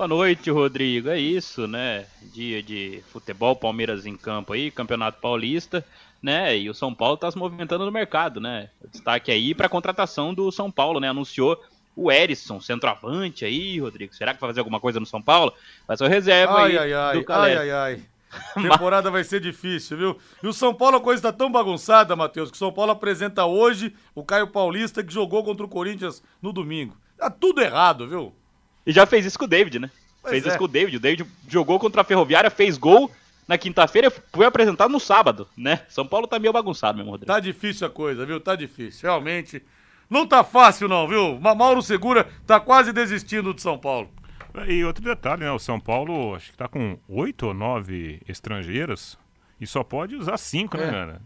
Boa 0.00 0.08
noite, 0.08 0.50
Rodrigo. 0.50 1.10
É 1.10 1.18
isso, 1.18 1.66
né? 1.66 2.06
Dia 2.32 2.62
de 2.62 3.02
futebol, 3.12 3.54
Palmeiras 3.54 4.06
em 4.06 4.16
campo 4.16 4.54
aí, 4.54 4.70
Campeonato 4.70 5.20
Paulista, 5.20 5.84
né? 6.22 6.56
E 6.56 6.70
o 6.70 6.74
São 6.74 6.94
Paulo 6.94 7.18
tá 7.18 7.30
se 7.30 7.36
movimentando 7.36 7.84
no 7.84 7.92
mercado, 7.92 8.40
né? 8.40 8.70
Destaque 8.90 9.30
aí 9.30 9.54
para 9.54 9.66
a 9.66 9.68
contratação 9.68 10.32
do 10.32 10.50
São 10.50 10.70
Paulo, 10.70 11.00
né? 11.00 11.10
Anunciou 11.10 11.62
o 11.94 12.10
Erisson, 12.10 12.62
centroavante 12.62 13.44
aí, 13.44 13.78
Rodrigo. 13.78 14.14
Será 14.14 14.32
que 14.32 14.40
vai 14.40 14.48
fazer 14.48 14.60
alguma 14.60 14.80
coisa 14.80 14.98
no 14.98 15.04
São 15.04 15.20
Paulo? 15.20 15.52
Vai 15.86 15.98
ser 15.98 16.04
o 16.04 16.08
reserva 16.08 16.62
Ai, 16.62 16.78
aí 16.78 16.78
ai, 16.78 16.92
ai, 16.94 17.24
ai, 17.28 17.56
ai, 17.58 17.70
ai. 17.70 18.02
Temporada 18.70 19.10
vai 19.10 19.22
ser 19.22 19.38
difícil, 19.38 19.98
viu? 19.98 20.18
E 20.42 20.46
o 20.46 20.52
São 20.54 20.72
Paulo 20.72 20.96
a 20.96 21.00
coisa 21.02 21.24
tá 21.24 21.30
tão 21.30 21.52
bagunçada, 21.52 22.16
Matheus, 22.16 22.50
que 22.50 22.56
o 22.56 22.58
São 22.58 22.72
Paulo 22.72 22.92
apresenta 22.92 23.44
hoje 23.44 23.94
o 24.14 24.24
Caio 24.24 24.46
Paulista 24.46 25.04
que 25.04 25.12
jogou 25.12 25.44
contra 25.44 25.66
o 25.66 25.68
Corinthians 25.68 26.22
no 26.40 26.54
domingo. 26.54 26.96
Tá 27.18 27.28
tudo 27.28 27.60
errado, 27.60 28.08
viu? 28.08 28.34
E 28.90 28.92
já 28.92 29.06
fez 29.06 29.24
isso 29.24 29.38
com 29.38 29.44
o 29.44 29.48
David, 29.48 29.78
né? 29.78 29.90
Pois 30.20 30.32
fez 30.32 30.44
é. 30.44 30.48
isso 30.48 30.58
com 30.58 30.64
o 30.64 30.68
David. 30.68 30.96
O 30.96 31.00
David 31.00 31.24
jogou 31.48 31.78
contra 31.78 32.00
a 32.00 32.04
Ferroviária, 32.04 32.50
fez 32.50 32.76
gol 32.76 33.10
na 33.46 33.56
quinta-feira, 33.56 34.10
foi 34.32 34.44
apresentado 34.46 34.90
no 34.90 34.98
sábado, 35.00 35.46
né? 35.56 35.82
São 35.88 36.06
Paulo 36.06 36.26
tá 36.26 36.38
meio 36.38 36.52
bagunçado 36.52 36.96
mesmo, 36.98 37.10
Rodrigo. 37.12 37.32
Tá 37.32 37.38
difícil 37.40 37.86
a 37.86 37.90
coisa, 37.90 38.26
viu? 38.26 38.40
Tá 38.40 38.54
difícil. 38.56 39.08
Realmente, 39.08 39.62
não 40.08 40.26
tá 40.26 40.42
fácil 40.42 40.88
não, 40.88 41.06
viu? 41.08 41.38
Ma- 41.40 41.54
Mauro 41.54 41.82
Segura 41.82 42.26
tá 42.46 42.58
quase 42.60 42.92
desistindo 42.92 43.54
de 43.54 43.62
São 43.62 43.78
Paulo. 43.78 44.10
E 44.66 44.84
outro 44.84 45.04
detalhe, 45.04 45.42
né? 45.44 45.52
O 45.52 45.58
São 45.60 45.78
Paulo 45.78 46.34
acho 46.34 46.50
que 46.50 46.56
tá 46.56 46.66
com 46.66 46.98
oito 47.08 47.46
ou 47.46 47.54
nove 47.54 48.20
estrangeiras 48.28 49.16
e 49.60 49.66
só 49.68 49.84
pode 49.84 50.16
usar 50.16 50.36
cinco, 50.36 50.76
né, 50.76 50.88
É. 50.88 50.90
cara? 50.90 51.22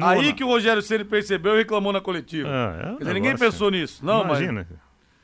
no- 0.00 0.06
Aí 0.06 0.32
que 0.32 0.44
o 0.44 0.46
Rogério 0.46 0.80
Ceni 0.80 1.04
percebeu 1.04 1.54
e 1.54 1.58
reclamou 1.58 1.92
na 1.92 2.00
coletiva. 2.00 2.48
Ah, 2.48 2.76
é 2.82 2.86
um 2.90 2.96
Quer 2.96 3.04
dizer, 3.04 3.14
ninguém 3.14 3.36
pensou 3.36 3.70
nisso. 3.70 4.04
Não, 4.04 4.22
Imagina. 4.24 4.66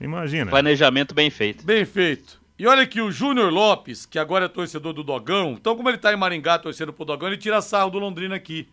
Imagina. 0.01 0.51
Planejamento 0.51 1.15
bem 1.15 1.31
feito. 1.31 1.65
Bem 1.65 1.85
feito. 1.85 2.41
E 2.59 2.67
olha 2.67 2.87
que 2.87 3.01
o 3.01 3.11
Júnior 3.11 3.53
Lopes, 3.53 4.05
que 4.05 4.19
agora 4.19 4.47
é 4.47 4.49
torcedor 4.49 4.93
do 4.93 5.05
Dogão, 5.05 5.53
então 5.53 5.77
como 5.77 5.89
ele 5.89 5.99
tá 5.99 6.13
em 6.13 6.17
Maringá 6.17 6.59
torcendo 6.59 6.93
pro 6.93 7.05
Dogão, 7.05 7.29
ele 7.29 7.37
tira 7.37 7.63
sarro 7.63 7.91
do 7.91 7.99
Londrina 7.99 8.35
aqui. 8.35 8.69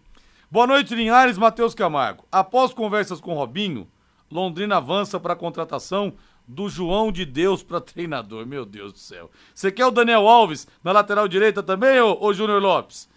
Boa 0.49 0.65
noite, 0.65 0.95
Linhares, 0.95 1.37
Matheus 1.37 1.75
Camargo. 1.75 2.25
Após 2.31 2.73
conversas 2.73 3.19
com 3.19 3.33
Robinho, 3.33 3.87
Londrina 4.31 4.77
avança 4.77 5.19
para 5.19 5.33
a 5.33 5.35
contratação 5.35 6.13
do 6.47 6.69
João 6.69 7.11
de 7.11 7.25
Deus 7.25 7.63
para 7.63 7.81
treinador. 7.81 8.45
Meu 8.45 8.65
Deus 8.65 8.93
do 8.93 8.99
céu. 8.99 9.29
Você 9.53 9.71
quer 9.71 9.85
o 9.85 9.91
Daniel 9.91 10.27
Alves 10.27 10.67
na 10.83 10.91
lateral 10.91 11.27
direita 11.27 11.61
também, 11.61 11.99
ô, 12.01 12.17
ô 12.21 12.33
Júnior 12.33 12.61
Lopes? 12.61 13.09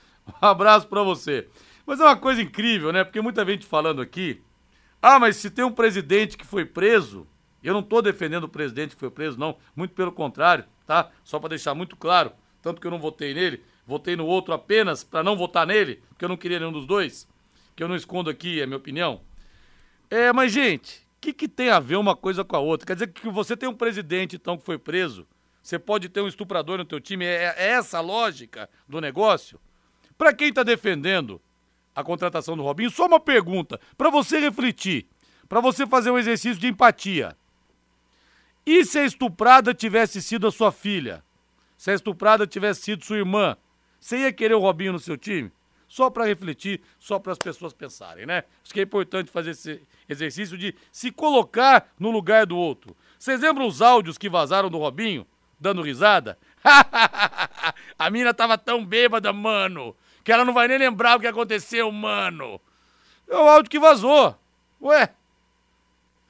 Um 0.42 0.46
abraço 0.46 0.86
para 0.86 1.02
você. 1.02 1.48
Mas 1.86 2.00
é 2.00 2.04
uma 2.04 2.16
coisa 2.16 2.42
incrível, 2.42 2.92
né? 2.92 3.02
Porque 3.02 3.20
muita 3.22 3.46
gente 3.46 3.64
falando 3.64 4.02
aqui. 4.02 4.42
Ah, 5.00 5.18
mas 5.18 5.36
se 5.36 5.48
tem 5.48 5.64
um 5.64 5.72
presidente 5.72 6.36
que 6.36 6.44
foi 6.44 6.66
preso, 6.66 7.26
eu 7.62 7.74
não 7.74 7.82
tô 7.82 8.00
defendendo 8.00 8.44
o 8.44 8.48
presidente 8.48 8.94
que 8.94 9.00
foi 9.00 9.10
preso, 9.10 9.38
não. 9.38 9.56
Muito 9.74 9.94
pelo 9.94 10.12
contrário, 10.12 10.64
tá? 10.86 11.10
Só 11.24 11.38
para 11.38 11.50
deixar 11.50 11.74
muito 11.74 11.96
claro. 11.96 12.32
Tanto 12.62 12.80
que 12.80 12.86
eu 12.86 12.90
não 12.90 12.98
votei 12.98 13.34
nele, 13.34 13.62
votei 13.86 14.16
no 14.16 14.26
outro 14.26 14.54
apenas 14.54 15.02
para 15.02 15.22
não 15.22 15.36
votar 15.36 15.66
nele, 15.66 16.02
porque 16.08 16.24
eu 16.24 16.28
não 16.28 16.36
queria 16.36 16.58
nenhum 16.58 16.72
dos 16.72 16.86
dois. 16.86 17.28
Que 17.74 17.82
eu 17.82 17.88
não 17.88 17.96
escondo 17.96 18.30
aqui, 18.30 18.60
é 18.60 18.66
minha 18.66 18.76
opinião. 18.76 19.20
É, 20.10 20.32
mas, 20.32 20.52
gente, 20.52 20.98
o 20.98 21.20
que, 21.20 21.32
que 21.32 21.48
tem 21.48 21.70
a 21.70 21.80
ver 21.80 21.96
uma 21.96 22.16
coisa 22.16 22.44
com 22.44 22.56
a 22.56 22.60
outra? 22.60 22.86
Quer 22.86 22.94
dizer 22.94 23.12
que 23.12 23.28
você 23.28 23.56
tem 23.56 23.68
um 23.68 23.74
presidente, 23.74 24.36
então, 24.36 24.56
que 24.56 24.64
foi 24.64 24.78
preso, 24.78 25.26
você 25.62 25.78
pode 25.78 26.08
ter 26.08 26.20
um 26.20 26.28
estuprador 26.28 26.78
no 26.78 26.84
teu 26.84 27.00
time, 27.00 27.24
é, 27.24 27.54
é 27.56 27.70
essa 27.72 27.98
a 27.98 28.00
lógica 28.00 28.70
do 28.88 29.00
negócio? 29.00 29.60
Pra 30.16 30.32
quem 30.32 30.52
tá 30.52 30.62
defendendo 30.62 31.40
a 31.94 32.02
contratação 32.02 32.56
do 32.56 32.62
Robinho, 32.62 32.90
só 32.90 33.06
uma 33.06 33.20
pergunta, 33.20 33.80
pra 33.96 34.08
você 34.08 34.38
refletir, 34.38 35.06
pra 35.48 35.60
você 35.60 35.86
fazer 35.86 36.10
um 36.10 36.18
exercício 36.18 36.60
de 36.60 36.68
empatia. 36.68 37.36
E 38.66 38.84
se 38.84 38.98
a 38.98 39.04
estuprada 39.04 39.72
tivesse 39.72 40.20
sido 40.20 40.46
a 40.46 40.52
sua 40.52 40.70
filha? 40.70 41.24
Se 41.76 41.90
a 41.90 41.94
estuprada 41.94 42.46
tivesse 42.46 42.82
sido 42.82 43.04
sua 43.04 43.18
irmã? 43.18 43.56
Você 44.00 44.18
ia 44.18 44.32
querer 44.32 44.54
o 44.54 44.60
Robinho 44.60 44.92
no 44.92 44.98
seu 44.98 45.16
time? 45.16 45.50
Só 45.88 46.10
pra 46.10 46.26
refletir, 46.26 46.82
só 46.98 47.18
para 47.18 47.32
as 47.32 47.38
pessoas 47.38 47.72
pensarem, 47.72 48.26
né? 48.26 48.44
Acho 48.62 48.74
que 48.74 48.80
é 48.80 48.82
importante 48.82 49.30
fazer 49.30 49.52
esse 49.52 49.80
exercício 50.06 50.58
de 50.58 50.74
se 50.92 51.10
colocar 51.10 51.88
no 51.98 52.10
lugar 52.10 52.44
do 52.44 52.56
outro. 52.58 52.94
Vocês 53.18 53.40
lembram 53.40 53.66
os 53.66 53.80
áudios 53.80 54.18
que 54.18 54.28
vazaram 54.28 54.68
do 54.68 54.76
Robinho, 54.76 55.26
dando 55.58 55.80
risada? 55.80 56.38
a 57.98 58.10
mina 58.10 58.34
tava 58.34 58.58
tão 58.58 58.84
bêbada, 58.84 59.32
mano, 59.32 59.96
que 60.22 60.30
ela 60.30 60.44
não 60.44 60.52
vai 60.52 60.68
nem 60.68 60.76
lembrar 60.76 61.16
o 61.16 61.20
que 61.20 61.26
aconteceu, 61.26 61.90
mano. 61.90 62.60
É 63.26 63.34
o 63.34 63.48
áudio 63.48 63.70
que 63.70 63.78
vazou. 63.78 64.38
Ué, 64.82 65.14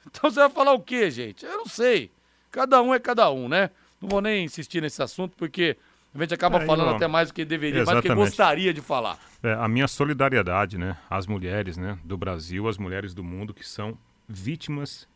então 0.07 0.31
você 0.31 0.39
vai 0.39 0.49
falar 0.49 0.73
o 0.73 0.81
quê, 0.81 1.11
gente? 1.11 1.45
Eu 1.45 1.57
não 1.57 1.65
sei. 1.67 2.11
Cada 2.51 2.81
um 2.81 2.93
é 2.93 2.99
cada 2.99 3.29
um, 3.31 3.47
né? 3.47 3.69
Não 4.01 4.09
vou 4.09 4.21
nem 4.21 4.45
insistir 4.45 4.81
nesse 4.81 5.01
assunto, 5.03 5.35
porque 5.37 5.77
a 6.15 6.19
gente 6.19 6.33
acaba 6.33 6.61
É, 6.63 6.65
falando 6.65 6.89
eu- 6.89 6.95
até 6.95 7.07
mais 7.07 7.27
do 7.29 7.33
que 7.33 7.45
deveria, 7.45 7.83
mais 7.85 7.97
do 7.97 8.01
que 8.01 8.07
Exatamente. 8.07 8.27
gostaria 8.29 8.73
de 8.73 8.81
falar. 8.81 9.19
É, 9.43 9.53
a 9.53 9.67
minha 9.67 9.87
solidariedade, 9.87 10.77
né? 10.77 10.97
Às 11.09 11.27
mulheres, 11.27 11.77
né? 11.77 11.97
Do 12.03 12.17
Brasil, 12.17 12.67
às 12.67 12.77
mulheres 12.77 13.13
do 13.13 13.23
mundo 13.23 13.53
que 13.53 13.67
são 13.67 13.97
vítimas 14.27 15.07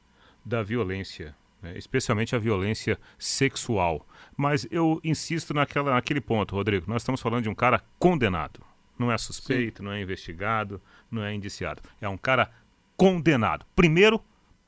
da 0.45 0.61
violência, 0.61 1.33
né, 1.61 1.73
especialmente 1.77 2.35
a 2.35 2.39
violência 2.39 2.99
sexual. 3.17 4.05
Mas 4.35 4.67
eu 4.69 4.99
insisto 5.03 5.53
naquela, 5.53 5.93
naquele 5.93 6.19
ponto, 6.19 6.55
Rodrigo. 6.55 6.85
Nós 6.87 7.01
estamos 7.01 7.21
falando 7.21 7.43
de 7.43 7.49
um 7.49 7.55
cara 7.55 7.81
condenado. 7.97 8.59
Não 8.99 9.11
é 9.11 9.17
suspeito, 9.17 9.81
não 9.81 9.91
é 9.91 10.01
investigado, 10.01 10.81
não 11.09 11.23
é 11.23 11.33
indiciado. 11.33 11.81
É 12.01 12.07
um 12.09 12.17
cara 12.17 12.49
condenado. 12.97 13.65
Primeiro, 13.75 14.21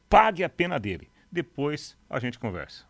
pague 0.10 0.44
a 0.44 0.50
pena 0.50 0.80
dele. 0.80 1.08
Depois 1.36 1.98
a 2.10 2.18
gente 2.18 2.40
conversa. 2.40 2.86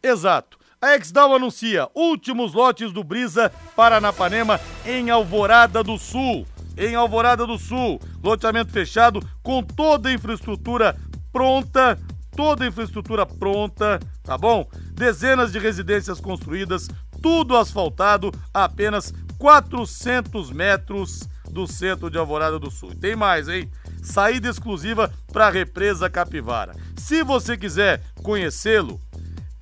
Exato. 0.00 0.60
A 0.80 0.94
Exdal 0.94 1.34
anuncia 1.34 1.88
últimos 1.92 2.54
lotes 2.54 2.92
do 2.92 3.02
Brisa 3.02 3.50
Paranapanema 3.74 4.60
em 4.86 5.10
Alvorada 5.10 5.82
do 5.82 5.98
Sul. 5.98 6.46
Em 6.76 6.94
Alvorada 6.94 7.44
do 7.44 7.58
Sul, 7.58 8.00
loteamento 8.22 8.70
fechado 8.70 9.20
com 9.42 9.60
toda 9.60 10.08
a 10.08 10.12
infraestrutura 10.12 10.96
pronta, 11.32 11.98
toda 12.36 12.64
a 12.64 12.68
infraestrutura 12.68 13.26
pronta, 13.26 13.98
tá 14.22 14.38
bom? 14.38 14.64
Dezenas 14.92 15.50
de 15.50 15.58
residências 15.58 16.20
construídas, 16.20 16.88
tudo 17.20 17.56
asfaltado 17.56 18.30
a 18.54 18.62
apenas 18.62 19.12
400 19.36 20.52
metros 20.52 21.28
do 21.50 21.66
centro 21.66 22.08
de 22.08 22.18
Alvorada 22.18 22.56
do 22.56 22.70
Sul. 22.70 22.92
E 22.92 22.96
Tem 22.96 23.16
mais, 23.16 23.48
hein? 23.48 23.68
Saída 24.00 24.48
exclusiva 24.48 25.12
para 25.32 25.48
a 25.48 25.50
Represa 25.50 26.08
Capivara. 26.08 26.74
Se 26.98 27.22
você 27.22 27.56
quiser 27.56 28.02
conhecê-lo, 28.22 29.00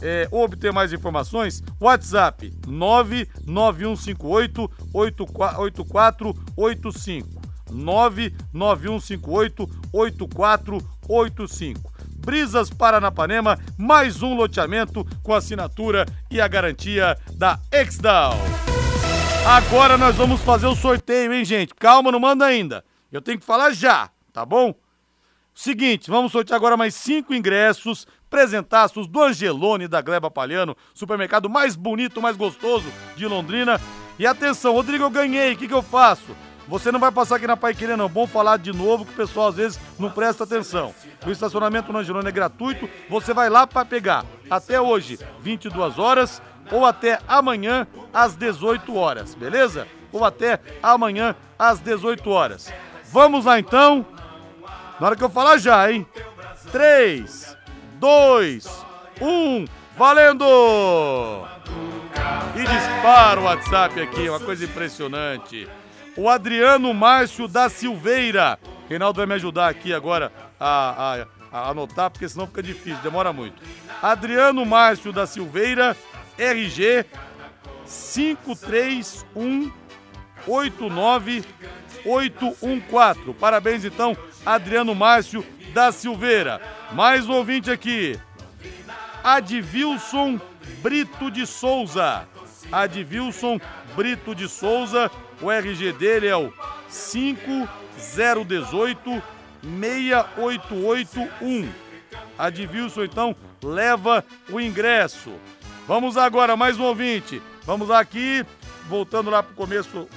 é, 0.02 0.28
ou 0.30 0.44
obter 0.44 0.70
mais 0.72 0.92
informações, 0.92 1.62
WhatsApp 1.80 2.52
99158 2.66 4.70
8485. 4.92 7.40
99158 7.70 9.68
8485. 9.92 11.92
Brisas 12.18 12.68
Paranapanema, 12.70 13.58
mais 13.78 14.22
um 14.22 14.34
loteamento 14.34 15.06
com 15.22 15.32
assinatura 15.32 16.04
e 16.30 16.40
a 16.40 16.48
garantia 16.48 17.16
da 17.34 17.60
Exdal. 17.70 18.34
Agora 19.46 19.96
nós 19.96 20.16
vamos 20.16 20.40
fazer 20.40 20.66
o 20.66 20.74
sorteio, 20.74 21.32
hein, 21.32 21.44
gente? 21.44 21.72
Calma, 21.74 22.10
não 22.10 22.18
manda 22.18 22.44
ainda. 22.44 22.84
Eu 23.12 23.22
tenho 23.22 23.38
que 23.38 23.46
falar 23.46 23.70
já, 23.70 24.10
tá 24.32 24.44
bom? 24.44 24.74
Seguinte, 25.58 26.10
vamos 26.10 26.32
sortear 26.32 26.58
agora 26.58 26.76
mais 26.76 26.94
cinco 26.94 27.32
ingressos, 27.32 28.06
presentaços 28.28 29.06
do 29.06 29.22
Angelone 29.22 29.88
da 29.88 30.02
Gleba 30.02 30.30
Palhano, 30.30 30.76
supermercado 30.92 31.48
mais 31.48 31.74
bonito, 31.74 32.20
mais 32.20 32.36
gostoso 32.36 32.84
de 33.16 33.26
Londrina. 33.26 33.80
E 34.18 34.26
atenção, 34.26 34.74
Rodrigo, 34.74 35.04
eu 35.04 35.10
ganhei, 35.10 35.54
o 35.54 35.56
que, 35.56 35.66
que 35.66 35.72
eu 35.72 35.82
faço? 35.82 36.36
Você 36.68 36.92
não 36.92 37.00
vai 37.00 37.10
passar 37.10 37.36
aqui 37.36 37.46
na 37.46 37.56
Paiqueria, 37.56 37.96
não. 37.96 38.06
Bom 38.06 38.26
falar 38.26 38.58
de 38.58 38.70
novo 38.70 39.06
que 39.06 39.12
o 39.12 39.16
pessoal 39.16 39.48
às 39.48 39.54
vezes 39.54 39.80
não 39.98 40.10
presta 40.10 40.44
atenção. 40.44 40.94
O 41.26 41.30
estacionamento 41.30 41.90
no 41.90 42.00
Angelone 42.00 42.28
é 42.28 42.32
gratuito, 42.32 42.86
você 43.08 43.32
vai 43.32 43.48
lá 43.48 43.66
para 43.66 43.86
pegar. 43.86 44.26
Até 44.50 44.78
hoje, 44.78 45.18
22 45.40 45.98
horas, 45.98 46.42
ou 46.70 46.84
até 46.84 47.18
amanhã, 47.26 47.86
às 48.12 48.36
18 48.36 48.94
horas, 48.94 49.34
beleza? 49.34 49.88
Ou 50.12 50.22
até 50.22 50.60
amanhã, 50.82 51.34
às 51.58 51.80
18 51.80 52.28
horas. 52.28 52.70
Vamos 53.10 53.46
lá 53.46 53.58
então. 53.58 54.04
Na 55.00 55.06
hora 55.08 55.16
que 55.16 55.24
eu 55.24 55.30
falar 55.30 55.58
já, 55.58 55.90
hein? 55.90 56.06
3, 56.72 57.56
2, 57.94 58.84
1, 59.20 59.64
valendo! 59.96 60.44
E 62.54 62.60
dispara 62.60 63.40
o 63.40 63.44
WhatsApp 63.44 64.00
aqui, 64.00 64.28
uma 64.28 64.40
coisa 64.40 64.64
impressionante. 64.64 65.68
O 66.16 66.28
Adriano 66.30 66.92
Márcio 66.94 67.46
da 67.46 67.68
Silveira. 67.68 68.58
Reinaldo 68.88 69.18
vai 69.18 69.26
me 69.26 69.34
ajudar 69.34 69.68
aqui 69.68 69.92
agora 69.92 70.32
a, 70.58 71.16
a- 71.22 71.26
a 71.52 71.70
anotar, 71.70 72.10
porque 72.10 72.28
senão 72.28 72.46
fica 72.46 72.62
difícil, 72.62 72.98
demora 73.02 73.32
muito. 73.32 73.60
Adriano 74.02 74.64
Márcio 74.64 75.12
da 75.12 75.26
Silveira, 75.26 75.94
RG 76.38 77.04
531 77.86 79.70
89814. 80.46 83.34
Parabéns 83.34 83.84
então, 83.84 84.16
Adriano 84.46 84.94
Márcio 84.94 85.44
da 85.74 85.90
Silveira. 85.90 86.62
Mais 86.92 87.28
um 87.28 87.32
ouvinte 87.32 87.68
aqui. 87.68 88.16
Advilson 89.24 90.40
Brito 90.80 91.32
de 91.32 91.44
Souza. 91.44 92.28
Advilson 92.70 93.58
Brito 93.96 94.36
de 94.36 94.48
Souza. 94.48 95.10
O 95.42 95.50
RG 95.50 95.92
dele 95.94 96.28
é 96.28 96.36
o 96.36 96.52
5018 96.88 99.20
6881. 99.62 101.68
Advilson 102.38 103.02
então 103.02 103.34
leva 103.60 104.24
o 104.48 104.60
ingresso. 104.60 105.32
Vamos 105.88 106.16
agora, 106.16 106.56
mais 106.56 106.78
um 106.78 106.84
ouvinte. 106.84 107.42
Vamos 107.64 107.90
aqui, 107.90 108.46
voltando 108.88 109.28
lá 109.28 109.42
pro 109.42 109.56
começo, 109.56 110.08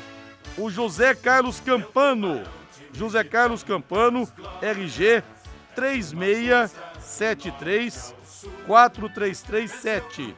o 0.55 0.69
José 0.69 1.15
Carlos 1.15 1.59
Campano. 1.59 2.43
José 2.93 3.23
Carlos 3.23 3.63
Campano, 3.63 4.27
RG 4.61 5.23
3673 5.75 8.13
4337. 8.65 10.35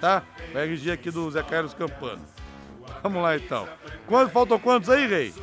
Tá? 0.00 0.22
O 0.54 0.58
RG 0.58 0.92
aqui 0.92 1.10
do 1.10 1.24
José 1.24 1.42
Carlos 1.42 1.74
Campano. 1.74 2.22
Vamos 3.02 3.22
lá 3.22 3.36
então. 3.36 3.68
Quantos, 4.06 4.32
faltam 4.32 4.58
quantos 4.58 4.88
aí, 4.88 5.06
Rei? 5.06 5.34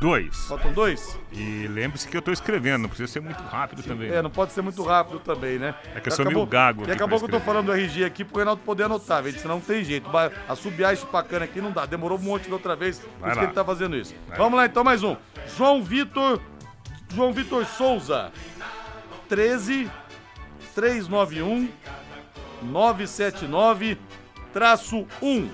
Dois. 0.00 0.36
Faltam 0.46 0.72
dois? 0.72 1.18
E 1.32 1.66
lembre-se 1.66 2.06
que 2.06 2.16
eu 2.16 2.22
tô 2.22 2.30
escrevendo, 2.30 2.82
não 2.82 2.88
precisa 2.88 3.10
ser 3.10 3.20
muito 3.20 3.42
rápido 3.42 3.82
também. 3.82 4.10
É, 4.10 4.22
não 4.22 4.30
pode 4.30 4.52
ser 4.52 4.62
muito 4.62 4.82
rápido 4.84 5.18
também, 5.18 5.58
né? 5.58 5.74
É 5.94 6.00
que 6.00 6.08
eu 6.08 6.12
sou 6.12 6.24
meio 6.24 6.46
gago 6.46 6.86
E 6.86 6.92
acabou 6.92 7.18
que 7.18 7.24
eu 7.24 7.28
tô 7.28 7.40
falando 7.40 7.66
do 7.66 7.72
RG 7.72 8.04
aqui 8.04 8.24
pro 8.24 8.36
Reinaldo 8.36 8.62
poder 8.62 8.84
anotar, 8.84 9.22
velho. 9.22 9.38
Senão 9.38 9.56
não 9.56 9.60
tem 9.60 9.82
jeito. 9.82 10.08
Assobiar 10.48 10.92
esse 10.92 11.04
bacana 11.06 11.46
aqui 11.46 11.60
não 11.60 11.72
dá. 11.72 11.84
Demorou 11.84 12.16
um 12.16 12.22
monte 12.22 12.48
da 12.48 12.54
outra 12.54 12.76
vez, 12.76 13.00
por 13.00 13.08
Vai 13.20 13.30
isso 13.30 13.40
lá. 13.40 13.42
que 13.42 13.48
ele 13.50 13.54
tá 13.54 13.64
fazendo 13.64 13.96
isso. 13.96 14.14
Vai. 14.28 14.38
Vamos 14.38 14.56
lá 14.56 14.66
então, 14.66 14.84
mais 14.84 15.02
um. 15.02 15.16
João 15.56 15.82
Vitor. 15.82 16.40
João 17.12 17.32
Vitor 17.32 17.66
Souza. 17.66 18.30
13 19.28 19.90
391 20.74 21.68
979 22.62 23.98
traço 24.52 25.06
1. 25.20 25.50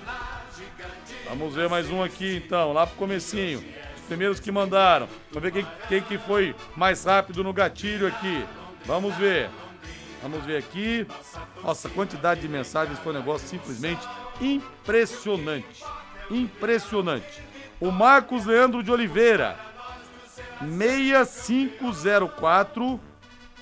Vamos 1.29 1.55
ver 1.55 1.69
mais 1.69 1.91
um 1.91 2.03
aqui 2.03 2.43
então, 2.45 2.73
lá 2.73 2.87
pro 2.87 2.97
comecinho. 2.97 3.65
Os 4.05 4.09
primeiros 4.09 4.39
que 4.39 4.53
mandaram. 4.53 5.09
Vamos 5.33 5.51
ver 5.51 5.51
quem, 5.51 5.67
quem 5.89 6.03
que 6.03 6.19
foi 6.19 6.55
mais 6.77 7.07
rápido 7.07 7.43
no 7.43 7.55
gatilho 7.55 8.07
aqui. 8.07 8.45
Vamos 8.85 9.17
ver. 9.17 9.49
Vamos 10.21 10.45
ver 10.45 10.59
aqui. 10.59 11.07
Nossa, 11.63 11.89
quantidade 11.89 12.43
de 12.43 12.49
mensagens 12.49 12.99
foi 12.99 13.15
um 13.15 13.19
negócio 13.19 13.49
simplesmente 13.49 14.07
impressionante. 14.43 15.83
Impressionante. 16.31 17.43
O 17.81 17.91
Marcos 17.91 18.45
Leandro 18.45 18.83
de 18.83 18.93
Oliveira. 18.93 19.59
6504 20.61 23.01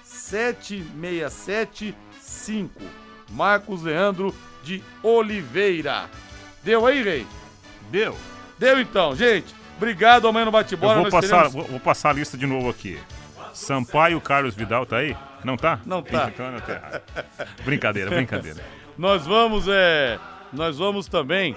7675. 0.02 2.82
Marcos 3.30 3.84
Leandro 3.84 4.34
de 4.64 4.82
Oliveira. 5.04 6.10
Deu 6.64 6.84
aí, 6.84 7.00
Rei? 7.00 7.24
Deu. 7.92 8.16
Deu 8.58 8.80
então, 8.80 9.14
gente. 9.14 9.61
Obrigado 9.82 10.28
amanhã 10.28 10.44
no 10.44 10.48
Eu 10.50 10.52
bate-bola. 10.52 11.02
vou 11.02 11.10
passar, 11.10 11.28
teremos- 11.28 11.52
vou, 11.52 11.64
vou 11.64 11.80
passar 11.80 12.10
a 12.10 12.12
lista 12.12 12.38
de 12.38 12.46
novo 12.46 12.70
aqui. 12.70 12.96
Sampaio 13.52 14.20
Carlos 14.20 14.54
Vidal 14.54 14.86
tá 14.86 14.98
aí? 14.98 15.16
Não 15.42 15.56
tá? 15.56 15.80
Não 15.84 16.00
tá. 16.00 16.30
Então 16.32 16.52
não 16.52 16.60
tá. 16.60 17.00
Brincadeira, 17.64 18.08
brincadeira. 18.08 18.64
Nós 18.96 19.26
vamos, 19.26 19.66
é. 19.68 20.20
Nós 20.52 20.78
vamos 20.78 21.08
também 21.08 21.56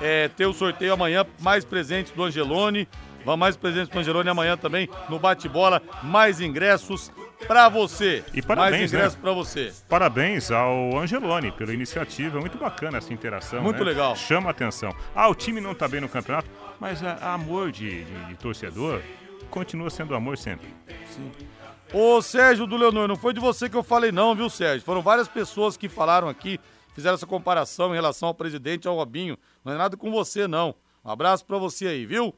é, 0.00 0.26
ter 0.28 0.46
o 0.46 0.52
sorteio 0.52 0.94
amanhã, 0.94 1.24
mais 1.38 1.64
presentes 1.64 2.12
do 2.12 2.24
Angelone. 2.24 2.88
Vamos 3.24 3.38
mais 3.38 3.56
presentes 3.56 3.88
do 3.90 3.98
Angelone 3.98 4.28
amanhã 4.30 4.56
também 4.56 4.88
no 5.08 5.18
bate-bola. 5.18 5.80
Mais 6.02 6.40
ingressos 6.40 7.12
pra 7.46 7.68
você. 7.68 8.24
E 8.34 8.42
parabéns, 8.42 8.80
Mais 8.80 8.92
ingressos 8.92 9.14
né? 9.14 9.20
pra 9.22 9.32
você. 9.32 9.72
Parabéns 9.88 10.50
ao 10.50 10.98
Angeloni 10.98 11.52
pela 11.52 11.72
iniciativa. 11.72 12.38
É 12.38 12.40
muito 12.40 12.58
bacana 12.58 12.98
essa 12.98 13.12
interação. 13.12 13.62
Muito 13.62 13.84
né? 13.84 13.90
legal. 13.90 14.16
Chama 14.16 14.48
a 14.48 14.50
atenção. 14.50 14.92
Ah, 15.14 15.28
o 15.28 15.34
time 15.34 15.60
não 15.60 15.74
tá 15.74 15.86
bem 15.86 16.00
no 16.00 16.08
campeonato, 16.08 16.48
mas 16.80 17.02
é, 17.02 17.16
amor 17.22 17.70
de, 17.70 18.04
de- 18.04 18.24
de 18.26 18.34
torcedor 18.36 19.02
continua 19.50 19.90
sendo 19.90 20.14
amor 20.14 20.38
sempre. 20.38 20.68
Ô 21.92 22.22
Sérgio 22.22 22.66
do 22.66 22.76
Leonor, 22.76 23.08
não 23.08 23.16
foi 23.16 23.32
de 23.34 23.40
você 23.40 23.68
que 23.68 23.76
eu 23.76 23.82
falei 23.82 24.12
não, 24.12 24.34
viu 24.34 24.48
Sérgio? 24.48 24.84
Foram 24.84 25.02
várias 25.02 25.26
pessoas 25.28 25.76
que 25.76 25.88
falaram 25.88 26.28
aqui, 26.28 26.58
fizeram 26.94 27.14
essa 27.16 27.26
comparação 27.26 27.90
em 27.90 27.96
relação 27.96 28.28
ao 28.28 28.34
presidente, 28.34 28.86
ao 28.86 28.94
Robinho. 28.96 29.36
Não 29.64 29.72
é 29.72 29.76
nada 29.76 29.96
com 29.96 30.10
você 30.10 30.46
não. 30.46 30.74
Um 31.04 31.10
abraço 31.10 31.44
pra 31.44 31.58
você 31.58 31.86
aí, 31.88 32.06
viu? 32.06 32.32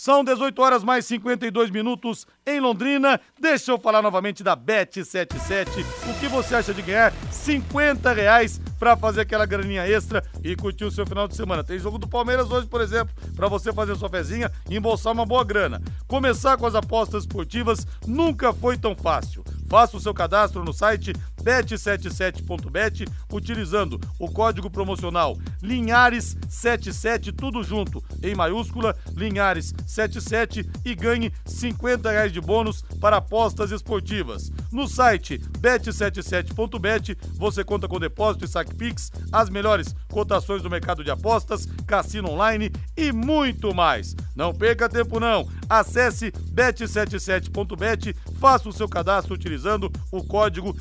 São 0.00 0.22
18 0.22 0.62
horas 0.62 0.84
mais 0.84 1.06
52 1.06 1.72
minutos 1.72 2.24
em 2.46 2.60
Londrina. 2.60 3.20
Deixa 3.36 3.72
eu 3.72 3.80
falar 3.80 4.00
novamente 4.00 4.44
da 4.44 4.56
Bet77. 4.56 5.84
O 6.08 6.20
que 6.20 6.28
você 6.28 6.54
acha 6.54 6.72
de 6.72 6.82
ganhar 6.82 7.12
50 7.32 8.12
reais 8.12 8.60
pra 8.78 8.96
fazer 8.96 9.22
aquela 9.22 9.44
graninha 9.44 9.88
extra 9.88 10.22
e 10.44 10.54
curtir 10.54 10.84
o 10.84 10.90
seu 10.92 11.04
final 11.04 11.26
de 11.26 11.34
semana? 11.34 11.64
Tem 11.64 11.80
jogo 11.80 11.98
do 11.98 12.06
Palmeiras 12.06 12.48
hoje, 12.48 12.68
por 12.68 12.80
exemplo, 12.80 13.12
pra 13.34 13.48
você 13.48 13.72
fazer 13.72 13.96
sua 13.96 14.08
fezinha 14.08 14.52
e 14.70 14.76
embolsar 14.76 15.12
uma 15.12 15.26
boa 15.26 15.42
grana. 15.42 15.82
Começar 16.06 16.56
com 16.56 16.66
as 16.66 16.76
apostas 16.76 17.24
esportivas 17.24 17.84
nunca 18.06 18.52
foi 18.52 18.78
tão 18.78 18.94
fácil. 18.94 19.42
Faça 19.68 19.96
o 19.96 20.00
seu 20.00 20.14
cadastro 20.14 20.64
no 20.64 20.72
site 20.72 21.12
bet77.bet 21.48 23.08
utilizando 23.32 23.98
o 24.18 24.30
código 24.30 24.68
promocional 24.68 25.38
Linhares77, 25.62 27.34
tudo 27.34 27.62
junto, 27.62 28.04
em 28.22 28.34
maiúscula, 28.34 28.94
Linhares77 29.14 30.68
e 30.84 30.94
ganhe 30.94 31.32
50 31.46 32.10
reais 32.10 32.32
de 32.32 32.40
bônus 32.40 32.82
para 33.00 33.16
apostas 33.16 33.70
esportivas. 33.70 34.52
No 34.70 34.86
site 34.86 35.38
bet77.bet 35.60 37.16
você 37.34 37.64
conta 37.64 37.88
com 37.88 37.98
depósito 37.98 38.44
e 38.44 38.48
saque 38.48 38.74
Pix, 38.74 39.10
as 39.32 39.48
melhores 39.48 39.94
cotações 40.12 40.62
do 40.62 40.70
mercado 40.70 41.02
de 41.02 41.10
apostas, 41.10 41.66
cassino 41.86 42.30
online 42.30 42.70
e 42.96 43.10
muito 43.10 43.74
mais. 43.74 44.14
Não 44.36 44.52
perca 44.52 44.88
tempo 44.88 45.18
não. 45.18 45.48
Acesse 45.68 46.30
bet77.bet, 46.30 48.14
faça 48.38 48.68
o 48.68 48.72
seu 48.72 48.88
cadastro 48.88 49.34
utilizando 49.34 49.90
o 50.12 50.22
código 50.22 50.76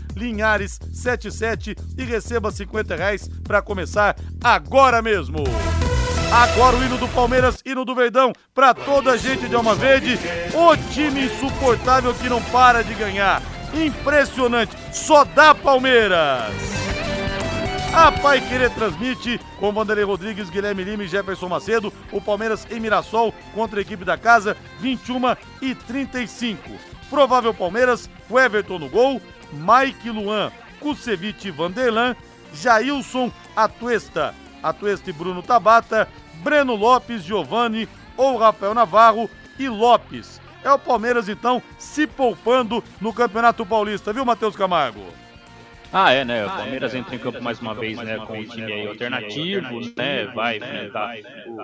Linhares77 0.58 1.78
e 1.98 2.04
receba 2.04 2.52
50 2.52 2.96
reais 2.96 3.30
para 3.44 3.62
começar 3.62 4.16
agora 4.44 5.02
mesmo. 5.02 5.44
Agora 6.32 6.76
o 6.76 6.84
hino 6.84 6.98
do 6.98 7.08
Palmeiras, 7.10 7.62
hino 7.66 7.86
do 7.86 7.96
Verdão, 7.96 8.34
para 8.54 8.74
toda 8.74 9.12
a 9.12 9.18
gente 9.18 9.48
de 9.48 9.56
Alma 9.56 9.76
Verde. 9.76 10.20
O 10.54 10.76
time 10.92 11.26
insuportável 11.26 12.14
que 12.14 12.28
não 12.28 12.42
para 12.44 12.84
de 12.84 12.94
ganhar. 12.94 13.42
Impressionante, 13.74 14.76
só 14.92 15.24
dá 15.24 15.56
Palmeiras. 15.56 16.54
A 17.94 18.12
Pai 18.12 18.42
Querer 18.42 18.70
transmite 18.72 19.40
com 19.60 19.72
Vanderlei 19.72 20.04
Rodrigues, 20.04 20.50
Guilherme 20.50 20.84
Lima 20.84 21.04
e 21.04 21.08
Jefferson 21.08 21.48
Macedo. 21.48 21.94
O 22.12 22.22
Palmeiras 22.22 22.68
em 22.70 22.80
Mirassol 22.80 23.34
contra 23.54 23.80
a 23.80 23.82
equipe 23.82 24.04
da 24.04 24.18
casa, 24.18 24.56
21 24.80 25.36
e 25.62 25.74
35. 25.74 26.70
Provável 27.10 27.54
Palmeiras, 27.54 28.10
o 28.30 28.38
Everton 28.38 28.78
no 28.80 28.90
gol, 28.90 29.22
Mike 29.52 30.10
Luan, 30.10 30.52
Kusevich 30.80 31.50
Vanderlan, 31.52 32.16
Jailson 32.54 33.32
Atuesta, 33.56 34.34
Atuesta 34.62 35.10
e 35.10 35.14
Bruno 35.14 35.42
Tabata, 35.42 36.08
Breno 36.44 36.76
Lopes, 36.76 37.24
Giovanni 37.24 37.88
ou 38.16 38.38
Rafael 38.38 38.74
Navarro 38.74 39.30
e 39.58 39.68
Lopes. 39.68 40.42
É 40.64 40.72
o 40.72 40.80
Palmeiras, 40.80 41.30
então, 41.30 41.62
se 41.78 42.06
poupando 42.06 42.84
no 43.00 43.14
Campeonato 43.14 43.66
Paulista, 43.66 44.12
viu, 44.12 44.26
Matheus 44.26 44.56
Camargo? 44.56 45.02
Ah, 45.92 46.12
é, 46.12 46.26
né? 46.26 46.46
O 46.46 46.50
Palmeiras 46.50 46.94
entra 46.94 47.16
em 47.16 47.20
campo 47.20 47.42
mais 47.42 47.60
uma 47.62 47.74
vez, 47.74 47.98
né? 47.98 48.18
Com 48.18 48.40
o 48.40 48.46
time 48.46 48.74
aí 48.74 48.88
alternativo, 48.88 49.80
né? 49.96 50.26
Vai 50.26 50.58
enfrentar 50.58 51.16
o 51.48 51.58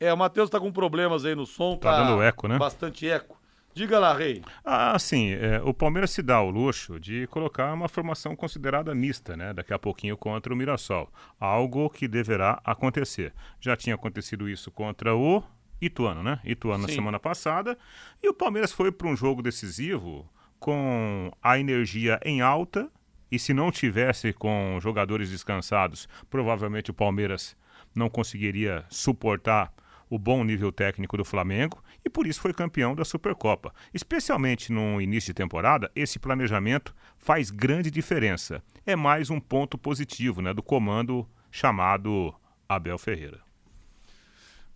É, 0.00 0.12
o 0.12 0.16
Matheus 0.16 0.48
tá 0.48 0.58
com 0.58 0.72
problemas 0.72 1.24
aí 1.24 1.34
no 1.34 1.44
som. 1.44 1.76
Tá 1.76 2.02
dando 2.02 2.22
eco, 2.22 2.48
né? 2.48 2.56
Bastante 2.58 3.08
eco. 3.08 3.39
Diga 3.72 3.98
lá, 3.98 4.12
Rei. 4.12 4.42
Ah, 4.64 4.98
sim. 4.98 5.30
é, 5.32 5.60
o 5.64 5.72
Palmeiras 5.72 6.10
se 6.10 6.22
dá 6.22 6.40
o 6.40 6.50
luxo 6.50 6.98
de 6.98 7.26
colocar 7.28 7.72
uma 7.72 7.88
formação 7.88 8.34
considerada 8.34 8.94
mista, 8.94 9.36
né? 9.36 9.52
Daqui 9.52 9.72
a 9.72 9.78
pouquinho 9.78 10.16
contra 10.16 10.52
o 10.52 10.56
Mirassol. 10.56 11.08
Algo 11.38 11.88
que 11.88 12.08
deverá 12.08 12.60
acontecer. 12.64 13.32
Já 13.60 13.76
tinha 13.76 13.94
acontecido 13.94 14.48
isso 14.48 14.70
contra 14.70 15.14
o 15.14 15.42
Ituano, 15.80 16.22
né? 16.22 16.40
Ituano 16.44 16.86
na 16.86 16.92
semana 16.92 17.18
passada. 17.18 17.78
E 18.22 18.28
o 18.28 18.34
Palmeiras 18.34 18.72
foi 18.72 18.90
para 18.90 19.08
um 19.08 19.16
jogo 19.16 19.40
decisivo 19.40 20.28
com 20.58 21.32
a 21.42 21.58
energia 21.58 22.20
em 22.24 22.40
alta. 22.40 22.90
E 23.30 23.38
se 23.38 23.54
não 23.54 23.70
tivesse 23.70 24.32
com 24.32 24.78
jogadores 24.82 25.30
descansados, 25.30 26.08
provavelmente 26.28 26.90
o 26.90 26.94
Palmeiras 26.94 27.56
não 27.94 28.10
conseguiria 28.10 28.84
suportar 28.90 29.72
o 30.10 30.18
bom 30.18 30.42
nível 30.42 30.72
técnico 30.72 31.16
do 31.16 31.24
Flamengo 31.24 31.82
e 32.04 32.10
por 32.10 32.26
isso 32.26 32.40
foi 32.40 32.52
campeão 32.52 32.94
da 32.94 33.04
Supercopa. 33.04 33.74
Especialmente 33.92 34.72
no 34.72 35.00
início 35.00 35.28
de 35.28 35.34
temporada, 35.34 35.90
esse 35.94 36.18
planejamento 36.18 36.94
faz 37.18 37.50
grande 37.50 37.90
diferença. 37.90 38.62
É 38.86 38.96
mais 38.96 39.30
um 39.30 39.38
ponto 39.40 39.76
positivo 39.78 40.40
né, 40.40 40.52
do 40.54 40.62
comando 40.62 41.28
chamado 41.50 42.34
Abel 42.68 42.98
Ferreira. 42.98 43.40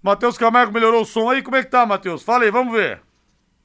Matheus 0.03 0.37
Camargo 0.37 0.73
melhorou 0.73 1.03
o 1.03 1.07
som 1.07 1.31
aí? 1.31 1.43
Como 1.43 1.57
é 1.57 1.65
que 1.65 1.71
tá, 1.71 1.87
Matheus? 1.87 2.23
Fala 2.23 2.45
aí, 2.45 2.51
vamos 2.51 2.73
ver. 2.75 3.01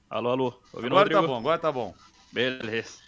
Alô, 0.10 0.30
alô. 0.30 0.54
Ouvindo 0.74 0.94
o 0.94 0.98
Agora 0.98 1.10
tá 1.10 1.16
Rodrigo? 1.16 1.28
bom, 1.34 1.40
agora 1.40 1.58
tá 1.60 1.72
bom. 1.72 1.94
Beleza. 2.32 3.00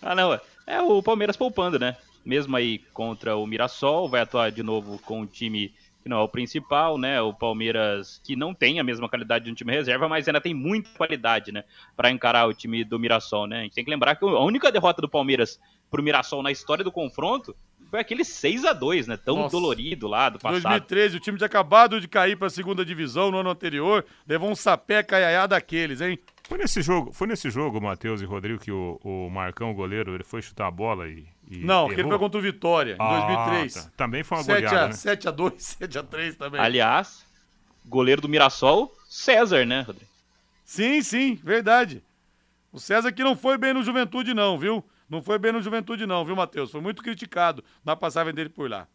Ah, 0.00 0.14
não, 0.14 0.32
é- 0.32 0.40
é 0.66 0.80
o 0.80 1.02
Palmeiras 1.02 1.36
poupando, 1.36 1.78
né? 1.78 1.96
Mesmo 2.24 2.56
aí 2.56 2.78
contra 2.92 3.36
o 3.36 3.46
Mirassol, 3.46 4.08
vai 4.08 4.22
atuar 4.22 4.50
de 4.50 4.62
novo 4.62 4.98
com 5.00 5.20
o 5.20 5.26
time 5.26 5.72
que 6.06 6.08
não 6.08 6.18
é 6.18 6.22
o 6.22 6.28
principal, 6.28 6.96
né? 6.96 7.20
O 7.20 7.34
Palmeiras 7.34 8.20
que 8.22 8.36
não 8.36 8.54
tem 8.54 8.78
a 8.78 8.84
mesma 8.84 9.08
qualidade 9.08 9.46
de 9.46 9.50
um 9.50 9.54
time 9.54 9.72
reserva, 9.72 10.08
mas 10.08 10.28
ainda 10.28 10.40
tem 10.40 10.54
muita 10.54 10.88
qualidade, 10.90 11.50
né? 11.50 11.64
Pra 11.96 12.12
encarar 12.12 12.46
o 12.46 12.54
time 12.54 12.84
do 12.84 12.96
Mirassol, 12.96 13.48
né? 13.48 13.58
A 13.58 13.62
gente 13.62 13.74
tem 13.74 13.84
que 13.84 13.90
lembrar 13.90 14.14
que 14.14 14.24
a 14.24 14.38
única 14.38 14.70
derrota 14.70 15.02
do 15.02 15.08
Palmeiras 15.08 15.58
pro 15.90 16.04
Mirassol 16.04 16.44
na 16.44 16.52
história 16.52 16.84
do 16.84 16.92
confronto 16.92 17.56
foi 17.90 17.98
aquele 17.98 18.24
6 18.24 18.64
a 18.64 18.72
2 18.72 19.08
né? 19.08 19.16
Tão 19.16 19.34
Nossa. 19.34 19.50
dolorido 19.50 20.06
lá 20.06 20.28
do 20.28 20.38
passado. 20.38 20.62
2013, 20.62 21.16
o 21.16 21.20
time 21.20 21.38
tinha 21.38 21.46
acabado 21.46 22.00
de 22.00 22.06
cair 22.06 22.36
pra 22.36 22.48
segunda 22.48 22.84
divisão 22.84 23.32
no 23.32 23.38
ano 23.38 23.50
anterior. 23.50 24.04
Levou 24.28 24.48
um 24.48 24.54
sapé 24.54 25.02
caiaiá 25.02 25.44
daqueles, 25.48 26.00
hein? 26.00 26.20
Foi 26.44 26.58
nesse 26.58 26.82
jogo, 26.82 27.12
foi 27.12 27.26
nesse 27.26 27.50
jogo, 27.50 27.80
Matheus 27.80 28.22
e 28.22 28.24
Rodrigo, 28.24 28.60
que 28.60 28.70
o, 28.70 29.00
o 29.02 29.28
Marcão, 29.28 29.72
o 29.72 29.74
goleiro, 29.74 30.14
ele 30.14 30.22
foi 30.22 30.40
chutar 30.40 30.68
a 30.68 30.70
bola 30.70 31.08
e. 31.08 31.26
e 31.48 31.58
Não, 31.58 31.86
que 31.86 31.94
ele 31.94 32.02
errou? 32.02 32.12
foi 32.12 32.18
contra 32.18 32.38
o 32.38 32.42
Vitória, 32.42 32.92
em 32.94 32.96
Ah, 32.98 33.26
2003. 33.26 33.74
tá. 33.74 33.90
Também 33.96 34.22
foi 34.24 34.38
uma 34.38 34.44
7 34.44 34.54
goleada, 34.64 34.84
a, 34.84 34.88
né? 34.88 34.92
7 34.94 35.28
a 35.28 35.30
2 35.30 35.62
7 35.62 35.98
a 35.98 36.02
3 36.02 36.36
também. 36.36 36.60
Aliás, 36.60 37.24
goleiro 37.84 38.20
do 38.20 38.28
Mirassol 38.28 38.92
César, 39.08 39.64
né, 39.64 39.82
Rodrigo? 39.82 40.10
Sim, 40.64 41.00
sim, 41.02 41.34
verdade. 41.42 42.02
O 42.72 42.80
César 42.80 43.12
que 43.12 43.22
não 43.22 43.36
foi 43.36 43.56
bem 43.56 43.72
no 43.72 43.82
Juventude 43.82 44.34
não, 44.34 44.58
viu? 44.58 44.84
Não 45.08 45.22
foi 45.22 45.38
bem 45.38 45.52
no 45.52 45.62
Juventude 45.62 46.04
não, 46.04 46.24
viu, 46.24 46.34
Matheus? 46.34 46.70
Foi 46.72 46.80
muito 46.80 47.02
criticado 47.02 47.62
na 47.84 47.94
passagem 47.94 48.34
dele 48.34 48.48
por 48.48 48.68
lá. 48.68 48.88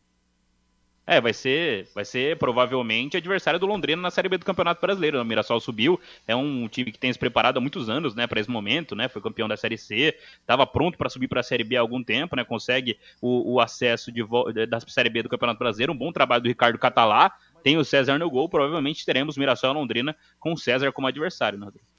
É, 1.05 1.19
vai 1.19 1.33
ser, 1.33 1.87
vai 1.95 2.05
ser 2.05 2.37
provavelmente 2.37 3.17
adversário 3.17 3.59
do 3.59 3.65
Londrina 3.65 4.01
na 4.01 4.11
Série 4.11 4.29
B 4.29 4.37
do 4.37 4.45
Campeonato 4.45 4.79
Brasileiro. 4.79 5.19
O 5.19 5.25
Mirassol 5.25 5.59
subiu, 5.59 5.99
é 6.27 6.35
um 6.35 6.67
time 6.67 6.91
que 6.91 6.99
tem 6.99 7.11
se 7.11 7.17
preparado 7.17 7.57
há 7.57 7.59
muitos 7.61 7.89
anos, 7.89 8.13
né, 8.13 8.27
para 8.27 8.39
esse 8.39 8.49
momento, 8.49 8.95
né? 8.95 9.09
Foi 9.09 9.21
campeão 9.21 9.47
da 9.47 9.57
Série 9.57 9.77
C, 9.77 10.15
estava 10.39 10.65
pronto 10.65 10.97
para 10.97 11.09
subir 11.09 11.27
para 11.27 11.39
a 11.39 11.43
Série 11.43 11.63
B 11.63 11.75
há 11.75 11.81
algum 11.81 12.03
tempo, 12.03 12.35
né? 12.35 12.43
Consegue 12.43 12.97
o, 13.19 13.55
o 13.55 13.59
acesso 13.59 14.11
de, 14.11 14.23
da 14.67 14.79
Série 14.79 15.09
B 15.09 15.23
do 15.23 15.29
Campeonato 15.29 15.59
Brasileiro, 15.59 15.91
um 15.91 15.97
bom 15.97 16.11
trabalho 16.11 16.43
do 16.43 16.49
Ricardo 16.49 16.77
Catalá. 16.77 17.33
Tem 17.63 17.77
o 17.77 17.83
César 17.83 18.17
no 18.17 18.29
gol, 18.29 18.47
provavelmente 18.47 19.05
teremos 19.05 19.37
Mirassol 19.37 19.71
e 19.71 19.73
Londrina 19.73 20.15
com 20.39 20.53
o 20.53 20.57
César 20.57 20.91
como 20.91 21.07
adversário, 21.07 21.57
né, 21.59 21.65
Rodrigo? 21.65 21.90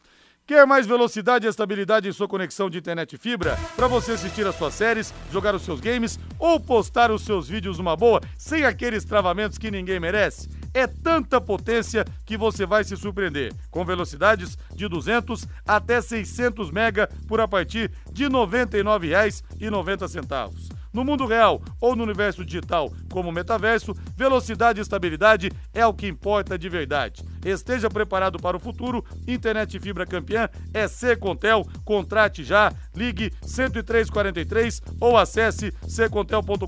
Quer 0.45 0.67
mais 0.67 0.89
velocidade 0.89 1.47
e 1.47 1.49
estabilidade 1.49 2.09
em 2.09 2.13
sua 2.13 2.27
conexão 2.27 2.69
de 2.69 2.77
internet 2.77 3.17
fibra? 3.17 3.57
Para 3.77 3.87
você 3.87 4.11
assistir 4.13 4.45
as 4.45 4.57
suas 4.57 4.75
séries, 4.75 5.15
jogar 5.31 5.55
os 5.55 5.63
seus 5.63 5.79
games 5.79 6.19
ou 6.37 6.59
postar 6.59 7.13
os 7.13 7.23
seus 7.23 7.49
vídeos 7.49 7.79
numa 7.79 7.97
boa, 7.97 8.21
sem 8.37 8.65
aqueles 8.65 9.05
travamentos 9.05 9.57
que 9.57 9.71
ninguém 9.71 10.01
merece? 10.01 10.49
É 10.75 10.89
tanta 10.89 11.41
potência 11.41 12.05
que 12.27 12.37
você 12.37 12.67
vai 12.67 12.83
se 12.83 12.97
surpreender. 12.97 13.55
Com 13.71 13.85
velocidades 13.85 14.59
de 14.75 14.89
200 14.89 15.47
até 15.65 16.01
600 16.01 16.73
mega 16.73 17.09
por 17.29 17.41
a 17.41 17.47
partir 17.47 17.93
de 18.11 18.25
R$ 18.25 18.31
99,90. 18.31 20.82
No 20.93 21.05
mundo 21.05 21.27
real 21.27 21.63
ou 21.81 21.97
no 21.97 22.03
universo 22.03 22.45
digital, 22.45 22.93
como 23.11 23.31
o 23.31 23.33
metaverso, 23.33 23.95
velocidade 24.17 24.81
e 24.81 24.83
estabilidade 24.83 25.51
é 25.73 25.87
o 25.87 25.95
que 25.95 26.07
importa 26.07 26.59
de 26.59 26.69
verdade. 26.69 27.23
Esteja 27.45 27.91
preparado 27.91 28.39
para 28.39 28.57
o 28.57 28.61
futuro. 28.61 29.05
Internet 29.27 29.79
fibra 29.81 30.07
campeã 30.07 30.49
é 30.73 30.87
Secontel. 30.87 31.67
Contrate 31.85 32.45
já. 32.45 32.73
Ligue 32.95 33.31
10343 33.43 34.83
ou 35.01 35.17
acesse 35.17 35.73
secontel.com.br. 35.89 36.67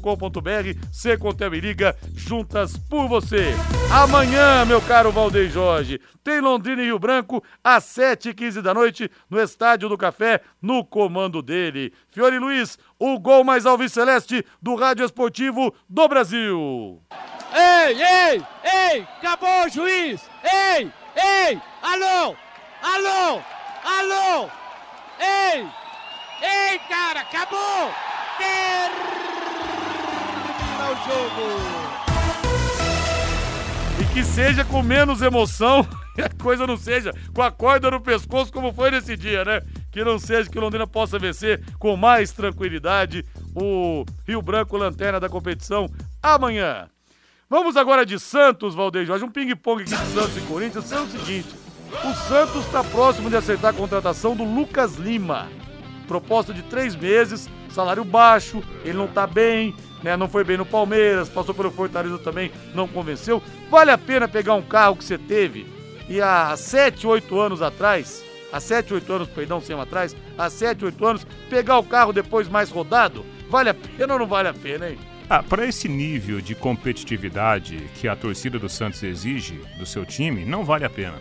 Secontel 0.90 1.54
e 1.54 1.60
liga 1.60 1.96
juntas 2.14 2.76
por 2.76 3.08
você. 3.08 3.54
Amanhã, 3.90 4.64
meu 4.64 4.80
caro 4.80 5.12
Valdeir 5.12 5.50
Jorge, 5.50 6.00
tem 6.24 6.40
Londrina 6.40 6.82
e 6.82 6.86
Rio 6.86 6.98
Branco 6.98 7.44
às 7.62 7.84
7h15 7.84 8.60
da 8.60 8.74
noite 8.74 9.10
no 9.30 9.40
Estádio 9.40 9.88
do 9.88 9.98
Café, 9.98 10.40
no 10.60 10.84
comando 10.84 11.40
dele. 11.42 11.92
Fiore 12.10 12.38
Luiz, 12.38 12.78
o 12.98 13.18
gol 13.18 13.44
mais 13.44 13.66
alviceleste 13.66 14.44
do 14.60 14.74
Rádio 14.74 15.04
Esportivo 15.04 15.74
do 15.88 16.08
Brasil. 16.08 17.00
Ei, 17.52 18.02
ei, 18.02 18.42
ei, 18.64 19.06
acabou, 19.18 19.68
juiz! 19.68 20.22
Ei, 20.42 20.90
ei, 21.14 21.60
alô, 21.82 22.34
alô, 22.82 23.40
alô, 23.84 24.50
ei, 25.20 25.66
ei, 26.42 26.78
cara, 26.88 27.20
acabou! 27.20 27.92
Termina 28.38 29.04
o 30.90 30.94
jogo! 31.06 31.84
E 34.00 34.04
que 34.12 34.24
seja 34.24 34.64
com 34.64 34.82
menos 34.82 35.22
emoção, 35.22 35.86
a 36.18 36.42
coisa 36.42 36.66
não 36.66 36.76
seja 36.76 37.12
com 37.32 37.42
a 37.42 37.52
corda 37.52 37.88
no 37.90 38.00
pescoço 38.00 38.52
como 38.52 38.72
foi 38.72 38.90
nesse 38.90 39.16
dia, 39.16 39.44
né? 39.44 39.62
Que 39.94 40.02
não 40.02 40.18
seja 40.18 40.50
que 40.50 40.58
o 40.58 40.60
Londrina 40.60 40.88
possa 40.88 41.20
vencer 41.20 41.62
com 41.78 41.96
mais 41.96 42.32
tranquilidade 42.32 43.24
o 43.54 44.04
Rio 44.26 44.42
Branco 44.42 44.76
lanterna 44.76 45.20
da 45.20 45.28
competição 45.28 45.88
amanhã. 46.20 46.88
Vamos 47.48 47.76
agora 47.76 48.04
de 48.04 48.18
Santos, 48.18 48.74
Valdeir 48.74 49.06
Jorge. 49.06 49.24
Um 49.24 49.30
ping-pong 49.30 49.82
aqui 49.82 49.94
de 49.94 50.12
Santos 50.12 50.36
e 50.36 50.40
Corinthians. 50.40 50.90
É 50.90 50.98
o 50.98 51.06
seguinte: 51.06 51.54
o 52.02 52.12
Santos 52.12 52.66
está 52.66 52.82
próximo 52.82 53.30
de 53.30 53.36
aceitar 53.36 53.68
a 53.68 53.72
contratação 53.72 54.34
do 54.34 54.42
Lucas 54.42 54.96
Lima. 54.96 55.48
Proposta 56.08 56.52
de 56.52 56.62
três 56.62 56.96
meses, 56.96 57.48
salário 57.70 58.04
baixo, 58.04 58.64
ele 58.84 58.98
não 58.98 59.04
está 59.04 59.28
bem, 59.28 59.76
né? 60.02 60.16
Não 60.16 60.28
foi 60.28 60.42
bem 60.42 60.56
no 60.56 60.66
Palmeiras, 60.66 61.28
passou 61.28 61.54
pelo 61.54 61.70
Fortaleza 61.70 62.18
também, 62.18 62.50
não 62.74 62.88
convenceu. 62.88 63.40
Vale 63.70 63.92
a 63.92 63.98
pena 63.98 64.26
pegar 64.26 64.54
um 64.54 64.62
carro 64.62 64.96
que 64.96 65.04
você 65.04 65.16
teve 65.16 65.72
e 66.08 66.20
há 66.20 66.56
7, 66.56 67.06
8 67.06 67.38
anos 67.38 67.62
atrás, 67.62 68.24
há 68.54 68.60
7, 68.60 68.94
8 68.94 69.12
anos, 69.12 69.28
perdão, 69.28 69.60
sem 69.60 69.78
atrás, 69.78 70.14
há 70.38 70.48
7, 70.48 70.84
8 70.84 71.06
anos, 71.06 71.26
pegar 71.50 71.76
o 71.78 71.82
carro 71.82 72.12
depois 72.12 72.48
mais 72.48 72.70
rodado? 72.70 73.26
Vale 73.50 73.70
a 73.70 73.74
pena 73.74 74.12
ou 74.12 74.20
não 74.20 74.26
vale 74.28 74.48
a 74.48 74.54
pena, 74.54 74.90
hein? 74.90 74.98
Ah, 75.28 75.42
para 75.42 75.66
esse 75.66 75.88
nível 75.88 76.40
de 76.40 76.54
competitividade 76.54 77.78
que 77.96 78.06
a 78.06 78.14
torcida 78.14 78.56
do 78.56 78.68
Santos 78.68 79.02
exige 79.02 79.60
do 79.76 79.84
seu 79.84 80.06
time, 80.06 80.44
não 80.44 80.64
vale 80.64 80.84
a 80.84 80.90
pena. 80.90 81.20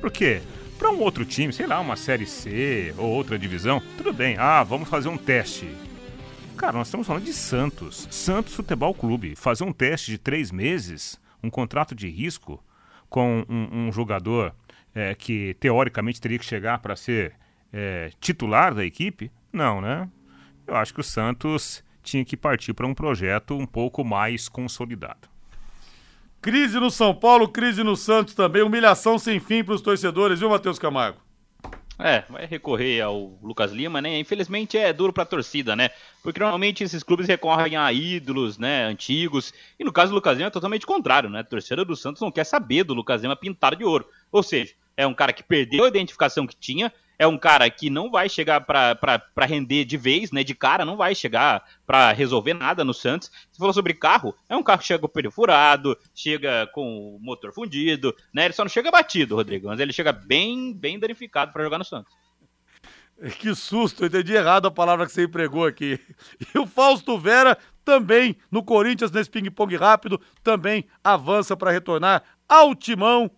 Por 0.00 0.10
quê? 0.10 0.40
Para 0.78 0.90
um 0.90 1.00
outro 1.00 1.26
time, 1.26 1.52
sei 1.52 1.66
lá, 1.66 1.78
uma 1.80 1.96
Série 1.96 2.24
C 2.24 2.94
ou 2.96 3.10
outra 3.10 3.38
divisão, 3.38 3.82
tudo 3.98 4.14
bem. 4.14 4.36
Ah, 4.38 4.62
vamos 4.62 4.88
fazer 4.88 5.10
um 5.10 5.18
teste. 5.18 5.68
Cara, 6.56 6.72
nós 6.72 6.86
estamos 6.86 7.06
falando 7.06 7.24
de 7.24 7.34
Santos. 7.34 8.08
Santos 8.10 8.54
Futebol 8.54 8.94
Clube. 8.94 9.36
Fazer 9.36 9.64
um 9.64 9.72
teste 9.72 10.12
de 10.12 10.16
três 10.16 10.50
meses, 10.50 11.20
um 11.42 11.50
contrato 11.50 11.94
de 11.94 12.08
risco 12.08 12.62
com 13.10 13.44
um, 13.48 13.88
um 13.88 13.92
jogador 13.92 14.54
é, 14.94 15.14
que 15.14 15.54
teoricamente 15.60 16.20
teria 16.20 16.38
que 16.38 16.44
chegar 16.44 16.78
para 16.78 16.96
ser 16.96 17.34
é, 17.72 18.10
titular 18.20 18.74
da 18.74 18.84
equipe? 18.84 19.30
Não, 19.52 19.80
né? 19.80 20.08
Eu 20.66 20.76
acho 20.76 20.94
que 20.94 21.00
o 21.00 21.04
Santos 21.04 21.82
tinha 22.02 22.24
que 22.24 22.36
partir 22.36 22.72
para 22.72 22.86
um 22.86 22.94
projeto 22.94 23.56
um 23.56 23.66
pouco 23.66 24.04
mais 24.04 24.48
consolidado. 24.48 25.28
Crise 26.40 26.80
no 26.80 26.90
São 26.90 27.14
Paulo, 27.14 27.48
crise 27.48 27.82
no 27.82 27.94
Santos 27.96 28.34
também, 28.34 28.62
humilhação 28.62 29.18
sem 29.18 29.38
fim 29.38 29.62
para 29.62 29.74
os 29.74 29.82
torcedores, 29.82 30.40
viu, 30.40 30.48
Matheus 30.48 30.78
Camargo? 30.78 31.20
É, 32.02 32.24
vai 32.30 32.46
recorrer 32.46 33.02
ao 33.02 33.38
Lucas 33.42 33.72
Lima, 33.72 34.00
né? 34.00 34.18
Infelizmente 34.18 34.78
é 34.78 34.90
duro 34.90 35.12
pra 35.12 35.26
torcida, 35.26 35.76
né? 35.76 35.90
Porque 36.22 36.40
normalmente 36.40 36.82
esses 36.82 37.02
clubes 37.02 37.28
recorrem 37.28 37.76
a 37.76 37.92
ídolos, 37.92 38.56
né? 38.56 38.84
Antigos. 38.84 39.52
E 39.78 39.84
no 39.84 39.92
caso 39.92 40.10
do 40.10 40.14
Lucas 40.14 40.38
Lima 40.38 40.46
é 40.46 40.50
totalmente 40.50 40.86
contrário, 40.86 41.28
né? 41.28 41.40
A 41.40 41.44
torcida 41.44 41.84
do 41.84 41.94
Santos 41.94 42.22
não 42.22 42.30
quer 42.30 42.44
saber 42.44 42.84
do 42.84 42.94
Lucas 42.94 43.20
Lima 43.20 43.36
pintado 43.36 43.76
de 43.76 43.84
ouro. 43.84 44.08
Ou 44.32 44.42
seja, 44.42 44.72
é 45.00 45.06
um 45.06 45.14
cara 45.14 45.32
que 45.32 45.42
perdeu 45.42 45.84
a 45.84 45.88
identificação 45.88 46.46
que 46.46 46.54
tinha, 46.54 46.92
é 47.18 47.26
um 47.26 47.36
cara 47.36 47.68
que 47.68 47.90
não 47.90 48.10
vai 48.10 48.28
chegar 48.28 48.60
para 48.62 49.46
render 49.46 49.84
de 49.84 49.96
vez, 49.96 50.30
né, 50.30 50.42
de 50.42 50.54
cara, 50.54 50.84
não 50.84 50.96
vai 50.96 51.14
chegar 51.14 51.62
para 51.86 52.12
resolver 52.12 52.54
nada 52.54 52.84
no 52.84 52.94
Santos. 52.94 53.30
Se 53.50 53.58
falou 53.58 53.74
sobre 53.74 53.92
carro, 53.94 54.34
é 54.48 54.56
um 54.56 54.62
carro 54.62 54.78
que 54.78 54.86
chega 54.86 55.00
com 55.00 55.06
o 55.06 55.10
pneu 55.10 55.30
furado, 55.30 55.98
chega 56.14 56.66
com 56.72 57.16
o 57.16 57.18
motor 57.20 57.52
fundido, 57.52 58.14
né? 58.32 58.46
Ele 58.46 58.54
só 58.54 58.62
não 58.64 58.70
chega 58.70 58.90
batido, 58.90 59.36
Rodrigo, 59.36 59.68
mas 59.68 59.80
ele 59.80 59.92
chega 59.92 60.12
bem, 60.12 60.72
bem 60.72 60.98
danificado 60.98 61.52
para 61.52 61.62
jogar 61.62 61.78
no 61.78 61.84
Santos. 61.84 62.12
Que 63.38 63.54
susto, 63.54 64.02
eu 64.02 64.06
entendi 64.06 64.32
errado 64.32 64.66
a 64.66 64.70
palavra 64.70 65.04
que 65.04 65.12
você 65.12 65.24
empregou 65.24 65.66
aqui. 65.66 66.00
E 66.54 66.58
o 66.58 66.66
Fausto 66.66 67.18
Vera 67.18 67.58
também, 67.84 68.34
no 68.50 68.62
Corinthians, 68.62 69.10
nesse 69.10 69.28
ping-pong 69.28 69.76
rápido, 69.76 70.18
também 70.42 70.86
avança 71.04 71.54
para 71.54 71.70
retornar 71.70 72.22
ao 72.48 72.74
timão 72.74 73.30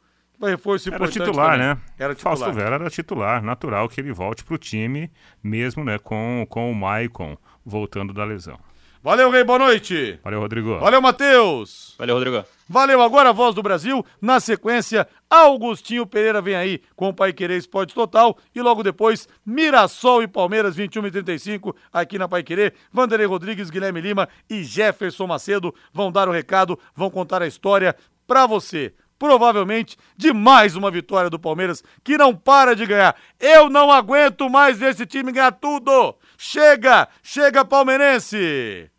reforço 0.46 0.92
era 0.92 1.08
titular, 1.08 1.52
também. 1.52 1.66
né? 1.66 1.78
Era 1.98 2.14
titular. 2.14 2.36
Fausto 2.36 2.54
Vera 2.54 2.74
era 2.76 2.90
titular, 2.90 3.42
natural 3.42 3.88
que 3.88 4.00
ele 4.00 4.12
volte 4.12 4.44
pro 4.44 4.58
time, 4.58 5.10
mesmo 5.42 5.84
né, 5.84 5.98
com, 5.98 6.46
com 6.48 6.70
o 6.70 6.74
Maicon 6.74 7.36
voltando 7.64 8.12
da 8.12 8.24
lesão. 8.24 8.58
Valeu, 9.04 9.30
Rei, 9.30 9.42
boa 9.42 9.58
noite. 9.58 10.20
Valeu, 10.22 10.38
Rodrigo. 10.38 10.78
Valeu, 10.78 11.02
Matheus. 11.02 11.96
Valeu, 11.98 12.14
Rodrigo. 12.14 12.44
Valeu, 12.68 13.02
agora 13.02 13.30
a 13.30 13.32
voz 13.32 13.52
do 13.52 13.60
Brasil. 13.60 14.06
Na 14.20 14.38
sequência, 14.38 15.08
Augustinho 15.28 16.06
Pereira 16.06 16.40
vem 16.40 16.54
aí 16.54 16.80
com 16.94 17.08
o 17.08 17.12
Pai 17.12 17.32
Querer 17.32 17.56
Esporte 17.56 17.96
Total. 17.96 18.38
E 18.54 18.62
logo 18.62 18.84
depois, 18.84 19.28
Mirassol 19.44 20.22
e 20.22 20.28
Palmeiras, 20.28 20.76
21 20.76 21.08
e 21.08 21.10
35 21.10 21.74
aqui 21.92 22.16
na 22.16 22.28
Pai 22.28 22.44
Querer. 22.44 22.74
Vanderlei 22.92 23.26
Rodrigues, 23.26 23.70
Guilherme 23.70 24.00
Lima 24.00 24.28
e 24.48 24.62
Jefferson 24.62 25.26
Macedo 25.26 25.74
vão 25.92 26.12
dar 26.12 26.28
o 26.28 26.32
recado, 26.32 26.78
vão 26.94 27.10
contar 27.10 27.42
a 27.42 27.46
história 27.48 27.96
pra 28.24 28.46
você 28.46 28.94
provavelmente 29.22 29.96
de 30.16 30.32
mais 30.32 30.74
uma 30.74 30.90
vitória 30.90 31.30
do 31.30 31.38
Palmeiras, 31.38 31.80
que 32.02 32.18
não 32.18 32.34
para 32.34 32.74
de 32.74 32.84
ganhar. 32.84 33.14
Eu 33.38 33.70
não 33.70 33.88
aguento 33.88 34.50
mais 34.50 34.78
ver 34.78 34.90
esse 34.90 35.06
time 35.06 35.30
ganhar 35.30 35.52
tudo. 35.52 36.16
Chega, 36.36 37.06
chega 37.22 37.64
palmeirense. 37.64 38.90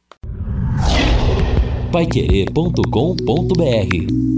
Paiquerê.com.br 1.92 4.33